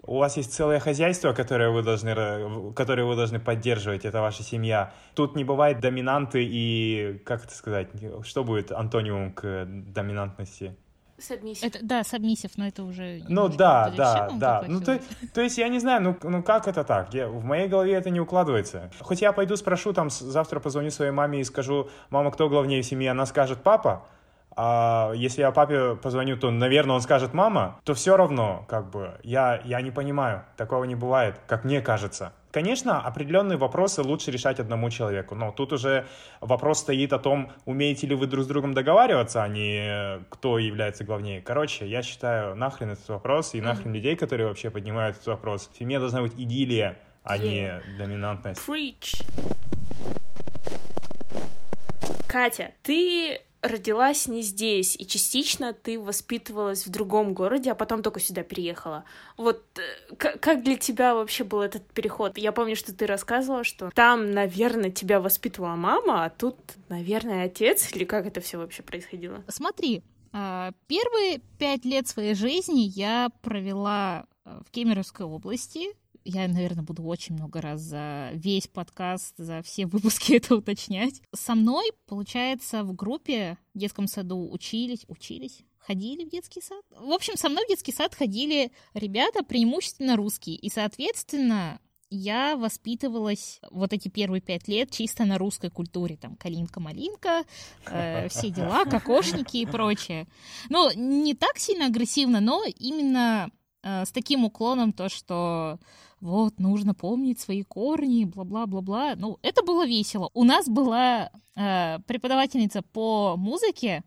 У 0.06 0.18
вас 0.18 0.36
есть 0.36 0.54
целое 0.54 0.80
хозяйство, 0.80 1.32
которое 1.32 1.70
вы 1.70 1.82
должны, 1.82 2.74
которое 2.74 3.06
вы 3.06 3.16
должны 3.16 3.40
поддерживать, 3.40 4.04
это 4.04 4.22
ваша 4.22 4.44
семья. 4.44 4.94
Тут 5.16 5.36
не 5.36 5.44
бывает 5.44 5.80
доминанты 5.80 6.44
и, 6.44 7.22
как 7.26 7.46
это 7.46 7.56
сказать, 7.56 7.88
что 8.24 8.44
будет 8.44 8.72
антонимум 8.72 9.32
к 9.32 9.66
доминантности? 9.66 10.76
Submissive. 11.18 11.60
Это, 11.68 11.80
да, 11.82 12.02
submissive, 12.02 12.52
но 12.58 12.68
это 12.68 12.84
уже... 12.84 13.22
Ну 13.30 13.48
да, 13.48 13.94
да, 13.96 14.30
да. 14.34 14.66
Ну 14.68 14.82
то, 14.82 15.00
то 15.34 15.42
есть 15.42 15.58
я 15.58 15.70
не 15.70 15.80
знаю, 15.80 16.02
ну, 16.02 16.18
ну 16.24 16.44
как 16.44 16.68
это 16.68 16.84
так? 16.84 17.14
Я, 17.14 17.30
в 17.30 17.46
моей 17.46 17.68
голове 17.68 17.94
это 17.94 18.10
не 18.10 18.20
укладывается. 18.20 18.92
Хоть 19.00 19.22
я 19.22 19.32
пойду 19.32 19.56
спрошу, 19.56 19.94
там 19.94 20.10
завтра 20.10 20.60
позвоню 20.60 20.90
своей 20.90 21.12
маме 21.12 21.40
и 21.40 21.44
скажу, 21.44 21.90
мама, 22.10 22.32
кто 22.32 22.50
главнее 22.50 22.82
в 22.82 22.86
семье? 22.86 23.12
Она 23.12 23.26
скажет, 23.26 23.60
папа. 23.64 24.06
А 24.56 25.12
если 25.16 25.42
я 25.42 25.52
папе 25.52 25.96
позвоню, 25.96 26.38
то, 26.38 26.52
наверное, 26.52 26.96
он 26.96 27.02
скажет 27.02 27.34
мама, 27.34 27.80
то 27.84 27.94
все 27.94 28.18
равно, 28.18 28.66
как 28.68 28.90
бы, 28.90 29.20
я, 29.24 29.62
я 29.66 29.82
не 29.82 29.92
понимаю, 29.92 30.44
такого 30.58 30.84
не 30.84 30.96
бывает, 30.96 31.40
как 31.48 31.64
мне 31.64 31.82
кажется. 31.82 32.34
Конечно, 32.52 33.02
определенные 33.02 33.58
вопросы 33.58 34.04
лучше 34.04 34.30
решать 34.30 34.60
одному 34.60 34.92
человеку, 34.92 35.34
но 35.34 35.52
тут 35.52 35.74
уже 35.74 36.06
вопрос 36.40 36.82
стоит 36.82 37.12
о 37.12 37.18
том, 37.18 37.52
умеете 37.66 38.06
ли 38.06 38.14
вы 38.14 38.28
друг 38.28 38.44
с 38.44 38.48
другом 38.48 38.76
договариваться, 38.76 39.42
а 39.42 39.48
не 39.48 40.24
кто 40.30 40.60
является 40.60 41.04
главнее. 41.04 41.42
Короче, 41.42 41.88
я 41.88 42.04
считаю, 42.04 42.56
нахрен 42.56 42.92
этот 42.92 43.10
вопрос 43.10 43.56
и 43.56 43.62
нахрен 43.62 43.90
mm-hmm. 43.90 43.96
людей, 43.96 44.16
которые 44.16 44.48
вообще 44.48 44.70
поднимают 44.70 45.16
этот 45.16 45.28
вопрос. 45.28 45.68
В 45.74 45.78
семье 45.80 45.98
должна 45.98 46.22
быть 46.22 46.34
идиллия, 46.36 47.00
а 47.24 47.38
yeah. 47.38 47.42
не 47.42 47.98
доминантность. 47.98 48.62
Preach. 48.68 49.26
Катя, 52.28 52.72
ты 52.84 53.42
родилась 53.64 54.28
не 54.28 54.42
здесь, 54.42 54.96
и 55.00 55.08
частично 55.08 55.74
ты 55.74 56.00
воспитывалась 56.00 56.86
в 56.86 56.90
другом 56.92 57.34
городе, 57.34 57.72
а 57.72 57.76
потом 57.76 58.04
только 58.04 58.20
сюда 58.20 58.44
переехала. 58.44 59.06
Вот 59.38 59.64
э, 59.80 60.16
как 60.16 60.64
для 60.64 60.76
тебя 60.76 61.16
вообще 61.16 61.44
был 61.46 61.62
этот 61.62 61.88
переход? 61.88 62.38
Я 62.38 62.52
помню, 62.52 62.76
что 62.76 62.94
ты 62.94 63.08
рассказывала, 63.08 63.64
что 63.64 63.90
там, 63.96 64.32
наверное, 64.32 64.92
тебя 64.92 65.20
воспитывала 65.22 65.76
мама, 65.76 66.26
а 66.26 66.30
тут, 66.30 66.58
наверное, 66.90 67.46
отец, 67.46 67.90
или 67.96 68.04
как 68.04 68.28
это 68.28 68.42
все 68.42 68.58
вообще 68.58 68.84
происходило? 68.84 69.44
Смотри, 69.48 70.04
а, 70.34 70.72
первые 70.88 71.40
пять 71.58 71.86
лет 71.86 72.08
своей 72.08 72.36
жизни 72.36 72.82
я 72.82 73.30
провела 73.42 74.26
э, 74.46 74.60
в 74.68 74.72
Кемеровской 74.72 75.26
области, 75.26 75.88
я, 76.26 76.48
наверное, 76.48 76.84
буду 76.84 77.04
очень 77.04 77.36
много 77.36 77.62
раз 77.62 77.82
за 77.82 78.32
весь 78.34 78.68
подкаст, 78.68 79.36
за 79.38 79.62
все 79.62 79.86
выпуски 79.88 80.34
это 80.34 80.56
уточнять. 80.56 81.22
Со 81.34 81.56
мной, 81.56 81.92
получается, 82.08 82.84
в 82.84 82.94
группе 82.94 83.58
в 83.74 83.80
детском 83.80 84.08
саду 84.08 84.50
учились, 84.52 85.06
учились, 85.08 85.62
ходили 85.80 86.26
в 86.26 86.30
детский 86.30 86.62
сад. 86.62 86.84
В 86.90 87.12
общем, 87.12 87.38
со 87.38 87.50
мной 87.50 87.66
в 87.66 87.70
детский 87.70 87.92
сад 87.92 88.16
ходили 88.16 88.72
ребята 88.94 89.44
преимущественно 89.44 90.16
русские. 90.16 90.56
И, 90.56 90.70
соответственно, 90.70 91.80
я 92.10 92.56
воспитывалась 92.56 93.60
вот 93.72 93.92
эти 93.92 94.08
первые 94.08 94.40
пять 94.40 94.68
лет 94.68 94.92
чисто 94.92 95.26
на 95.26 95.38
русской 95.38 95.72
культуре. 95.72 96.16
Там 96.16 96.36
калинка-малинка, 96.36 97.44
э, 97.88 98.30
все 98.30 98.50
дела, 98.50 98.86
кокошники 98.90 99.58
и 99.58 99.66
прочее. 99.66 100.28
Ну, 100.70 100.92
не 100.96 101.34
так 101.34 101.58
сильно 101.58 101.88
агрессивно, 101.88 102.40
но 102.40 102.64
именно 102.66 103.50
с 103.84 104.12
таким 104.12 104.46
уклоном 104.46 104.94
то, 104.94 105.10
что 105.10 105.78
вот, 106.24 106.58
нужно 106.58 106.94
помнить 106.94 107.42
свои 107.42 107.64
корни, 107.64 108.24
бла-бла-бла-бла. 108.24 109.16
Ну, 109.18 109.40
это 109.42 109.62
было 109.62 109.86
весело. 109.86 110.30
У 110.34 110.46
нас 110.46 110.70
была 110.70 111.30
э, 111.56 112.00
преподавательница 112.08 112.82
по 112.82 113.36
музыке, 113.36 114.04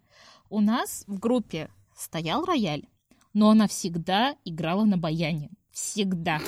у 0.48 0.60
нас 0.60 1.04
в 1.06 1.18
группе 1.18 1.68
стоял 1.94 2.46
рояль, 2.46 2.84
но 3.34 3.50
она 3.50 3.68
всегда 3.68 4.34
играла 4.46 4.84
на 4.84 4.96
баяне. 4.96 5.50
Всегда. 5.72 6.40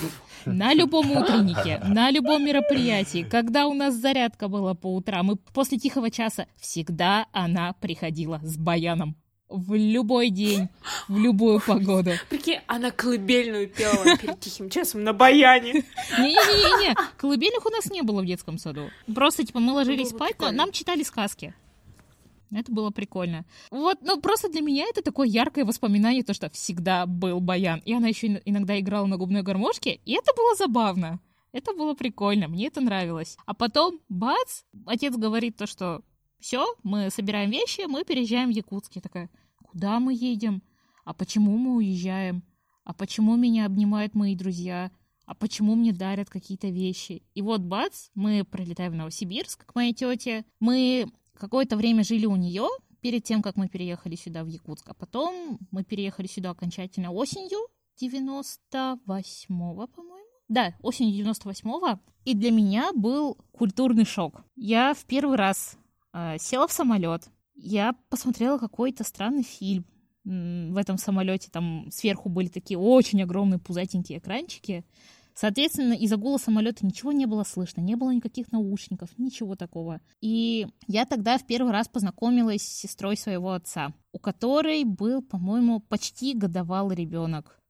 На 0.47 0.73
любом 0.73 1.11
утреннике, 1.11 1.83
на 1.85 2.11
любом 2.11 2.47
мероприятии. 2.47 3.23
Когда 3.23 3.67
у 3.67 3.75
нас 3.75 3.95
зарядка 3.95 4.49
была 4.49 4.73
по 4.73 4.95
утрам 4.95 5.33
и 5.33 5.37
после 5.53 5.79
тихого 5.79 6.11
часа, 6.11 6.47
всегда 6.57 7.27
она 7.33 7.75
приходила 7.75 8.41
с 8.43 8.57
баяном 8.57 9.17
в 9.49 9.75
любой 9.75 10.31
день, 10.31 10.69
в 11.09 11.19
любую 11.19 11.61
погоду. 11.61 12.13
Прикинь, 12.29 12.61
она 12.67 12.91
колыбельную 12.91 13.69
пела 13.69 14.17
перед 14.17 14.41
тихим 14.41 14.71
часом 14.71 15.05
на 15.05 15.13
баяне. 15.13 15.85
Не-не-не, 16.19 16.95
колыбельных 17.17 17.65
у 17.65 17.71
нас 17.71 17.87
не 17.91 18.03
было 18.03 18.23
в 18.23 18.27
детском 18.27 18.59
саду. 18.59 18.91
Просто, 19.15 19.45
типа, 19.45 19.61
мы 19.61 19.73
ложились 19.73 20.11
спать, 20.11 20.37
но 20.39 20.51
нам 20.51 20.73
читали 20.73 21.03
сказки. 21.03 21.55
Это 22.51 22.73
было 22.73 22.91
прикольно. 22.91 23.45
Вот, 23.71 23.99
ну 24.01 24.21
просто 24.21 24.49
для 24.49 24.63
меня 24.63 24.87
это 24.89 25.03
такое 25.03 25.29
яркое 25.29 25.65
воспоминание, 25.65 26.25
то, 26.25 26.33
что 26.33 26.49
всегда 26.51 27.05
был 27.05 27.41
баян. 27.41 27.83
И 27.85 27.93
она 27.93 28.09
еще 28.09 28.41
иногда 28.45 28.79
играла 28.81 29.07
на 29.07 29.19
губной 29.19 29.43
гармошке, 29.43 30.01
и 30.05 30.13
это 30.15 30.33
было 30.35 30.55
забавно. 30.55 31.21
Это 31.53 31.73
было 31.73 31.95
прикольно, 31.95 32.49
мне 32.49 32.67
это 32.69 32.81
нравилось. 32.81 33.37
А 33.47 33.55
потом, 33.55 34.01
бац, 34.09 34.63
отец 34.87 35.15
говорит 35.15 35.57
то, 35.57 35.67
что 35.67 36.03
все, 36.39 36.67
мы 36.83 37.11
собираем 37.11 37.51
вещи, 37.51 37.87
мы 37.87 38.05
переезжаем 38.05 38.51
в 38.51 38.55
Якутск. 38.55 38.97
Я 38.97 39.03
такая, 39.03 39.31
куда 39.63 40.01
мы 40.01 40.15
едем? 40.15 40.63
А 41.05 41.15
почему 41.15 41.57
мы 41.57 41.77
уезжаем? 41.77 42.43
А 42.85 42.95
почему 42.95 43.37
меня 43.37 43.67
обнимают 43.67 44.15
мои 44.15 44.35
друзья? 44.35 44.91
А 45.27 45.35
почему 45.35 45.75
мне 45.75 45.93
дарят 45.93 46.31
какие-то 46.31 46.69
вещи? 46.69 47.23
И 47.35 47.43
вот 47.43 47.61
бац, 47.61 48.09
мы 48.15 48.45
прилетаем 48.45 48.93
в 48.93 48.97
Новосибирск 48.97 49.67
к 49.67 49.75
моей 49.75 49.93
тете. 49.93 50.45
Мы 50.59 51.11
какое-то 51.35 51.77
время 51.77 52.03
жили 52.03 52.27
у 52.27 52.37
нее, 52.37 52.69
перед 53.01 53.25
тем, 53.25 53.43
как 53.43 53.57
мы 53.57 53.69
переехали 53.69 54.17
сюда, 54.17 54.45
в 54.45 54.49
Якутск. 54.49 54.89
А 54.89 54.95
потом 54.95 55.59
мы 55.71 55.85
переехали 55.85 56.27
сюда 56.27 56.51
окончательно 56.51 57.11
осенью 57.11 57.59
98-го, 58.01 59.87
по-моему. 59.87 60.19
Да, 60.49 60.75
осенью 60.83 61.25
98-го. 61.25 62.01
И 62.25 62.35
для 62.35 62.51
меня 62.51 62.93
был 62.95 63.39
культурный 63.53 64.05
шок. 64.05 64.43
Я 64.57 64.95
в 64.95 65.05
первый 65.05 65.37
раз 65.37 65.78
села 66.39 66.67
в 66.67 66.73
самолет. 66.73 67.29
Я 67.55 67.95
посмотрела 68.09 68.59
какой-то 68.59 69.05
странный 69.05 69.43
фильм 69.43 69.85
в 70.25 70.77
этом 70.77 70.99
самолете. 70.99 71.49
Там 71.51 71.89
сверху 71.91 72.29
были 72.29 72.49
такие 72.49 72.79
очень 72.79 73.23
огромные 73.23 73.59
пузатенькие 73.59 74.19
экранчики. 74.19 74.85
Соответственно, 75.35 75.93
из-за 75.93 76.17
гула 76.17 76.39
самолета 76.39 76.85
ничего 76.85 77.13
не 77.13 77.27
было 77.27 77.45
слышно, 77.45 77.81
не 77.81 77.95
было 77.95 78.11
никаких 78.11 78.51
наушников, 78.51 79.11
ничего 79.19 79.55
такого. 79.55 80.01
И 80.21 80.67
я 80.89 81.05
тогда 81.05 81.39
в 81.39 81.47
первый 81.47 81.71
раз 81.71 81.87
познакомилась 81.87 82.63
с 82.63 82.81
сестрой 82.81 83.17
своего 83.17 83.53
отца, 83.53 83.95
у 84.11 84.19
которой 84.19 84.83
был, 84.83 85.23
по-моему, 85.23 85.79
почти 85.79 86.35
годовалый 86.35 86.97
ребенок. 86.97 87.61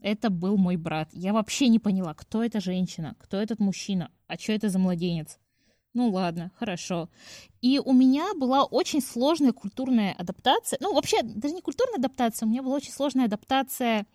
Это 0.00 0.30
был 0.30 0.56
мой 0.56 0.76
брат. 0.76 1.10
Я 1.12 1.32
вообще 1.32 1.68
не 1.68 1.78
поняла, 1.78 2.12
кто 2.14 2.42
эта 2.42 2.60
женщина, 2.60 3.14
кто 3.20 3.36
этот 3.36 3.60
мужчина, 3.60 4.10
а 4.26 4.36
что 4.36 4.52
это 4.52 4.68
за 4.68 4.80
младенец. 4.80 5.38
Ну 5.92 6.10
ладно, 6.10 6.52
хорошо. 6.56 7.08
И 7.60 7.80
у 7.80 7.92
меня 7.92 8.32
была 8.34 8.64
очень 8.64 9.00
сложная 9.00 9.52
культурная 9.52 10.14
адаптация. 10.16 10.78
Ну, 10.80 10.94
вообще, 10.94 11.22
даже 11.22 11.54
не 11.54 11.62
культурная 11.62 11.98
адаптация, 11.98 12.46
у 12.46 12.50
меня 12.50 12.62
была 12.62 12.76
очень 12.76 12.92
сложная 12.92 13.24
адаптация 13.24 14.06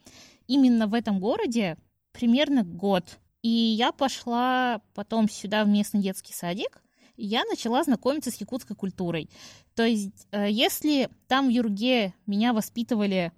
именно 0.48 0.88
в 0.88 0.94
этом 0.94 1.20
городе, 1.20 1.78
примерно 2.14 2.64
год. 2.64 3.20
И 3.42 3.50
я 3.50 3.92
пошла 3.92 4.82
потом 4.94 5.30
сюда 5.30 5.66
в 5.66 5.68
местный 5.68 6.02
детский 6.02 6.34
садик. 6.34 6.82
я 7.18 7.44
начала 7.46 7.84
знакомиться 7.84 8.32
с 8.32 8.36
якутской 8.36 8.76
культурой. 8.76 9.30
То 9.74 9.86
есть, 9.86 10.28
э, 10.32 10.50
если 10.50 11.10
там 11.28 11.48
в 11.48 11.50
Юрге 11.50 12.14
меня 12.26 12.52
воспитывали, 12.54 13.32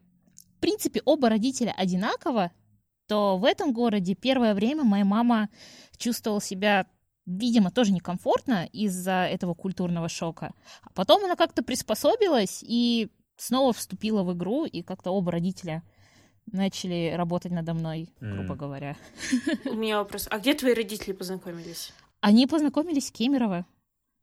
в 0.57 0.59
принципе, 0.59 1.01
оба 1.05 1.29
родителя 1.29 1.73
одинаково, 1.77 2.51
то 3.07 3.37
в 3.37 3.45
этом 3.45 3.73
городе 3.73 4.15
первое 4.15 4.55
время 4.55 4.83
моя 4.83 5.05
мама 5.05 5.49
чувствовала 5.97 6.41
себя, 6.41 6.87
видимо, 7.27 7.69
тоже 7.69 7.91
некомфортно 7.91 8.67
из-за 8.71 9.27
этого 9.27 9.53
культурного 9.53 10.09
шока. 10.09 10.53
А 10.81 10.89
потом 10.91 11.23
она 11.25 11.35
как-то 11.35 11.61
приспособилась 11.61 12.63
и 12.65 13.09
снова 13.35 13.73
вступила 13.73 14.23
в 14.23 14.33
игру, 14.33 14.65
и 14.65 14.81
как-то 14.81 15.11
оба 15.11 15.31
родителя 15.31 15.83
начали 16.51 17.13
работать 17.15 17.51
надо 17.51 17.73
мной, 17.73 18.09
грубо 18.21 18.53
mm. 18.53 18.57
говоря. 18.57 18.95
У 19.65 19.73
меня 19.73 19.97
вопрос. 19.97 20.27
А 20.31 20.39
где 20.39 20.53
твои 20.53 20.73
родители 20.73 21.11
познакомились? 21.11 21.93
Они 22.21 22.47
познакомились 22.47 23.11
в 23.11 23.13
Кемерово. 23.13 23.65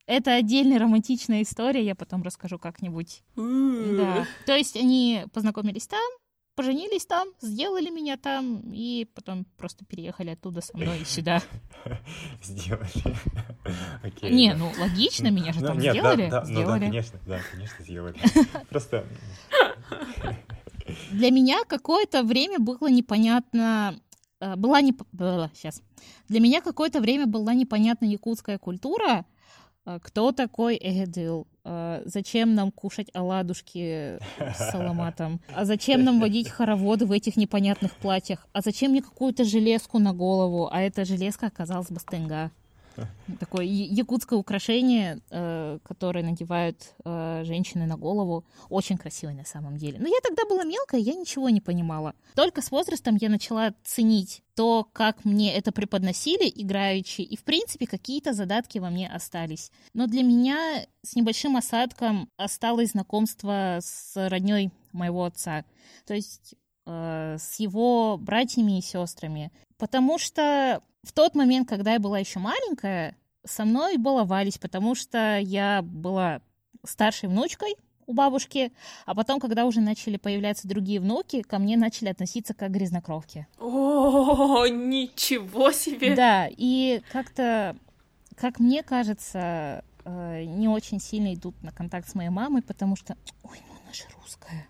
Это 0.07 0.35
отдельная 0.35 0.79
романтичная 0.79 1.43
история, 1.43 1.85
я 1.85 1.95
потом 1.95 2.23
расскажу 2.23 2.59
как-нибудь. 2.59 3.23
Да. 3.37 4.27
То 4.47 4.55
есть 4.55 4.77
они 4.77 5.25
познакомились 5.33 5.87
там, 5.87 6.03
поженились 6.55 7.07
там, 7.07 7.29
сделали 7.41 7.91
меня 7.91 8.17
там, 8.17 8.63
и 8.73 9.07
потом 9.15 9.45
просто 9.57 9.85
переехали 9.85 10.31
оттуда 10.31 10.61
со 10.61 10.77
мной 10.77 11.05
сюда. 11.05 11.43
Сделали. 12.43 12.91
Okay, 14.03 14.31
не, 14.31 14.53
ну 14.55 14.71
логично, 14.79 15.29
меня 15.31 15.55
же 15.55 15.61
ну, 15.61 15.69
там 15.69 15.81
сделали. 15.81 16.25
Ну, 16.25 16.67
да, 16.67 16.79
конечно, 16.79 17.19
да, 17.27 17.41
конечно, 17.51 17.83
сделали. 17.83 18.15
Просто... 18.69 19.07
Для 21.11 21.31
меня 21.31 21.65
какое-то 21.67 22.23
время 22.23 22.59
было 22.59 22.91
непонятно, 22.91 23.99
э, 24.41 24.57
была 24.57 24.83
не... 24.83 24.93
Сейчас. 25.55 25.83
Для 26.29 26.41
меня 26.41 26.61
какое-то 26.61 27.01
время 27.01 27.27
была 27.27 27.55
непонятна 27.55 28.05
якутская 28.05 28.59
культура, 28.59 29.25
э, 29.87 29.99
кто 30.03 30.33
такой 30.33 30.77
Эгедил, 30.77 31.49
э, 31.51 31.54
зачем 31.65 32.55
нам 32.55 32.71
кушать 32.71 33.09
оладушки 33.15 34.19
с 34.39 34.71
саламатом, 34.71 35.41
а 35.55 35.65
зачем 35.65 36.05
нам 36.05 36.21
водить 36.21 36.49
хороводы 36.49 37.07
в 37.07 37.13
этих 37.13 37.37
непонятных 37.37 37.97
платьях, 37.97 38.47
а 38.53 38.61
зачем 38.61 38.91
мне 38.91 39.03
какую-то 39.03 39.45
железку 39.45 39.99
на 39.99 40.13
голову, 40.13 40.69
а 40.71 40.83
эта 40.83 41.05
железка 41.05 41.47
оказалась 41.47 41.91
бастенга. 41.91 42.51
Такое 43.41 43.65
якутское 43.65 44.39
украшение, 44.39 45.21
э, 45.31 45.79
которое 45.83 46.25
надевают 46.25 46.95
э, 47.05 47.43
женщины 47.45 47.87
на 47.87 47.97
голову. 47.97 48.45
Очень 48.69 48.99
красивое 48.99 49.35
на 49.35 49.45
самом 49.45 49.77
деле. 49.77 49.99
Но 49.99 50.07
я 50.07 50.19
тогда 50.23 50.45
была 50.49 50.65
мелкая, 50.65 51.01
я 51.01 51.15
ничего 51.15 51.49
не 51.49 51.61
понимала. 51.61 52.15
Только 52.35 52.63
с 52.63 52.71
возрастом 52.71 53.17
я 53.17 53.29
начала 53.29 53.75
ценить 53.85 54.43
то, 54.55 54.89
как 54.93 55.25
мне 55.25 55.53
это 55.55 55.73
преподносили 55.73 56.51
играючи, 56.55 57.23
и, 57.23 57.37
в 57.37 57.43
принципе, 57.43 57.87
какие-то 57.87 58.33
задатки 58.33 58.79
во 58.79 58.91
мне 58.91 59.09
остались. 59.09 59.73
Но 59.95 60.07
для 60.07 60.23
меня 60.23 60.87
с 61.03 61.17
небольшим 61.17 61.57
осадком 61.57 62.31
осталось 62.37 62.91
знакомство 62.91 63.79
с 63.81 64.13
родней 64.29 64.71
моего 64.93 65.25
отца. 65.25 65.65
То 66.07 66.15
есть 66.15 66.55
э, 66.87 67.37
с 67.39 67.59
его 67.59 68.17
братьями 68.19 68.79
и 68.79 68.83
сестрами. 68.83 69.51
Потому 69.77 70.19
что 70.19 70.81
в 71.05 71.13
тот 71.13 71.35
момент, 71.35 71.69
когда 71.69 71.95
я 71.95 72.01
была 72.01 72.19
еще 72.19 72.39
маленькая, 72.39 73.17
со 73.45 73.65
мной 73.65 73.97
баловались, 73.99 74.59
потому 74.59 74.95
что 74.95 75.39
я 75.39 75.83
была 75.83 76.41
старшей 76.85 77.29
внучкой 77.29 77.77
у 78.07 78.13
бабушки, 78.13 78.73
а 79.07 79.15
потом, 79.15 79.41
когда 79.41 79.65
уже 79.65 79.81
начали 79.81 80.17
появляться 80.17 80.69
другие 80.69 81.01
внуки, 81.01 81.43
ко 81.43 81.59
мне 81.59 81.77
начали 81.77 82.09
относиться 82.09 82.55
как 82.55 82.71
к 82.71 82.75
грязнокровке. 82.75 83.47
О, 83.59 84.67
ничего 84.67 85.73
себе! 85.73 86.15
Да, 86.15 86.49
и 86.51 87.03
как-то, 87.13 87.77
как 88.37 88.61
мне 88.61 88.83
кажется, 88.83 89.85
э, 90.05 90.45
не 90.45 90.69
очень 90.69 91.01
сильно 91.01 91.35
идут 91.35 91.55
на 91.63 91.73
контакт 91.73 92.09
с 92.09 92.15
моей 92.15 92.31
мамой, 92.31 92.63
потому 92.63 92.97
что, 92.97 93.17
ой, 93.43 93.59
ну 93.69 93.75
она 93.83 93.93
же 93.93 94.05
русская, 94.23 94.69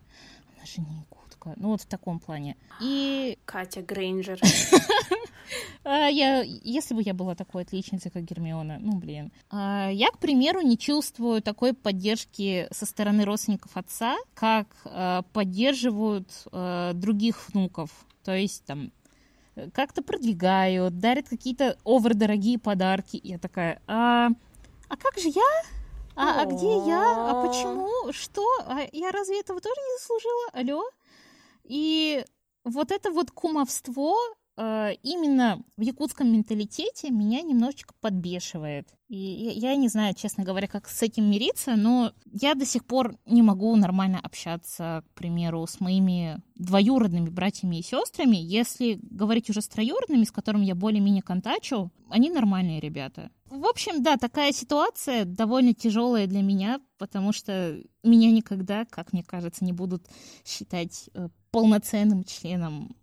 она 0.56 0.64
же 0.66 0.80
не 0.80 1.04
якутка. 1.44 1.60
Ну 1.60 1.68
вот 1.68 1.82
в 1.82 1.86
таком 1.86 2.18
плане. 2.18 2.56
И... 2.80 3.38
Катя 3.44 3.82
Грейнджер. 3.82 4.40
А, 5.86 6.08
я, 6.08 6.40
если 6.40 6.94
бы 6.94 7.02
я 7.02 7.12
была 7.12 7.34
такой 7.34 7.62
отличницей, 7.62 8.10
как 8.10 8.24
Гермиона, 8.24 8.78
ну, 8.80 8.96
блин. 8.96 9.30
А, 9.50 9.90
я, 9.92 10.08
к 10.08 10.18
примеру, 10.18 10.62
не 10.62 10.78
чувствую 10.78 11.42
такой 11.42 11.74
поддержки 11.74 12.66
со 12.72 12.86
стороны 12.86 13.26
родственников 13.26 13.76
отца, 13.76 14.16
как 14.32 14.66
а, 14.86 15.22
поддерживают 15.34 16.48
других 16.94 17.50
внуков. 17.50 17.90
То 18.24 18.34
есть, 18.34 18.64
там, 18.64 18.92
как-то 19.74 20.02
продвигают, 20.02 20.98
дарят 20.98 21.28
какие-то 21.28 21.76
овердорогие 21.84 22.58
подарки. 22.58 23.20
Я 23.22 23.38
такая, 23.38 23.82
а, 23.86 24.30
а 24.88 24.96
как 24.96 25.18
же 25.18 25.28
я? 25.28 25.62
А, 26.16 26.42
а 26.42 26.44
где 26.46 26.76
я? 26.86 27.30
А 27.30 27.46
почему? 27.46 28.12
Что? 28.12 28.46
А 28.66 28.86
я 28.92 29.10
разве 29.10 29.40
этого 29.40 29.60
тоже 29.60 29.80
не 29.80 29.98
заслужила? 29.98 30.48
Алло? 30.52 30.84
И 31.64 32.24
вот 32.64 32.90
это 32.90 33.10
вот 33.10 33.30
кумовство, 33.30 34.16
Э, 34.56 34.92
именно 35.02 35.62
в 35.76 35.82
якутском 35.82 36.32
менталитете 36.32 37.10
меня 37.10 37.42
немножечко 37.42 37.92
подбешивает. 38.00 38.88
И 39.08 39.16
я, 39.16 39.74
не 39.74 39.88
знаю, 39.88 40.14
честно 40.14 40.44
говоря, 40.44 40.68
как 40.68 40.88
с 40.88 41.02
этим 41.02 41.28
мириться, 41.28 41.74
но 41.76 42.12
я 42.32 42.54
до 42.54 42.64
сих 42.64 42.84
пор 42.84 43.16
не 43.26 43.42
могу 43.42 43.74
нормально 43.74 44.20
общаться, 44.22 45.02
к 45.08 45.14
примеру, 45.14 45.66
с 45.66 45.80
моими 45.80 46.40
двоюродными 46.54 47.28
братьями 47.30 47.76
и 47.76 47.82
сестрами. 47.82 48.36
Если 48.36 48.98
говорить 49.02 49.50
уже 49.50 49.60
с 49.60 49.68
троюродными, 49.68 50.24
с 50.24 50.30
которыми 50.30 50.66
я 50.66 50.74
более-менее 50.74 51.22
контачу, 51.22 51.90
они 52.08 52.30
нормальные 52.30 52.80
ребята. 52.80 53.30
В 53.50 53.66
общем, 53.66 54.02
да, 54.02 54.16
такая 54.16 54.52
ситуация 54.52 55.24
довольно 55.24 55.74
тяжелая 55.74 56.26
для 56.26 56.42
меня, 56.42 56.80
потому 56.98 57.32
что 57.32 57.80
меня 58.02 58.30
никогда, 58.30 58.84
как 58.84 59.12
мне 59.12 59.24
кажется, 59.24 59.64
не 59.64 59.72
будут 59.72 60.06
считать 60.44 61.10
э, 61.14 61.28
полноценным 61.54 62.24
членом 62.24 62.96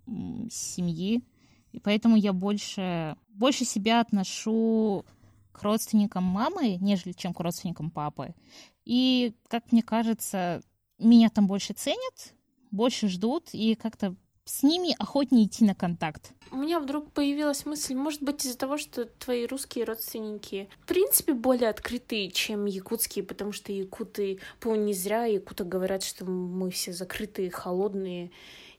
семьи. 0.51 1.23
И 1.71 1.79
поэтому 1.79 2.17
я 2.17 2.33
больше, 2.33 3.15
больше 3.29 3.63
себя 3.63 4.01
отношу 4.01 5.05
к 5.53 5.63
родственникам 5.63 6.25
мамы, 6.25 6.75
нежели 6.81 7.13
чем 7.13 7.33
к 7.33 7.39
родственникам 7.39 7.89
папы. 7.89 8.35
И, 8.83 9.33
как 9.47 9.71
мне 9.71 9.81
кажется, 9.81 10.61
меня 10.99 11.29
там 11.29 11.47
больше 11.47 11.71
ценят, 11.71 12.35
больше 12.71 13.07
ждут, 13.07 13.51
и 13.53 13.75
как-то 13.75 14.17
с 14.45 14.63
ними 14.63 14.95
охотнее 14.97 15.45
идти 15.45 15.63
на 15.63 15.75
контакт. 15.75 16.34
У 16.51 16.58
меня 16.58 16.80
вдруг 16.80 17.12
появилась 17.12 17.65
мысль, 17.65 17.95
может 17.95 18.21
быть, 18.21 18.43
из-за 18.45 18.58
того, 18.58 18.77
что 18.77 19.06
твои 19.06 19.45
русские 19.45 19.86
родственники, 19.86 20.69
в 20.82 20.86
принципе, 20.86 21.34
более 21.34 21.69
открытые, 21.69 22.30
чем 22.30 22.65
якутские, 22.65 23.23
потому 23.23 23.54
что 23.54 23.71
якуты, 23.71 24.39
по 24.60 24.75
не 24.75 24.93
зря 24.93 25.25
якуты 25.25 25.63
говорят, 25.63 26.04
что 26.04 26.25
мы 26.25 26.69
все 26.71 26.91
закрытые, 26.91 27.51
холодные 27.51 28.32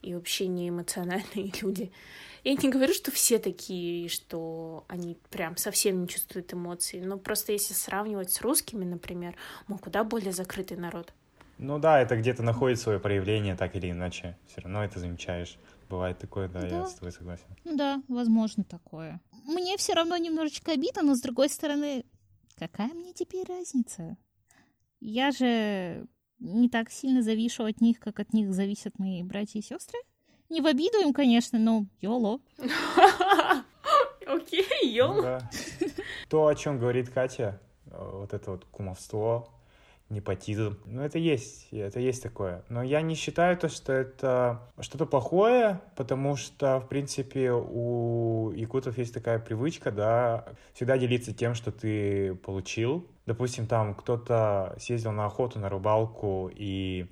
и 0.03 0.14
вообще 0.14 0.48
не 0.48 0.68
эмоциональные 0.68 1.53
люди. 1.62 1.92
Я 2.44 2.55
не 2.55 2.68
говорю, 2.68 2.92
что 2.92 3.11
все 3.12 3.38
такие, 3.38 4.09
что 4.09 4.85
они 4.88 5.16
прям 5.31 5.57
совсем 5.57 6.03
не 6.03 6.09
чувствуют 6.09 6.53
эмоций, 6.53 7.01
но 7.01 7.16
просто 7.16 7.53
если 7.53 7.72
сравнивать 7.72 8.33
с 8.33 8.40
русскими, 8.40 8.85
например, 8.85 9.37
мы 9.68 9.79
куда 9.79 10.03
более 10.03 10.33
закрытый 10.33 10.77
народ. 10.77 11.12
Ну 11.62 11.79
да, 11.79 12.01
это 12.01 12.16
где-то 12.16 12.42
находит 12.42 12.81
свое 12.81 12.98
проявление, 12.98 13.55
так 13.55 13.77
или 13.77 13.92
иначе. 13.92 14.37
Все 14.48 14.62
равно 14.62 14.83
это 14.83 14.98
замечаешь. 14.98 15.59
Бывает 15.88 16.18
такое, 16.18 16.48
да, 16.48 16.61
да. 16.61 16.66
я 16.66 16.87
с 16.87 16.94
тобой 16.94 17.12
согласен. 17.12 17.44
Ну 17.64 17.77
да, 17.77 18.03
возможно 18.09 18.64
такое. 18.64 19.20
Мне 19.44 19.77
все 19.77 19.92
равно 19.94 20.16
немножечко 20.16 20.72
обидно, 20.72 21.03
но 21.03 21.14
с 21.14 21.20
другой 21.20 21.48
стороны, 21.48 22.05
какая 22.57 22.88
мне 22.88 23.12
теперь 23.12 23.46
разница? 23.48 24.16
Я 24.98 25.31
же 25.31 26.09
не 26.40 26.68
так 26.68 26.90
сильно 26.90 27.22
завишу 27.22 27.64
от 27.64 27.81
них, 27.81 28.01
как 28.01 28.18
от 28.18 28.33
них 28.33 28.53
зависят 28.53 28.98
мои 28.98 29.22
братья 29.22 29.61
и 29.61 29.62
сестры. 29.62 30.01
Не 30.48 30.62
в 30.62 30.66
обиду 30.66 30.98
им, 30.98 31.12
конечно, 31.12 31.61
но 31.61 31.87
йоло. 32.01 32.40
Окей, 34.27 34.92
йоло. 34.92 35.40
Ну 35.81 35.88
То, 36.29 36.46
о 36.48 36.55
чем 36.57 36.81
говорит 36.81 37.09
Катя, 37.11 37.61
э, 37.87 38.11
вот 38.14 38.33
это 38.33 38.51
вот 38.51 38.64
кумовство, 38.64 39.48
непотизм. 40.12 40.79
Ну, 40.85 41.03
это 41.03 41.18
есть, 41.18 41.68
это 41.72 41.98
есть 41.98 42.22
такое. 42.22 42.62
Но 42.68 42.83
я 42.83 43.01
не 43.03 43.14
считаю 43.14 43.57
то, 43.57 43.68
что 43.68 43.92
это 43.92 44.62
что-то 44.81 45.07
плохое, 45.07 45.81
потому 45.96 46.37
что, 46.37 46.81
в 46.81 46.88
принципе, 46.88 47.53
у 47.53 48.53
якутов 48.53 48.98
есть 48.98 49.14
такая 49.14 49.38
привычка, 49.38 49.90
да, 49.90 50.44
всегда 50.75 50.98
делиться 50.98 51.35
тем, 51.35 51.55
что 51.55 51.72
ты 51.72 52.35
получил. 52.37 53.07
Допустим, 53.27 53.66
там 53.66 53.94
кто-то 53.94 54.77
съездил 54.79 55.12
на 55.12 55.27
охоту, 55.27 55.59
на 55.59 55.68
рыбалку, 55.68 56.51
и 56.55 57.07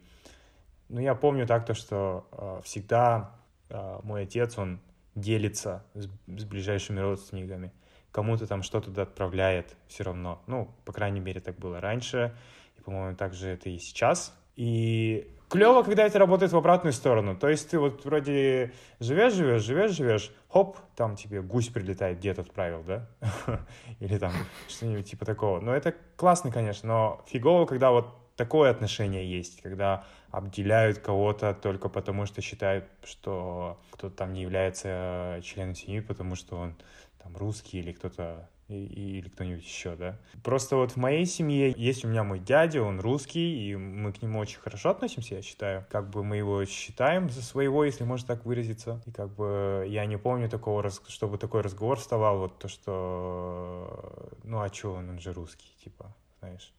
ну, 0.89 1.01
я 1.01 1.15
помню 1.15 1.47
так 1.47 1.67
то, 1.67 1.75
что 1.75 2.27
э, 2.33 2.61
всегда 2.65 3.37
э, 3.69 4.01
мой 4.03 4.25
отец, 4.25 4.59
он 4.59 4.81
делится 5.15 5.85
с, 5.95 6.07
с 6.27 6.45
ближайшими 6.45 6.99
родственниками. 7.01 7.73
Кому-то 8.11 8.49
там 8.49 8.65
что-то 8.65 9.03
отправляет 9.03 9.77
все 9.87 10.03
равно. 10.03 10.43
Ну, 10.49 10.75
по 10.85 10.93
крайней 10.93 11.21
мере, 11.21 11.41
так 11.41 11.57
было 11.59 11.81
раньше. 11.81 12.35
И, 12.81 12.83
по-моему, 12.83 13.17
так 13.17 13.35
же 13.35 13.49
это 13.49 13.69
и 13.69 13.79
сейчас. 13.79 14.35
И 14.57 15.31
клево, 15.49 15.83
когда 15.83 16.07
это 16.07 16.19
работает 16.19 16.53
в 16.53 16.57
обратную 16.57 16.93
сторону. 16.93 17.37
То 17.37 17.49
есть 17.49 17.71
ты 17.71 17.79
вот 17.79 18.05
вроде 18.05 18.73
живешь, 19.01 19.35
живешь, 19.35 19.63
живешь, 19.63 19.93
живешь, 19.93 20.33
хоп, 20.49 20.79
там 20.97 21.17
тебе 21.17 21.43
гусь 21.43 21.69
прилетает, 21.69 22.21
дед 22.21 22.39
отправил, 22.39 22.83
да? 22.83 23.09
Или 24.01 24.19
там 24.19 24.33
что-нибудь 24.69 25.11
типа 25.11 25.25
такого. 25.25 25.61
Но 25.61 25.75
это 25.75 25.95
классно, 26.17 26.51
конечно, 26.51 26.89
но 26.89 27.25
фигово, 27.27 27.67
когда 27.67 27.91
вот 27.91 28.15
такое 28.37 28.71
отношение 28.71 29.31
есть, 29.31 29.61
когда 29.61 30.05
обделяют 30.31 30.99
кого-то 30.99 31.53
только 31.53 31.89
потому, 31.89 32.27
что 32.27 32.41
считают, 32.41 32.87
что 33.05 33.79
кто-то 33.91 34.15
там 34.15 34.33
не 34.33 34.43
является 34.43 35.41
членом 35.43 35.75
семьи, 35.75 36.01
потому 36.01 36.37
что 36.37 36.57
он 36.57 36.77
там 37.23 37.37
русский 37.37 37.81
или 37.81 37.93
кто-то 37.93 38.49
или 38.71 39.29
кто-нибудь 39.29 39.65
еще, 39.65 39.97
да. 39.97 40.19
Просто 40.43 40.77
вот 40.77 40.93
в 40.93 40.97
моей 40.97 41.27
семье 41.27 41.75
есть 41.77 42.05
у 42.05 42.09
меня 42.09 42.25
мой 42.25 42.39
дядя, 42.39 42.83
он 42.83 43.01
русский, 43.01 43.71
и 43.71 43.77
мы 43.77 44.13
к 44.13 44.23
нему 44.23 44.39
очень 44.39 44.61
хорошо 44.61 44.91
относимся, 44.91 45.37
я 45.37 45.43
считаю. 45.43 45.87
Как 45.91 46.11
бы 46.11 46.25
мы 46.25 46.37
его 46.37 46.65
считаем 46.65 47.31
за 47.31 47.43
своего, 47.43 47.85
если 47.85 48.05
можно 48.05 48.27
так 48.27 48.45
выразиться. 48.45 49.03
И 49.07 49.11
как 49.11 49.31
бы 49.35 49.87
я 49.89 50.07
не 50.07 50.17
помню 50.17 50.49
такого, 50.49 50.89
чтобы 51.09 51.39
такой 51.39 51.63
разговор 51.63 51.99
вставал, 51.99 52.39
вот 52.39 52.59
то, 52.59 52.69
что, 52.69 54.31
ну 54.45 54.61
а 54.61 54.73
что 54.73 54.95
он, 54.95 55.11
он 55.11 55.19
же 55.19 55.33
русский, 55.33 55.69
типа, 55.83 56.15
знаешь. 56.41 56.73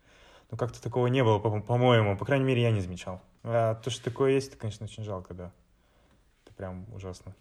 Ну 0.50 0.58
как-то 0.58 0.82
такого 0.82 1.08
не 1.08 1.24
было, 1.24 1.40
по-моему, 1.40 2.18
по 2.18 2.26
крайней 2.26 2.46
мере, 2.46 2.62
я 2.62 2.72
не 2.72 2.82
замечал. 2.82 3.22
А 3.44 3.76
то, 3.76 3.90
что 3.90 4.04
такое 4.04 4.32
есть, 4.32 4.50
это, 4.50 4.58
конечно, 4.58 4.86
очень 4.86 5.04
жалко, 5.04 5.34
да. 5.34 5.52
Это 6.46 6.54
прям 6.54 6.86
ужасно. 6.94 7.36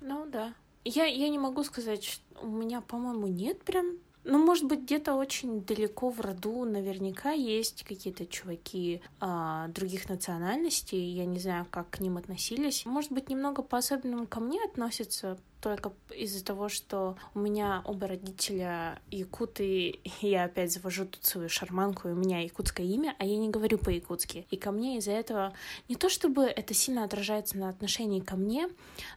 Ну 0.00 0.28
да, 0.30 0.54
я, 0.84 1.04
я 1.04 1.28
не 1.28 1.38
могу 1.38 1.64
сказать, 1.64 2.04
что 2.04 2.22
у 2.42 2.48
меня, 2.48 2.80
по-моему, 2.80 3.26
нет 3.26 3.62
прям 3.62 3.98
ну, 4.24 4.38
может 4.38 4.64
быть, 4.64 4.80
где-то 4.80 5.14
очень 5.14 5.62
далеко 5.64 6.10
в 6.10 6.20
роду 6.20 6.64
наверняка 6.64 7.32
есть 7.32 7.84
какие-то 7.84 8.26
чуваки 8.26 9.00
а, 9.18 9.68
других 9.68 10.10
национальностей. 10.10 11.00
Я 11.00 11.24
не 11.24 11.38
знаю, 11.38 11.66
как 11.70 11.88
к 11.90 12.00
ним 12.00 12.18
относились. 12.18 12.84
Может 12.84 13.12
быть, 13.12 13.30
немного 13.30 13.62
по-особенному 13.62 14.26
ко 14.26 14.40
мне 14.40 14.62
относятся, 14.62 15.38
только 15.62 15.92
из-за 16.14 16.44
того, 16.44 16.68
что 16.68 17.16
у 17.34 17.38
меня 17.38 17.82
оба 17.84 18.08
родителя 18.08 19.00
якуты, 19.10 20.00
я 20.20 20.44
опять 20.44 20.72
завожу 20.72 21.06
тут 21.06 21.24
свою 21.24 21.48
шарманку, 21.48 22.08
и 22.08 22.12
у 22.12 22.16
меня 22.16 22.40
якутское 22.40 22.86
имя, 22.86 23.14
а 23.18 23.24
я 23.24 23.36
не 23.36 23.48
говорю 23.48 23.78
по-якутски. 23.78 24.46
И 24.50 24.56
ко 24.56 24.70
мне 24.70 24.98
из-за 24.98 25.12
этого 25.12 25.54
не 25.88 25.96
то 25.96 26.08
чтобы 26.08 26.44
это 26.44 26.74
сильно 26.74 27.04
отражается 27.04 27.58
на 27.58 27.68
отношении 27.68 28.20
ко 28.20 28.36
мне, 28.36 28.68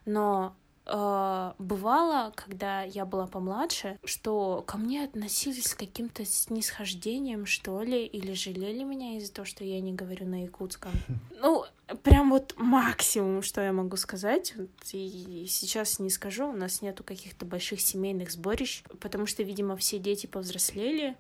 но 0.06 0.56
э, 0.86 1.52
бывало, 1.60 2.32
когда 2.36 2.84
я 2.84 3.06
была 3.06 3.28
помладше, 3.28 3.98
что 4.04 4.64
ко 4.66 4.78
мне 4.78 5.04
относились 5.04 5.66
с 5.66 5.76
каким-то 5.76 6.26
снисхождением, 6.26 7.46
что 7.46 7.82
ли, 7.82 8.06
или 8.06 8.34
жалели 8.34 8.84
меня 8.84 9.18
из-за 9.18 9.34
того, 9.34 9.46
что 9.46 9.64
я 9.64 9.80
не 9.82 9.94
говорю 9.94 10.28
на 10.28 10.44
якутском. 10.44 10.92
Ну, 11.42 11.66
прям 12.04 12.30
вот 12.30 12.54
максимум, 12.58 13.42
что 13.42 13.60
я 13.60 13.74
могу 13.74 13.98
сказать. 13.98 14.54
И 14.94 15.46
сейчас 15.50 16.00
не 16.00 16.10
скажу, 16.10 16.48
у 16.48 16.54
нас 16.54 16.82
нету 16.82 17.04
каких-то 17.04 17.46
больших 17.46 17.82
семейных 17.82 18.32
сборищ, 18.32 18.84
потому 19.02 19.26
что, 19.26 19.44
видимо, 19.44 19.76
все 19.76 20.00
дети 20.00 20.26
повзрослели, 20.26 21.18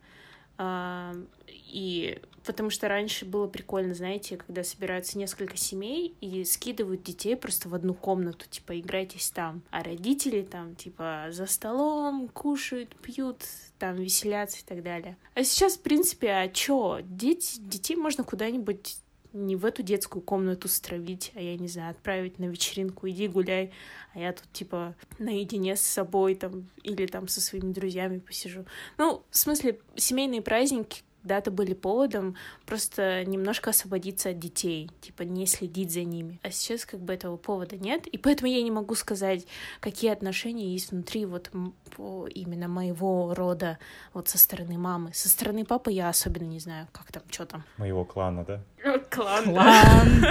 а, 0.57 1.13
и 1.47 2.21
потому 2.45 2.69
что 2.69 2.87
раньше 2.87 3.25
было 3.25 3.47
прикольно, 3.47 3.93
знаете, 3.93 4.37
когда 4.37 4.63
собираются 4.63 5.17
несколько 5.17 5.57
семей 5.57 6.15
и 6.21 6.43
скидывают 6.43 7.03
детей 7.03 7.35
просто 7.35 7.69
в 7.69 7.75
одну 7.75 7.93
комнату, 7.93 8.45
типа, 8.49 8.79
играйтесь 8.79 9.29
там. 9.31 9.61
А 9.69 9.83
родители 9.83 10.41
там, 10.41 10.75
типа, 10.75 11.27
за 11.31 11.45
столом 11.45 12.27
кушают, 12.29 12.95
пьют, 13.01 13.43
там, 13.79 13.95
веселятся 13.95 14.59
и 14.59 14.63
так 14.63 14.83
далее. 14.83 15.17
А 15.35 15.43
сейчас, 15.43 15.77
в 15.77 15.81
принципе, 15.81 16.29
а 16.31 16.47
чё? 16.47 16.99
Дети, 17.03 17.59
детей 17.59 17.95
можно 17.95 18.23
куда-нибудь 18.23 18.97
не 19.33 19.55
в 19.55 19.65
эту 19.65 19.81
детскую 19.81 20.21
комнату 20.21 20.67
стравить, 20.67 21.31
а 21.35 21.41
я 21.41 21.57
не 21.57 21.67
знаю, 21.67 21.91
отправить 21.91 22.39
на 22.39 22.45
вечеринку, 22.45 23.09
иди 23.09 23.27
гуляй, 23.27 23.71
а 24.13 24.19
я 24.19 24.31
тут 24.31 24.45
типа 24.53 24.95
наедине 25.17 25.75
с 25.75 25.81
собой 25.81 26.35
там 26.35 26.69
или 26.83 27.07
там 27.07 27.27
со 27.27 27.41
своими 27.41 27.73
друзьями 27.73 28.19
посижу. 28.19 28.65
Ну, 28.97 29.23
в 29.29 29.37
смысле, 29.37 29.79
семейные 29.95 30.43
праздники 30.43 31.01
когда-то 31.23 31.51
были 31.51 31.73
поводом 31.73 32.35
просто 32.65 33.23
немножко 33.25 33.69
освободиться 33.69 34.29
от 34.29 34.39
детей, 34.39 34.91
типа 35.01 35.23
не 35.23 35.47
следить 35.47 35.91
за 35.91 36.03
ними. 36.03 36.39
А 36.43 36.51
сейчас 36.51 36.85
как 36.85 36.99
бы 36.99 37.13
этого 37.13 37.37
повода 37.37 37.77
нет, 37.77 38.05
и 38.07 38.17
поэтому 38.17 38.51
я 38.51 38.61
не 38.61 38.71
могу 38.71 38.93
сказать, 38.95 39.47
какие 39.79 40.11
отношения 40.11 40.73
есть 40.73 40.91
внутри 40.91 41.25
вот 41.25 41.49
именно 41.97 42.67
моего 42.67 43.33
рода, 43.33 43.79
вот 44.13 44.27
со 44.27 44.37
стороны 44.37 44.77
мамы. 44.77 45.13
Со 45.13 45.29
стороны 45.29 45.63
папы 45.63 45.91
я 45.91 46.09
особенно 46.09 46.43
не 46.43 46.59
знаю, 46.59 46.87
как 46.91 47.11
там, 47.11 47.23
что 47.29 47.45
там. 47.45 47.63
Моего 47.77 48.03
клана, 48.03 48.43
да? 48.43 48.61
Клан. 49.09 49.45
Клан. 49.45 50.25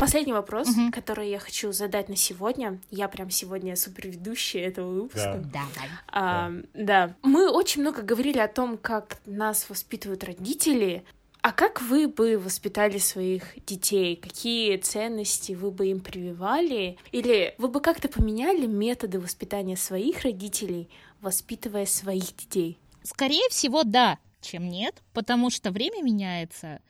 Последний 0.00 0.32
вопрос, 0.32 0.70
угу. 0.70 0.90
который 0.90 1.28
я 1.28 1.38
хочу 1.38 1.72
задать 1.72 2.08
на 2.08 2.16
сегодня. 2.16 2.80
Я 2.90 3.06
прям 3.06 3.28
сегодня 3.28 3.76
супер 3.76 4.08
ведущая 4.08 4.60
этого 4.60 4.90
выпуска. 4.90 5.44
Да. 5.52 5.62
А, 6.08 6.52
да. 6.72 7.14
Мы 7.22 7.50
очень 7.50 7.82
много 7.82 8.00
говорили 8.00 8.38
о 8.38 8.48
том, 8.48 8.78
как 8.78 9.18
нас 9.26 9.68
воспитывают 9.68 10.24
родители. 10.24 11.04
А 11.42 11.52
как 11.52 11.82
вы 11.82 12.08
бы 12.08 12.38
воспитали 12.38 12.96
своих 12.96 13.62
детей? 13.66 14.16
Какие 14.16 14.78
ценности 14.78 15.52
вы 15.52 15.70
бы 15.70 15.88
им 15.88 16.00
прививали? 16.00 16.96
Или 17.12 17.54
вы 17.58 17.68
бы 17.68 17.82
как-то 17.82 18.08
поменяли 18.08 18.66
методы 18.66 19.20
воспитания 19.20 19.76
своих 19.76 20.22
родителей, 20.22 20.88
воспитывая 21.20 21.84
своих 21.84 22.34
детей? 22.36 22.78
Скорее 23.02 23.46
всего, 23.50 23.84
да, 23.84 24.18
чем 24.40 24.66
нет, 24.70 25.02
потому 25.12 25.50
что 25.50 25.70
время 25.70 26.02
меняется 26.02 26.80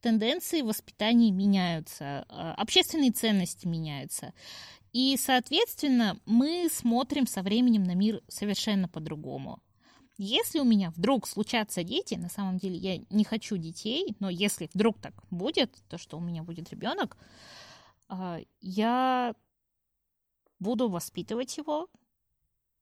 тенденции 0.00 0.62
воспитания 0.62 1.30
меняются, 1.30 2.24
а, 2.28 2.54
общественные 2.54 3.12
ценности 3.12 3.66
меняются. 3.66 4.32
И, 4.92 5.16
соответственно, 5.16 6.18
мы 6.26 6.68
смотрим 6.70 7.26
со 7.26 7.42
временем 7.42 7.84
на 7.84 7.94
мир 7.94 8.22
совершенно 8.28 8.88
по-другому. 8.88 9.62
Если 10.18 10.58
у 10.58 10.64
меня 10.64 10.90
вдруг 10.90 11.26
случатся 11.26 11.82
дети, 11.82 12.14
на 12.14 12.28
самом 12.28 12.58
деле 12.58 12.76
я 12.76 12.98
не 13.08 13.24
хочу 13.24 13.56
детей, 13.56 14.14
но 14.18 14.28
если 14.28 14.68
вдруг 14.74 15.00
так 15.00 15.14
будет, 15.30 15.74
то 15.88 15.96
что 15.96 16.18
у 16.18 16.20
меня 16.20 16.42
будет 16.42 16.70
ребенок, 16.70 17.16
а, 18.08 18.40
я 18.60 19.34
буду 20.58 20.88
воспитывать 20.88 21.56
его, 21.56 21.88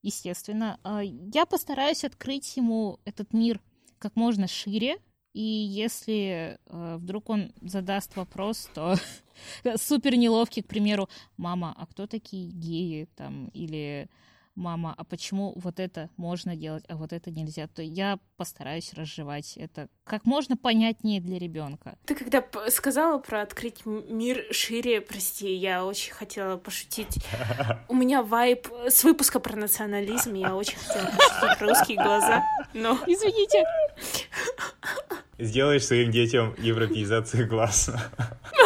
естественно. 0.01 0.79
А, 0.83 1.01
я 1.01 1.45
постараюсь 1.45 2.03
открыть 2.03 2.57
ему 2.57 2.99
этот 3.05 3.33
мир 3.33 3.61
как 3.99 4.15
можно 4.15 4.47
шире, 4.47 4.97
и 5.33 5.41
если 5.41 6.57
э, 6.65 6.97
вдруг 6.97 7.29
он 7.29 7.51
задаст 7.61 8.15
вопрос, 8.15 8.69
то 8.73 8.95
супер 9.75 10.15
неловкий, 10.15 10.63
к 10.63 10.67
примеру, 10.67 11.09
мама, 11.37 11.73
а 11.77 11.85
кто 11.85 12.07
такие 12.07 12.49
геи 12.49 13.07
там? 13.15 13.47
Или 13.49 14.09
мама, 14.55 14.93
а 14.97 15.03
почему 15.03 15.53
вот 15.55 15.79
это 15.79 16.09
можно 16.17 16.55
делать, 16.55 16.83
а 16.89 16.95
вот 16.95 17.13
это 17.13 17.31
нельзя, 17.31 17.67
то 17.67 17.81
я 17.81 18.19
постараюсь 18.37 18.93
разжевать 18.93 19.55
это 19.57 19.87
как 20.09 20.25
можно 20.25 20.57
понятнее 20.57 21.21
для 21.21 21.37
ребенка. 21.37 21.95
Ты 22.05 22.15
когда 22.15 22.43
сказала 22.69 23.19
про 23.19 23.43
открыть 23.43 23.85
мир 23.85 24.43
шире, 24.51 25.01
прости, 25.01 25.53
я 25.53 25.85
очень 25.85 26.11
хотела 26.11 26.57
пошутить. 26.57 27.19
У 27.87 27.93
меня 27.93 28.23
вайп 28.23 28.67
с 28.87 29.03
выпуска 29.03 29.39
про 29.39 29.55
национализм, 29.55 30.33
я 30.33 30.55
очень 30.55 30.77
хотела 30.77 31.05
пошутить 31.05 31.59
про 31.59 31.67
русские 31.67 31.97
глаза, 31.97 32.43
но... 32.73 32.97
Извините. 33.05 33.63
Сделаешь 35.37 35.85
своим 35.85 36.11
детям 36.11 36.53
европеизацию 36.57 37.47
глаз. 37.47 37.89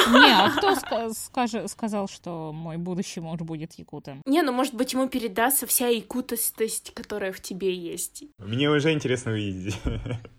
Не, 0.10 0.34
а 0.34 0.50
кто 0.50 1.14
скажет, 1.14 1.70
сказал, 1.70 2.08
что 2.08 2.52
мой 2.52 2.78
будущий 2.78 3.20
муж 3.20 3.42
будет 3.42 3.74
якутом? 3.74 4.24
Не, 4.26 4.42
ну 4.42 4.52
может 4.52 4.74
быть 4.74 4.94
ему 4.94 5.08
передастся 5.08 5.68
вся 5.68 5.88
якутость, 5.90 6.94
которая 6.96 7.32
в 7.32 7.40
тебе 7.42 7.74
есть. 7.76 8.24
Мне 8.40 8.72
уже 8.72 8.92
интересно 8.92 9.34
увидеть. 9.34 9.78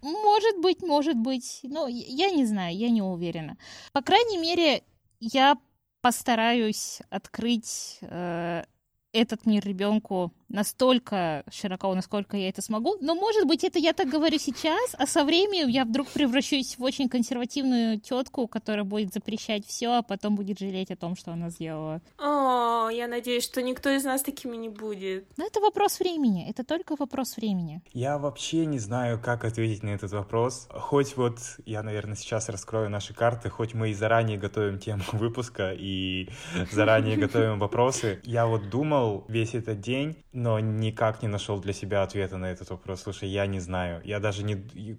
Может 0.03 0.59
быть, 0.61 0.83
может 0.95 1.17
быть. 1.17 1.61
Но 1.65 1.89
я 1.89 2.31
не 2.31 2.47
знаю, 2.47 2.77
я 2.77 2.91
не 2.91 3.03
уверена. 3.03 3.57
По 3.93 4.01
крайней 4.03 4.39
мере, 4.39 4.83
я 5.21 5.57
постараюсь 6.01 7.01
открыть 7.11 7.99
э, 8.03 8.65
этот 9.13 9.47
мир 9.47 9.67
ребенку 9.67 10.33
настолько 10.55 11.45
широко, 11.51 11.95
насколько 11.95 12.37
я 12.37 12.49
это 12.49 12.63
смогу. 12.63 12.97
Но, 13.01 13.15
может 13.15 13.47
быть, 13.47 13.65
это 13.65 13.79
я 13.79 13.93
так 13.93 14.09
говорю 14.09 14.39
сейчас, 14.39 14.95
а 14.99 15.07
со 15.07 15.25
временем 15.25 15.69
я 15.69 15.85
вдруг 15.85 16.09
превращусь 16.09 16.79
в 16.79 16.83
очень 16.83 17.09
консервативную 17.09 18.01
тетку, 18.01 18.47
которая 18.47 18.85
будет 18.85 19.13
запрещать 19.13 19.67
все, 19.67 19.99
а 19.99 20.03
потом 20.03 20.37
будет 20.37 20.59
жалеть 20.59 20.91
о 20.91 20.97
том, 20.97 21.17
что 21.17 21.33
она 21.33 21.51
сделала. 21.51 22.01
О, 22.19 22.89
я 22.89 23.09
надеюсь, 23.09 23.45
что 23.45 23.63
никто 23.63 23.91
из 23.91 24.05
нас 24.05 24.23
такими 24.23 24.57
не 24.57 24.69
будет. 24.69 25.27
Но 25.37 25.47
это 25.47 25.61
вопрос 25.61 25.99
времени. 25.99 26.49
Это 26.49 26.65
только 26.65 26.97
вопрос 26.99 27.37
времени. 27.37 27.83
Я 27.93 28.19
вообще 28.19 28.65
не 28.67 28.79
знаю, 28.79 29.21
как 29.21 29.45
ответить 29.45 29.83
на 29.83 29.91
этот 29.91 30.13
вопрос. 30.13 30.69
Хоть 30.71 31.17
вот 31.17 31.39
я, 31.67 31.83
наверное, 31.83 32.17
сейчас 32.17 32.49
раскрою 32.49 32.91
наши 32.91 33.13
карты, 33.13 33.51
хоть 33.51 33.75
мы 33.75 33.91
и 33.91 33.95
заранее 33.95 34.39
готовим 34.39 34.79
тему 34.79 35.03
выпуска 35.13 35.73
и 35.77 36.29
заранее 36.71 37.17
готовим 37.25 37.59
вопросы. 37.59 38.21
Я 38.25 38.47
вот 38.47 38.71
думал, 38.71 38.85
думал 38.85 39.25
весь 39.29 39.55
этот 39.55 39.81
день, 39.81 40.17
но 40.45 40.61
никак 40.61 41.23
не 41.23 41.29
нашел 41.29 41.59
для 41.59 41.73
себя 41.73 42.03
ответа 42.03 42.37
на 42.37 42.53
этот 42.53 42.69
вопрос. 42.69 43.01
Слушай, 43.01 43.31
я 43.31 43.47
не 43.47 43.61
знаю. 43.61 44.03
Я 44.05 44.21
даже 44.21 44.45
не... 44.45 44.57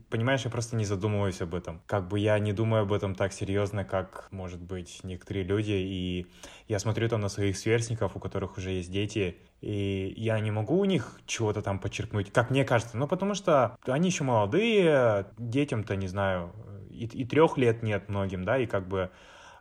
Понимаешь, 0.09 0.43
я 0.43 0.49
просто 0.49 0.75
не 0.75 0.85
задумываюсь 0.85 1.39
об 1.39 1.53
этом. 1.53 1.83
Как 1.85 2.07
бы 2.07 2.17
я 2.17 2.39
не 2.39 2.51
думаю 2.51 2.81
об 2.81 2.91
этом 2.91 3.13
так 3.13 3.31
серьезно, 3.31 3.85
как, 3.85 4.27
может 4.31 4.59
быть, 4.59 5.01
некоторые 5.03 5.45
люди. 5.45 5.73
И 5.73 6.25
я 6.67 6.79
смотрю 6.79 7.07
там 7.09 7.21
на 7.21 7.29
своих 7.29 7.57
сверстников, 7.57 8.15
у 8.15 8.19
которых 8.19 8.57
уже 8.57 8.71
есть 8.71 8.91
дети, 8.91 9.37
и 9.61 10.15
я 10.17 10.39
не 10.39 10.49
могу 10.49 10.79
у 10.79 10.85
них 10.85 11.19
чего-то 11.27 11.61
там 11.61 11.77
подчеркнуть, 11.77 12.33
как 12.33 12.49
мне 12.49 12.65
кажется, 12.65 12.97
ну 12.97 13.07
потому 13.07 13.35
что 13.35 13.77
они 13.85 14.09
еще 14.09 14.23
молодые, 14.23 15.27
детям-то, 15.37 15.95
не 15.95 16.07
знаю, 16.07 16.53
и, 16.89 17.05
и 17.05 17.23
трех 17.23 17.57
лет 17.57 17.83
нет 17.83 18.09
многим, 18.09 18.43
да, 18.43 18.57
и 18.57 18.65
как 18.65 18.87
бы 18.87 19.11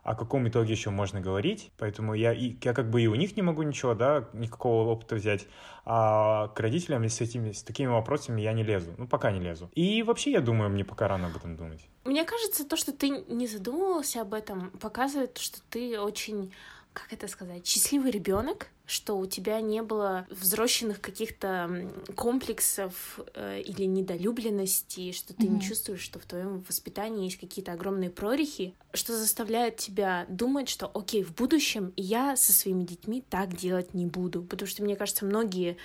о 0.05 0.13
каком 0.13 0.47
итоге 0.47 0.71
еще 0.71 0.91
можно 0.91 1.19
говорить, 1.19 1.71
поэтому 1.79 2.13
я, 2.13 2.31
и, 2.31 2.55
я 2.61 2.73
как 2.73 2.91
бы 2.91 3.01
и 3.01 3.07
у 3.07 3.15
них 3.15 3.35
не 3.35 3.41
могу 3.41 3.63
ничего, 3.63 3.95
да, 3.95 4.29
никакого 4.33 4.87
опыта 4.87 5.15
взять, 5.15 5.47
а 5.83 6.49
к 6.49 6.59
родителям 6.59 7.03
с, 7.03 7.21
этими, 7.21 7.51
с 7.51 7.63
такими 7.63 7.87
вопросами 7.87 8.39
я 8.39 8.53
не 8.53 8.61
лезу, 8.61 8.93
ну, 8.99 9.07
пока 9.07 9.31
не 9.31 9.39
лезу. 9.39 9.71
И 9.73 10.03
вообще, 10.03 10.31
я 10.31 10.41
думаю, 10.41 10.69
мне 10.69 10.85
пока 10.85 11.07
рано 11.07 11.25
об 11.25 11.35
этом 11.35 11.57
думать. 11.57 11.81
Мне 12.03 12.23
кажется, 12.23 12.69
то, 12.69 12.77
что 12.77 12.93
ты 12.93 13.09
не 13.09 13.47
задумывался 13.47 14.21
об 14.21 14.35
этом, 14.35 14.69
показывает, 14.79 15.39
что 15.39 15.57
ты 15.71 15.99
очень 15.99 16.53
как 16.95 17.11
это 17.11 17.27
сказать, 17.27 17.67
счастливый 17.67 18.09
ребенок, 18.09 18.67
что 18.85 19.17
у 19.17 19.25
тебя 19.25 19.59
не 19.61 19.81
было 19.81 20.25
взросленных 20.29 21.01
каких-то 21.01 21.91
комплексов 22.15 23.19
э, 23.33 23.61
или 23.61 23.83
недолюбленности, 23.83 25.11
что 25.11 25.33
ты 25.33 25.43
mm-hmm. 25.43 25.49
не 25.49 25.61
чувствуешь, 25.61 26.01
что 26.01 26.19
в 26.19 26.25
твоем 26.25 26.63
воспитании 26.67 27.25
есть 27.25 27.39
какие-то 27.39 27.73
огромные 27.73 28.09
прорехи, 28.09 28.73
что 28.93 29.17
заставляет 29.17 29.77
тебя 29.77 30.25
думать, 30.29 30.69
что 30.69 30.89
окей, 30.93 31.23
в 31.23 31.33
будущем 31.33 31.93
я 31.97 32.37
со 32.37 32.53
своими 32.53 32.83
детьми 32.83 33.23
так 33.29 33.55
делать 33.55 33.93
не 33.93 34.05
буду. 34.05 34.41
Потому 34.43 34.69
что, 34.69 34.83
мне 34.83 34.95
кажется, 34.95 35.25
многие 35.25 35.77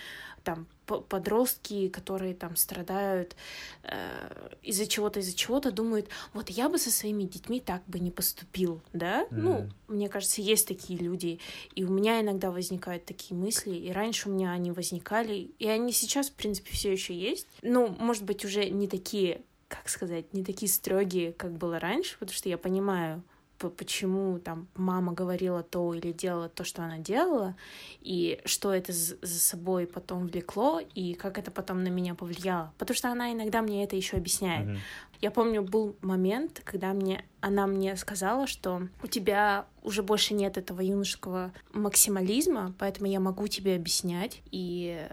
там 0.42 0.66
подростки, 0.86 1.88
которые 1.88 2.34
там 2.34 2.56
страдают 2.56 3.36
э, 3.84 4.48
из-за 4.62 4.86
чего-то, 4.86 5.20
из-за 5.20 5.36
чего-то, 5.36 5.70
думают, 5.70 6.08
вот 6.32 6.50
я 6.50 6.68
бы 6.68 6.78
со 6.78 6.90
своими 6.90 7.24
детьми 7.24 7.60
так 7.60 7.82
бы 7.86 8.00
не 8.00 8.10
поступил, 8.10 8.80
да? 8.92 9.22
Mm. 9.24 9.26
Ну, 9.30 9.70
мне 9.88 10.08
кажется, 10.08 10.42
есть 10.42 10.66
такие 10.66 10.98
люди, 10.98 11.38
и 11.74 11.84
у 11.84 11.90
меня 11.90 12.20
иногда 12.20 12.50
возникают 12.50 13.04
такие 13.04 13.36
мысли, 13.36 13.74
и 13.74 13.92
раньше 13.92 14.28
у 14.28 14.32
меня 14.32 14.52
они 14.52 14.72
возникали, 14.72 15.50
и 15.58 15.68
они 15.68 15.92
сейчас, 15.92 16.30
в 16.30 16.34
принципе, 16.34 16.72
все 16.72 16.92
еще 16.92 17.14
есть. 17.14 17.46
Ну, 17.62 17.88
может 17.98 18.24
быть, 18.24 18.44
уже 18.44 18.68
не 18.68 18.88
такие, 18.88 19.42
как 19.68 19.88
сказать, 19.88 20.32
не 20.34 20.44
такие 20.44 20.70
строгие, 20.70 21.32
как 21.32 21.52
было 21.52 21.78
раньше, 21.78 22.18
потому 22.18 22.34
что 22.34 22.48
я 22.48 22.58
понимаю, 22.58 23.22
почему 23.68 24.38
там 24.38 24.68
мама 24.74 25.12
говорила 25.12 25.62
то 25.62 25.92
или 25.92 26.12
делала 26.12 26.48
то, 26.48 26.64
что 26.64 26.82
она 26.82 26.98
делала, 26.98 27.56
и 28.00 28.40
что 28.46 28.72
это 28.72 28.92
за 28.92 29.16
собой 29.26 29.86
потом 29.86 30.28
влекло, 30.28 30.80
и 30.94 31.14
как 31.14 31.36
это 31.36 31.50
потом 31.50 31.82
на 31.82 31.88
меня 31.88 32.14
повлияло. 32.14 32.72
Потому 32.78 32.96
что 32.96 33.10
она 33.10 33.32
иногда 33.32 33.60
мне 33.60 33.84
это 33.84 33.96
еще 33.96 34.16
объясняет. 34.16 34.68
Mm-hmm. 34.68 34.78
Я 35.20 35.30
помню, 35.30 35.60
был 35.62 35.96
момент, 36.00 36.62
когда 36.64 36.94
мне 36.94 37.24
она 37.42 37.66
мне 37.66 37.96
сказала, 37.96 38.46
что 38.46 38.88
у 39.02 39.06
тебя 39.06 39.66
уже 39.82 40.02
больше 40.02 40.32
нет 40.34 40.56
этого 40.56 40.80
юношеского 40.80 41.52
максимализма, 41.72 42.74
поэтому 42.78 43.10
я 43.10 43.20
могу 43.20 43.46
тебе 43.48 43.76
объяснять 43.76 44.40
и 44.50 45.06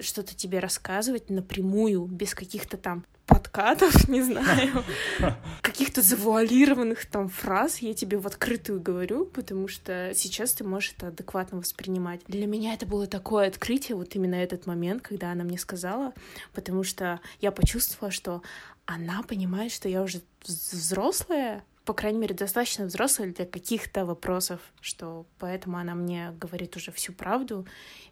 что-то 0.00 0.34
тебе 0.34 0.58
рассказывать 0.58 1.30
напрямую, 1.30 2.06
без 2.06 2.34
каких-то 2.34 2.76
там 2.76 3.04
подкатов, 3.32 4.08
не 4.08 4.22
знаю, 4.22 4.84
каких-то 5.62 6.02
завуалированных 6.02 7.06
там 7.06 7.28
фраз 7.28 7.78
я 7.78 7.94
тебе 7.94 8.18
в 8.18 8.26
открытую 8.26 8.80
говорю, 8.80 9.24
потому 9.26 9.68
что 9.68 10.12
сейчас 10.14 10.52
ты 10.52 10.64
можешь 10.64 10.94
это 10.96 11.08
адекватно 11.08 11.58
воспринимать. 11.58 12.20
Для 12.28 12.46
меня 12.46 12.74
это 12.74 12.86
было 12.86 13.06
такое 13.06 13.48
открытие, 13.48 13.96
вот 13.96 14.14
именно 14.14 14.34
этот 14.34 14.66
момент, 14.66 15.02
когда 15.02 15.32
она 15.32 15.44
мне 15.44 15.58
сказала, 15.58 16.12
потому 16.52 16.84
что 16.84 17.20
я 17.40 17.52
почувствовала, 17.52 18.10
что 18.10 18.42
она 18.84 19.22
понимает, 19.22 19.72
что 19.72 19.88
я 19.88 20.02
уже 20.02 20.20
взрослая, 20.44 21.64
по 21.84 21.94
крайней 21.94 22.18
мере, 22.18 22.34
достаточно 22.34 22.84
взрослая 22.86 23.32
для 23.32 23.44
каких-то 23.44 24.04
вопросов, 24.04 24.60
что 24.80 25.26
поэтому 25.38 25.78
она 25.78 25.94
мне 25.94 26.32
говорит 26.38 26.76
уже 26.76 26.92
всю 26.92 27.12
правду 27.12 27.66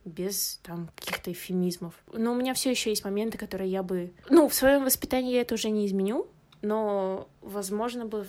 без 0.05 0.59
там 0.63 0.91
каких-то 0.97 1.31
эфемизмов. 1.33 1.95
Но 2.13 2.33
у 2.33 2.35
меня 2.35 2.55
все 2.55 2.71
еще 2.71 2.91
есть 2.91 3.05
моменты, 3.05 3.39
которые 3.39 3.71
я 3.71 3.83
бы... 3.83 4.13
Ну, 4.29 4.49
в 4.49 4.55
своем 4.55 4.85
воспитании 4.85 5.35
я 5.35 5.43
это 5.43 5.55
уже 5.55 5.71
не 5.71 5.87
изменю, 5.87 6.27
но, 6.63 7.29
возможно, 7.41 8.07
бы 8.07 8.27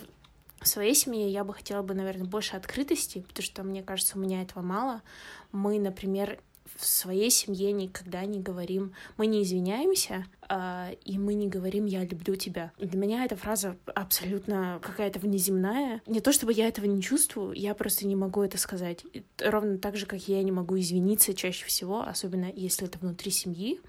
в 0.60 0.68
своей 0.68 0.94
семье 0.94 1.28
я 1.28 1.42
бы 1.44 1.54
хотела 1.54 1.82
бы, 1.82 1.94
наверное, 1.94 2.26
больше 2.26 2.56
открытости, 2.56 3.24
потому 3.26 3.44
что, 3.44 3.62
мне 3.64 3.82
кажется, 3.82 4.16
у 4.16 4.20
меня 4.20 4.42
этого 4.42 4.62
мало. 4.62 5.02
Мы, 5.50 5.78
например, 5.80 6.38
в 6.76 6.86
своей 6.86 7.30
семье 7.30 7.72
никогда 7.72 8.24
не 8.24 8.40
говорим, 8.40 8.92
мы 9.16 9.26
не 9.26 9.42
извиняемся, 9.42 10.26
э, 10.48 10.94
и 11.04 11.18
мы 11.18 11.34
не 11.34 11.48
говорим 11.48 11.86
«я 11.86 12.04
люблю 12.04 12.36
тебя». 12.36 12.72
Для 12.78 12.98
меня 12.98 13.24
эта 13.24 13.36
фраза 13.36 13.76
абсолютно 13.94 14.80
какая-то 14.82 15.18
внеземная. 15.18 16.02
Не 16.06 16.20
то 16.20 16.32
чтобы 16.32 16.52
я 16.52 16.68
этого 16.68 16.86
не 16.86 17.02
чувствую, 17.02 17.52
я 17.52 17.74
просто 17.74 18.06
не 18.06 18.16
могу 18.16 18.42
это 18.42 18.58
сказать. 18.58 19.04
Ровно 19.38 19.78
так 19.78 19.96
же, 19.96 20.06
как 20.06 20.28
я 20.28 20.42
не 20.42 20.52
могу 20.52 20.78
извиниться 20.78 21.34
чаще 21.34 21.66
всего, 21.66 22.02
особенно 22.02 22.50
если 22.54 22.86
это 22.86 22.98
внутри 22.98 23.30
семьи. 23.30 23.80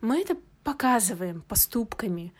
Мы 0.00 0.20
это 0.20 0.36
показываем 0.64 1.42
поступками, 1.42 2.32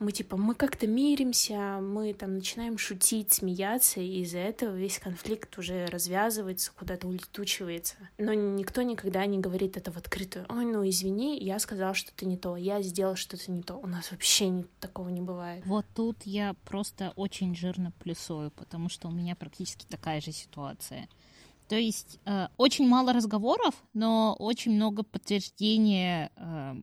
мы 0.00 0.12
типа, 0.12 0.36
мы 0.36 0.54
как-то 0.54 0.86
миримся, 0.86 1.78
мы 1.80 2.14
там 2.14 2.34
начинаем 2.34 2.78
шутить, 2.78 3.32
смеяться, 3.32 4.00
и 4.00 4.22
из-за 4.22 4.38
этого 4.38 4.74
весь 4.74 4.98
конфликт 4.98 5.56
уже 5.58 5.86
развязывается, 5.86 6.72
куда-то 6.74 7.06
улетучивается. 7.06 7.96
Но 8.16 8.32
никто 8.32 8.80
никогда 8.80 9.26
не 9.26 9.38
говорит 9.38 9.76
это 9.76 9.92
в 9.92 9.98
открытую. 9.98 10.46
Ой, 10.48 10.64
ну 10.64 10.88
извини, 10.88 11.38
я 11.38 11.58
сказал 11.58 11.92
что-то 11.94 12.26
не 12.26 12.38
то, 12.38 12.56
я 12.56 12.80
сделал 12.80 13.14
что-то 13.14 13.52
не 13.52 13.62
то. 13.62 13.74
У 13.74 13.86
нас 13.86 14.10
вообще 14.10 14.64
такого 14.80 15.10
не 15.10 15.20
бывает. 15.20 15.64
Вот 15.66 15.84
тут 15.94 16.16
я 16.24 16.54
просто 16.64 17.12
очень 17.16 17.54
жирно 17.54 17.92
плюсую, 17.98 18.50
потому 18.52 18.88
что 18.88 19.08
у 19.08 19.12
меня 19.12 19.36
практически 19.36 19.84
такая 19.84 20.22
же 20.22 20.32
ситуация. 20.32 21.08
То 21.70 21.76
есть 21.76 22.18
э, 22.24 22.48
очень 22.56 22.88
мало 22.88 23.12
разговоров, 23.12 23.76
но 23.94 24.34
очень 24.40 24.72
много 24.72 25.04
подтверждения 25.04 26.32
э, 26.34 26.74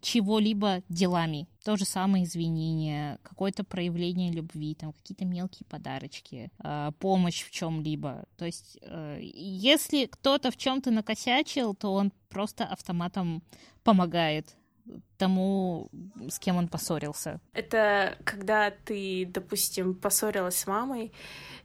чего-либо 0.00 0.84
делами. 0.88 1.48
То 1.64 1.76
же 1.76 1.84
самое 1.84 2.22
извинения, 2.22 3.18
какое-то 3.24 3.64
проявление 3.64 4.30
любви, 4.30 4.76
там 4.76 4.92
какие-то 4.92 5.24
мелкие 5.24 5.66
подарочки, 5.68 6.52
э, 6.62 6.92
помощь 7.00 7.42
в 7.42 7.50
чем-либо. 7.50 8.24
То 8.36 8.46
есть 8.46 8.78
э, 8.82 9.18
если 9.20 10.06
кто-то 10.06 10.52
в 10.52 10.56
чем-то 10.56 10.92
накосячил, 10.92 11.74
то 11.74 11.92
он 11.92 12.12
просто 12.28 12.66
автоматом 12.66 13.42
помогает 13.82 14.56
тому, 15.16 15.88
с 16.28 16.38
кем 16.38 16.56
он 16.56 16.68
поссорился. 16.68 17.40
Это 17.52 18.16
когда 18.24 18.70
ты, 18.70 19.26
допустим, 19.26 19.94
поссорилась 19.94 20.56
с 20.56 20.66
мамой, 20.66 21.12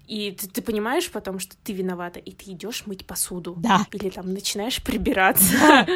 и 0.07 0.31
ты, 0.31 0.47
ты 0.47 0.61
понимаешь 0.61 1.11
потом, 1.11 1.39
что 1.39 1.55
ты 1.63 1.73
виновата, 1.73 2.19
и 2.19 2.31
ты 2.31 2.51
идешь 2.51 2.85
мыть 2.85 3.05
посуду. 3.05 3.55
Да. 3.57 3.85
Или 3.91 4.09
там 4.09 4.33
начинаешь 4.33 4.83
прибираться. 4.83 5.87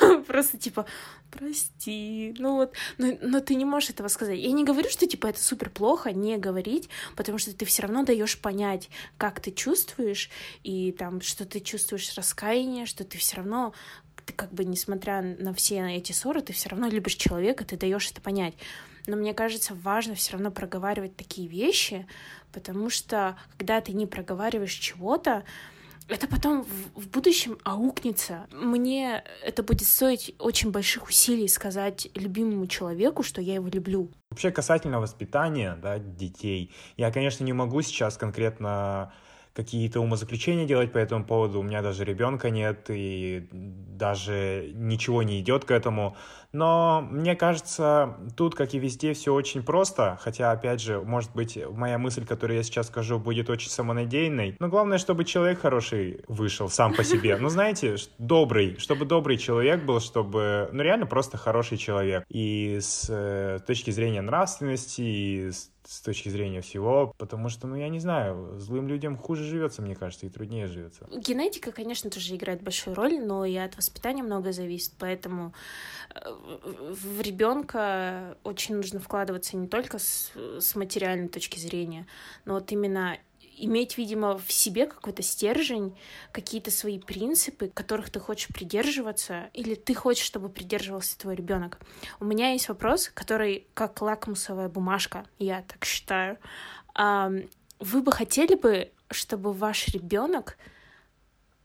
Просто 0.26 0.58
типа, 0.58 0.86
прости. 1.30 2.34
Ну 2.38 2.56
вот, 2.56 2.74
но, 2.98 3.12
но 3.20 3.40
ты 3.40 3.54
не 3.54 3.64
можешь 3.64 3.90
этого 3.90 4.08
сказать. 4.08 4.38
Я 4.38 4.52
не 4.52 4.64
говорю, 4.64 4.88
что 4.90 5.06
типа 5.06 5.28
это 5.28 5.40
супер 5.40 5.70
плохо 5.70 6.12
не 6.12 6.38
говорить, 6.38 6.88
потому 7.14 7.38
что 7.38 7.54
ты 7.56 7.64
все 7.64 7.82
равно 7.82 8.04
даешь 8.04 8.38
понять, 8.38 8.88
как 9.16 9.40
ты 9.40 9.50
чувствуешь, 9.50 10.30
и 10.62 10.92
там, 10.92 11.20
что 11.20 11.44
ты 11.44 11.60
чувствуешь 11.60 12.16
раскаяние, 12.16 12.86
что 12.86 13.04
ты 13.04 13.18
все 13.18 13.36
равно 13.36 13.74
ты 14.26 14.32
как 14.34 14.52
бы, 14.52 14.64
несмотря 14.64 15.22
на 15.22 15.54
все 15.54 15.80
эти 15.96 16.12
ссоры, 16.12 16.42
ты 16.42 16.52
все 16.52 16.68
равно 16.68 16.88
любишь 16.88 17.14
человека, 17.14 17.64
ты 17.64 17.76
даешь 17.76 18.10
это 18.10 18.20
понять. 18.20 18.54
Но 19.06 19.16
мне 19.16 19.32
кажется, 19.34 19.74
важно 19.74 20.14
все 20.14 20.32
равно 20.32 20.50
проговаривать 20.50 21.16
такие 21.16 21.48
вещи, 21.48 22.06
потому 22.52 22.90
что 22.90 23.36
когда 23.56 23.80
ты 23.80 23.92
не 23.92 24.06
проговариваешь 24.06 24.72
чего-то, 24.72 25.44
это 26.08 26.28
потом 26.28 26.62
в, 26.62 27.00
в 27.00 27.08
будущем 27.08 27.58
аукнется. 27.64 28.46
Мне 28.52 29.24
это 29.42 29.62
будет 29.62 29.86
стоить 29.86 30.34
очень 30.38 30.70
больших 30.70 31.08
усилий 31.08 31.48
сказать 31.48 32.08
любимому 32.14 32.66
человеку, 32.66 33.22
что 33.22 33.40
я 33.40 33.54
его 33.54 33.68
люблю. 33.68 34.10
Вообще 34.30 34.50
касательно 34.50 35.00
воспитания 35.00 35.78
да, 35.82 35.98
детей, 35.98 36.72
я, 36.96 37.10
конечно, 37.10 37.44
не 37.44 37.52
могу 37.52 37.82
сейчас 37.82 38.16
конкретно 38.16 39.12
какие-то 39.56 40.00
умозаключения 40.00 40.66
делать 40.66 40.92
по 40.92 40.98
этому 40.98 41.24
поводу. 41.24 41.60
У 41.60 41.62
меня 41.62 41.80
даже 41.80 42.04
ребенка 42.04 42.50
нет, 42.50 42.86
и 42.90 43.48
даже 43.50 44.70
ничего 44.74 45.22
не 45.22 45.40
идет 45.40 45.64
к 45.64 45.70
этому. 45.70 46.14
Но 46.52 47.06
мне 47.10 47.34
кажется, 47.34 48.16
тут, 48.36 48.54
как 48.54 48.74
и 48.74 48.78
везде, 48.78 49.14
все 49.14 49.32
очень 49.32 49.62
просто. 49.62 50.18
Хотя, 50.20 50.52
опять 50.52 50.80
же, 50.80 51.00
может 51.00 51.32
быть, 51.34 51.58
моя 51.70 51.98
мысль, 51.98 52.24
которую 52.24 52.58
я 52.58 52.62
сейчас 52.62 52.88
скажу, 52.88 53.18
будет 53.18 53.50
очень 53.50 53.70
самонадеянной. 53.70 54.56
Но 54.58 54.68
главное, 54.68 54.98
чтобы 54.98 55.24
человек 55.24 55.60
хороший 55.60 56.20
вышел 56.28 56.68
сам 56.68 56.94
по 56.94 57.04
себе. 57.04 57.36
Ну, 57.36 57.48
знаете, 57.48 57.96
добрый. 58.18 58.76
Чтобы 58.78 59.06
добрый 59.06 59.38
человек 59.38 59.84
был, 59.84 60.00
чтобы, 60.00 60.68
ну, 60.72 60.82
реально 60.82 61.06
просто 61.06 61.36
хороший 61.36 61.78
человек. 61.78 62.24
И 62.28 62.78
с, 62.80 63.06
э, 63.08 63.58
точки 63.66 63.90
зрения 63.90 64.20
нравственности, 64.20 65.00
и 65.00 65.50
с 65.50 65.70
с 65.86 66.00
точки 66.00 66.28
зрения 66.28 66.60
всего, 66.60 67.14
потому 67.18 67.48
что, 67.48 67.66
ну, 67.66 67.76
я 67.76 67.88
не 67.88 68.00
знаю, 68.00 68.58
злым 68.58 68.88
людям 68.88 69.16
хуже 69.16 69.44
живется, 69.44 69.82
мне 69.82 69.94
кажется, 69.94 70.26
и 70.26 70.28
труднее 70.28 70.66
живется. 70.66 71.06
Генетика, 71.10 71.72
конечно, 71.72 72.10
тоже 72.10 72.34
играет 72.34 72.62
большую 72.62 72.94
роль, 72.96 73.18
но 73.18 73.44
и 73.44 73.56
от 73.56 73.76
воспитания 73.76 74.22
многое 74.22 74.52
зависит, 74.52 74.92
поэтому 74.98 75.52
э, 76.14 76.20
в 76.92 77.20
ребенка 77.20 78.36
очень 78.42 78.76
нужно 78.76 79.00
вкладываться 79.00 79.56
не 79.56 79.68
только 79.68 79.98
с, 79.98 80.32
с 80.34 80.74
материальной 80.74 81.28
точки 81.28 81.58
зрения, 81.58 82.06
но 82.44 82.54
вот 82.54 82.70
именно 82.72 83.18
иметь, 83.56 83.98
видимо, 83.98 84.38
в 84.38 84.52
себе 84.52 84.86
какой-то 84.86 85.22
стержень, 85.22 85.96
какие-то 86.32 86.70
свои 86.70 86.98
принципы, 86.98 87.68
которых 87.68 88.10
ты 88.10 88.20
хочешь 88.20 88.48
придерживаться, 88.48 89.50
или 89.52 89.74
ты 89.74 89.94
хочешь, 89.94 90.24
чтобы 90.24 90.48
придерживался 90.48 91.18
твой 91.18 91.34
ребенок. 91.36 91.80
У 92.20 92.24
меня 92.24 92.52
есть 92.52 92.68
вопрос, 92.68 93.10
который 93.12 93.66
как 93.74 94.00
лакмусовая 94.02 94.68
бумажка, 94.68 95.26
я 95.38 95.62
так 95.62 95.84
считаю. 95.84 96.38
Вы 96.94 98.02
бы 98.02 98.12
хотели 98.12 98.54
бы, 98.54 98.90
чтобы 99.10 99.52
ваш 99.52 99.88
ребенок 99.88 100.58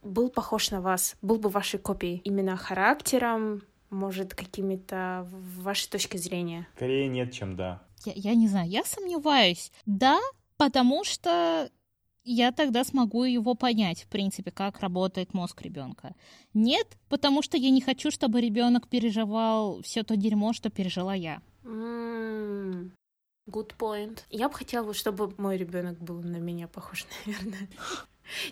был 0.02 0.30
похож 0.30 0.70
на 0.70 0.80
вас, 0.80 1.16
был 1.22 1.38
бы 1.38 1.48
вашей 1.48 1.78
копией, 1.78 2.20
именно 2.24 2.56
характером, 2.56 3.62
может, 3.90 4.34
какими-то 4.34 5.28
вашей 5.30 5.88
точки 5.90 6.16
зрения? 6.16 6.66
Скорее 6.76 7.08
нет, 7.08 7.32
чем 7.32 7.56
да. 7.56 7.82
Я, 8.04 8.12
я 8.16 8.34
не 8.34 8.48
знаю, 8.48 8.68
я 8.68 8.84
сомневаюсь. 8.84 9.70
Да, 9.86 10.18
потому 10.56 11.04
что 11.04 11.70
я 12.24 12.52
тогда 12.52 12.84
смогу 12.84 13.24
его 13.24 13.54
понять, 13.54 14.02
в 14.02 14.08
принципе, 14.08 14.50
как 14.50 14.80
работает 14.80 15.34
мозг 15.34 15.62
ребенка. 15.62 16.14
Нет, 16.54 16.96
потому 17.08 17.42
что 17.42 17.56
я 17.56 17.70
не 17.70 17.80
хочу, 17.80 18.10
чтобы 18.10 18.40
ребенок 18.40 18.88
переживал 18.88 19.82
все 19.82 20.02
то 20.02 20.16
дерьмо, 20.16 20.52
что 20.52 20.70
пережила 20.70 21.14
я. 21.14 21.42
Good 23.48 23.74
point. 23.76 24.20
Я 24.30 24.48
бы 24.48 24.54
хотела, 24.54 24.94
чтобы 24.94 25.34
мой 25.36 25.56
ребенок 25.56 25.98
был 25.98 26.22
на 26.22 26.36
меня 26.36 26.68
похож, 26.68 27.06
наверное. 27.26 27.68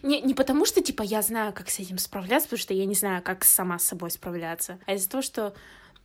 Не, 0.03 0.21
не 0.21 0.35
потому 0.35 0.66
что, 0.66 0.83
типа, 0.83 1.03
я 1.03 1.23
знаю, 1.23 1.53
как 1.53 1.71
с 1.71 1.79
этим 1.79 1.99
справляться, 1.99 2.49
потому 2.49 2.61
что 2.61 2.75
я 2.75 2.87
не 2.87 2.95
знаю, 2.95 3.23
как 3.23 3.45
сама 3.45 3.79
с 3.79 3.85
собой 3.85 4.11
справляться, 4.11 4.79
а 4.87 4.95
из-за 4.95 5.09
того, 5.09 5.23
что, 5.23 5.55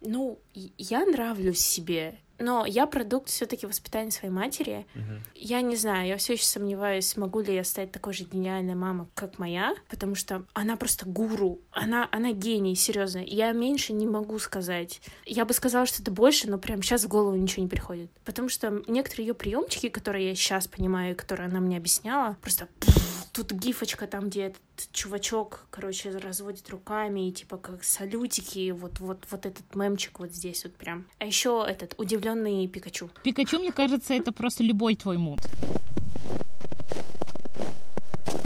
ну, 0.01 0.39
я 0.53 1.05
нравлюсь 1.05 1.59
себе, 1.59 2.19
но 2.39 2.65
я 2.65 2.85
продукт 2.85 3.29
все-таки 3.29 3.65
воспитания 3.65 4.11
своей 4.11 4.33
матери. 4.33 4.85
Мгм. 4.95 5.21
Я 5.35 5.61
не 5.61 5.75
знаю, 5.75 6.07
я 6.07 6.17
все 6.17 6.33
еще 6.33 6.45
сомневаюсь, 6.45 7.07
смогу 7.07 7.41
ли 7.41 7.53
я 7.53 7.63
стать 7.63 7.91
такой 7.91 8.13
же 8.13 8.23
гениальной 8.23 8.75
мамой, 8.75 9.07
как 9.13 9.39
моя, 9.39 9.75
потому 9.89 10.15
что 10.15 10.43
она 10.53 10.75
просто 10.75 11.05
гуру, 11.05 11.59
она, 11.71 12.07
она 12.11 12.31
гений, 12.31 12.75
серьезно. 12.75 13.19
Я 13.19 13.51
меньше 13.51 13.93
не 13.93 14.07
могу 14.07 14.39
сказать. 14.39 15.01
Я 15.25 15.45
бы 15.45 15.53
сказала, 15.53 15.85
что 15.85 16.01
это 16.01 16.11
больше, 16.11 16.49
но 16.49 16.57
прям 16.57 16.81
сейчас 16.81 17.03
в 17.03 17.07
голову 17.07 17.35
ничего 17.35 17.63
не 17.63 17.69
приходит. 17.69 18.09
Потому 18.23 18.49
что 18.49 18.83
некоторые 18.87 19.27
ее 19.27 19.33
приемчики, 19.33 19.89
которые 19.89 20.29
я 20.29 20.35
сейчас 20.35 20.67
понимаю, 20.67 21.15
которые 21.15 21.47
она 21.47 21.59
мне 21.59 21.77
объясняла, 21.77 22.37
просто 22.41 22.67
пф, 22.79 22.94
тут 23.35 23.51
гифочка 23.51 24.07
там, 24.07 24.29
где 24.29 24.47
этот 24.47 24.61
чувачок, 24.91 25.65
короче, 25.69 26.09
разводит 26.11 26.69
руками, 26.69 27.27
и 27.27 27.31
типа 27.33 27.57
как 27.57 27.83
салютики, 27.83 28.71
вот, 28.71 28.99
вот, 28.99 29.25
вот 29.29 29.45
этот 29.45 29.75
мемчик 29.75 30.19
вот 30.19 30.31
здесь 30.31 30.63
вот 30.63 30.75
прям. 30.75 31.05
А 31.19 31.25
еще 31.25 31.65
этот 31.67 31.95
удивленный 31.97 32.67
Пикачу. 32.67 33.09
Пикачу, 33.23 33.59
мне 33.59 33.71
кажется, 33.71 34.13
это 34.13 34.31
просто 34.31 34.63
любой 34.63 34.95
твой 34.95 35.17
муд. 35.17 35.39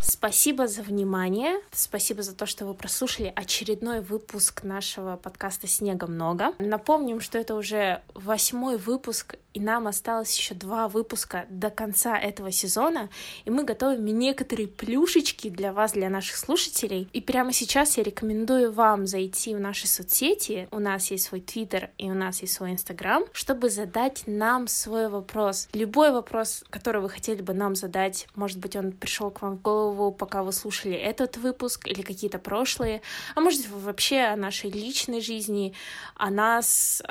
Спасибо 0.02 0.68
за 0.68 0.82
внимание. 0.82 1.62
Спасибо 1.72 2.24
за 2.24 2.36
то, 2.36 2.46
что 2.46 2.66
вы 2.66 2.74
прослушали 2.74 3.32
очередной 3.34 4.02
выпуск 4.02 4.64
нашего 4.64 5.16
подкаста 5.16 5.68
«Снега 5.68 6.08
много». 6.08 6.54
Напомним, 6.60 7.22
что 7.22 7.38
это 7.38 7.56
уже 7.56 8.02
восьмой 8.16 8.78
выпуск, 8.78 9.36
и 9.54 9.60
нам 9.60 9.88
осталось 9.88 10.38
еще 10.38 10.54
два 10.54 10.88
выпуска 10.88 11.46
до 11.50 11.70
конца 11.70 12.18
этого 12.18 12.52
сезона, 12.52 13.10
и 13.46 13.50
мы 13.50 13.64
готовим 13.64 14.06
некоторые 14.06 14.68
плюшечки 14.68 15.50
для 15.50 15.74
вас, 15.74 15.94
для 15.94 16.10
наших 16.10 16.38
слушателей. 16.38 17.10
И 17.14 17.22
прямо 17.22 17.52
сейчас 17.54 17.98
я 17.98 18.04
рекомендую 18.04 18.72
вам 18.72 19.08
зайти 19.08 19.56
в 19.56 19.60
наши 19.60 19.88
соцсети. 19.88 20.68
У 20.72 20.80
нас 20.80 21.12
есть 21.12 21.26
свой 21.26 21.42
Твиттер 21.42 21.90
и 21.98 22.10
у 22.10 22.14
нас 22.14 22.42
есть 22.42 22.54
свой 22.54 22.72
Инстаграм, 22.72 23.24
чтобы 23.32 23.70
задать 23.70 24.24
нам 24.28 24.68
свой 24.68 25.10
вопрос. 25.10 25.68
Любой 25.74 26.12
вопрос, 26.12 26.64
который 26.70 27.02
вы 27.02 27.10
хотели 27.10 27.42
бы 27.42 27.54
нам 27.54 27.76
задать, 27.76 28.28
может 28.36 28.60
быть, 28.60 28.76
он 28.76 28.92
пришел 28.92 29.32
к 29.32 29.42
вам 29.42 29.58
в 29.58 29.62
голову, 29.62 30.12
пока 30.12 30.44
вы 30.44 30.52
слушали 30.52 30.96
этот 30.96 31.38
выпуск 31.38 31.88
или 31.88 32.02
какие-то 32.02 32.40
прошлые, 32.40 33.02
а 33.36 33.42
может 33.42 33.68
вообще 33.70 34.20
о 34.22 34.36
нашей 34.36 34.70
личной 34.70 35.22
жизни, 35.22 35.74
о 36.16 36.30
нас, 36.30 37.02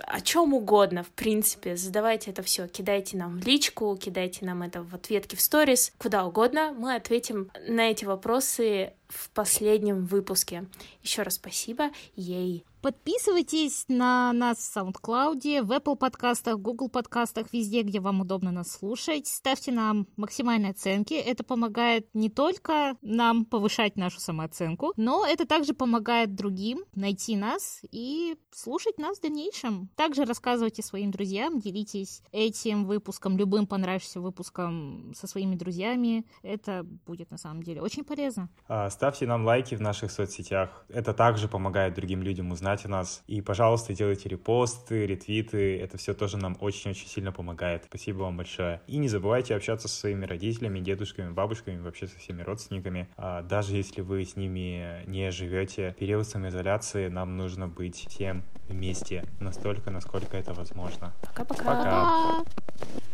о 0.00 0.20
чем 0.20 0.54
угодно, 0.54 1.02
в 1.02 1.10
принципе. 1.10 1.76
Задавайте 1.76 2.30
это 2.30 2.42
все, 2.42 2.66
кидайте 2.68 3.16
нам 3.16 3.38
в 3.38 3.46
личку, 3.46 3.96
кидайте 3.96 4.44
нам 4.44 4.62
это 4.62 4.82
в 4.82 4.94
ответки 4.94 5.36
в 5.36 5.40
сторис, 5.40 5.92
куда 5.98 6.24
угодно. 6.24 6.74
Мы 6.76 6.94
ответим 6.94 7.50
на 7.68 7.90
эти 7.90 8.04
вопросы 8.04 8.92
в 9.08 9.30
последнем 9.30 10.04
выпуске. 10.04 10.66
Еще 11.02 11.22
раз 11.22 11.34
спасибо, 11.34 11.90
ей. 12.16 12.64
Подписывайтесь 12.84 13.86
на 13.88 14.30
нас 14.34 14.58
в 14.58 14.76
SoundCloud, 14.76 15.62
в 15.62 15.72
Apple 15.72 15.96
подкастах, 15.96 16.58
Google 16.58 16.90
подкастах, 16.90 17.46
везде, 17.50 17.80
где 17.80 17.98
вам 17.98 18.20
удобно 18.20 18.52
нас 18.52 18.72
слушать. 18.72 19.26
Ставьте 19.26 19.72
нам 19.72 20.06
максимальные 20.18 20.72
оценки. 20.72 21.14
Это 21.14 21.44
помогает 21.44 22.06
не 22.12 22.28
только 22.28 22.98
нам 23.00 23.46
повышать 23.46 23.96
нашу 23.96 24.20
самооценку, 24.20 24.92
но 24.98 25.24
это 25.26 25.46
также 25.46 25.72
помогает 25.72 26.34
другим 26.34 26.84
найти 26.94 27.36
нас 27.36 27.80
и 27.90 28.36
слушать 28.52 28.98
нас 28.98 29.16
в 29.16 29.22
дальнейшем. 29.22 29.88
Также 29.96 30.26
рассказывайте 30.26 30.82
своим 30.82 31.10
друзьям, 31.10 31.60
делитесь 31.60 32.20
этим 32.32 32.84
выпуском, 32.84 33.38
любым 33.38 33.66
понравившимся 33.66 34.20
выпуском 34.20 35.14
со 35.16 35.26
своими 35.26 35.56
друзьями. 35.56 36.26
Это 36.42 36.84
будет 37.06 37.30
на 37.30 37.38
самом 37.38 37.62
деле 37.62 37.80
очень 37.80 38.04
полезно. 38.04 38.50
А, 38.68 38.90
Ставьте 38.90 39.26
нам 39.26 39.46
лайки 39.46 39.74
в 39.74 39.80
наших 39.80 40.10
соцсетях. 40.10 40.84
Это 40.90 41.14
также 41.14 41.48
помогает 41.48 41.94
другим 41.94 42.22
людям 42.22 42.52
узнать 42.52 42.73
о 42.84 42.88
нас. 42.88 43.22
И, 43.26 43.40
пожалуйста, 43.40 43.94
делайте 43.94 44.28
репосты, 44.28 45.06
ретвиты. 45.06 45.78
Это 45.80 45.98
все 45.98 46.14
тоже 46.14 46.36
нам 46.36 46.56
очень-очень 46.60 47.06
сильно 47.06 47.32
помогает. 47.32 47.84
Спасибо 47.88 48.22
вам 48.22 48.36
большое. 48.36 48.80
И 48.86 48.96
не 48.96 49.08
забывайте 49.08 49.54
общаться 49.54 49.88
со 49.88 49.96
своими 50.00 50.24
родителями, 50.24 50.80
дедушками, 50.80 51.30
бабушками, 51.32 51.80
вообще 51.80 52.06
со 52.06 52.18
всеми 52.18 52.42
родственниками. 52.42 53.08
А, 53.16 53.42
Даже 53.42 53.76
если 53.76 54.00
вы 54.00 54.24
с 54.24 54.36
ними 54.36 55.04
не 55.06 55.30
живете, 55.30 55.90
в 55.90 55.96
период 55.96 56.26
самоизоляции 56.26 57.08
нам 57.08 57.36
нужно 57.36 57.68
быть 57.68 58.06
всем 58.08 58.42
вместе 58.68 59.24
настолько, 59.40 59.90
насколько 59.90 60.36
это 60.36 60.52
возможно. 60.54 61.12
Пока-пока. 61.22 61.64
Пока. 61.64 62.44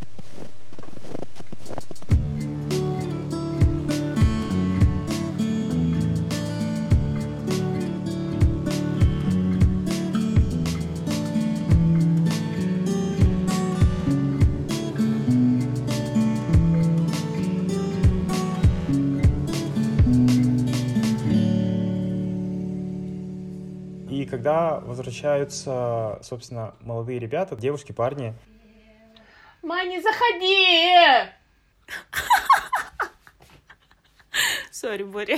когда 24.51 24.79
возвращаются, 24.81 26.19
собственно, 26.23 26.75
молодые 26.81 27.19
ребята, 27.19 27.55
девушки, 27.55 27.93
парни, 27.93 28.33
Мани, 29.61 30.01
заходи! 30.01 31.29
Сори, 34.71 35.03
Боря. 35.03 35.37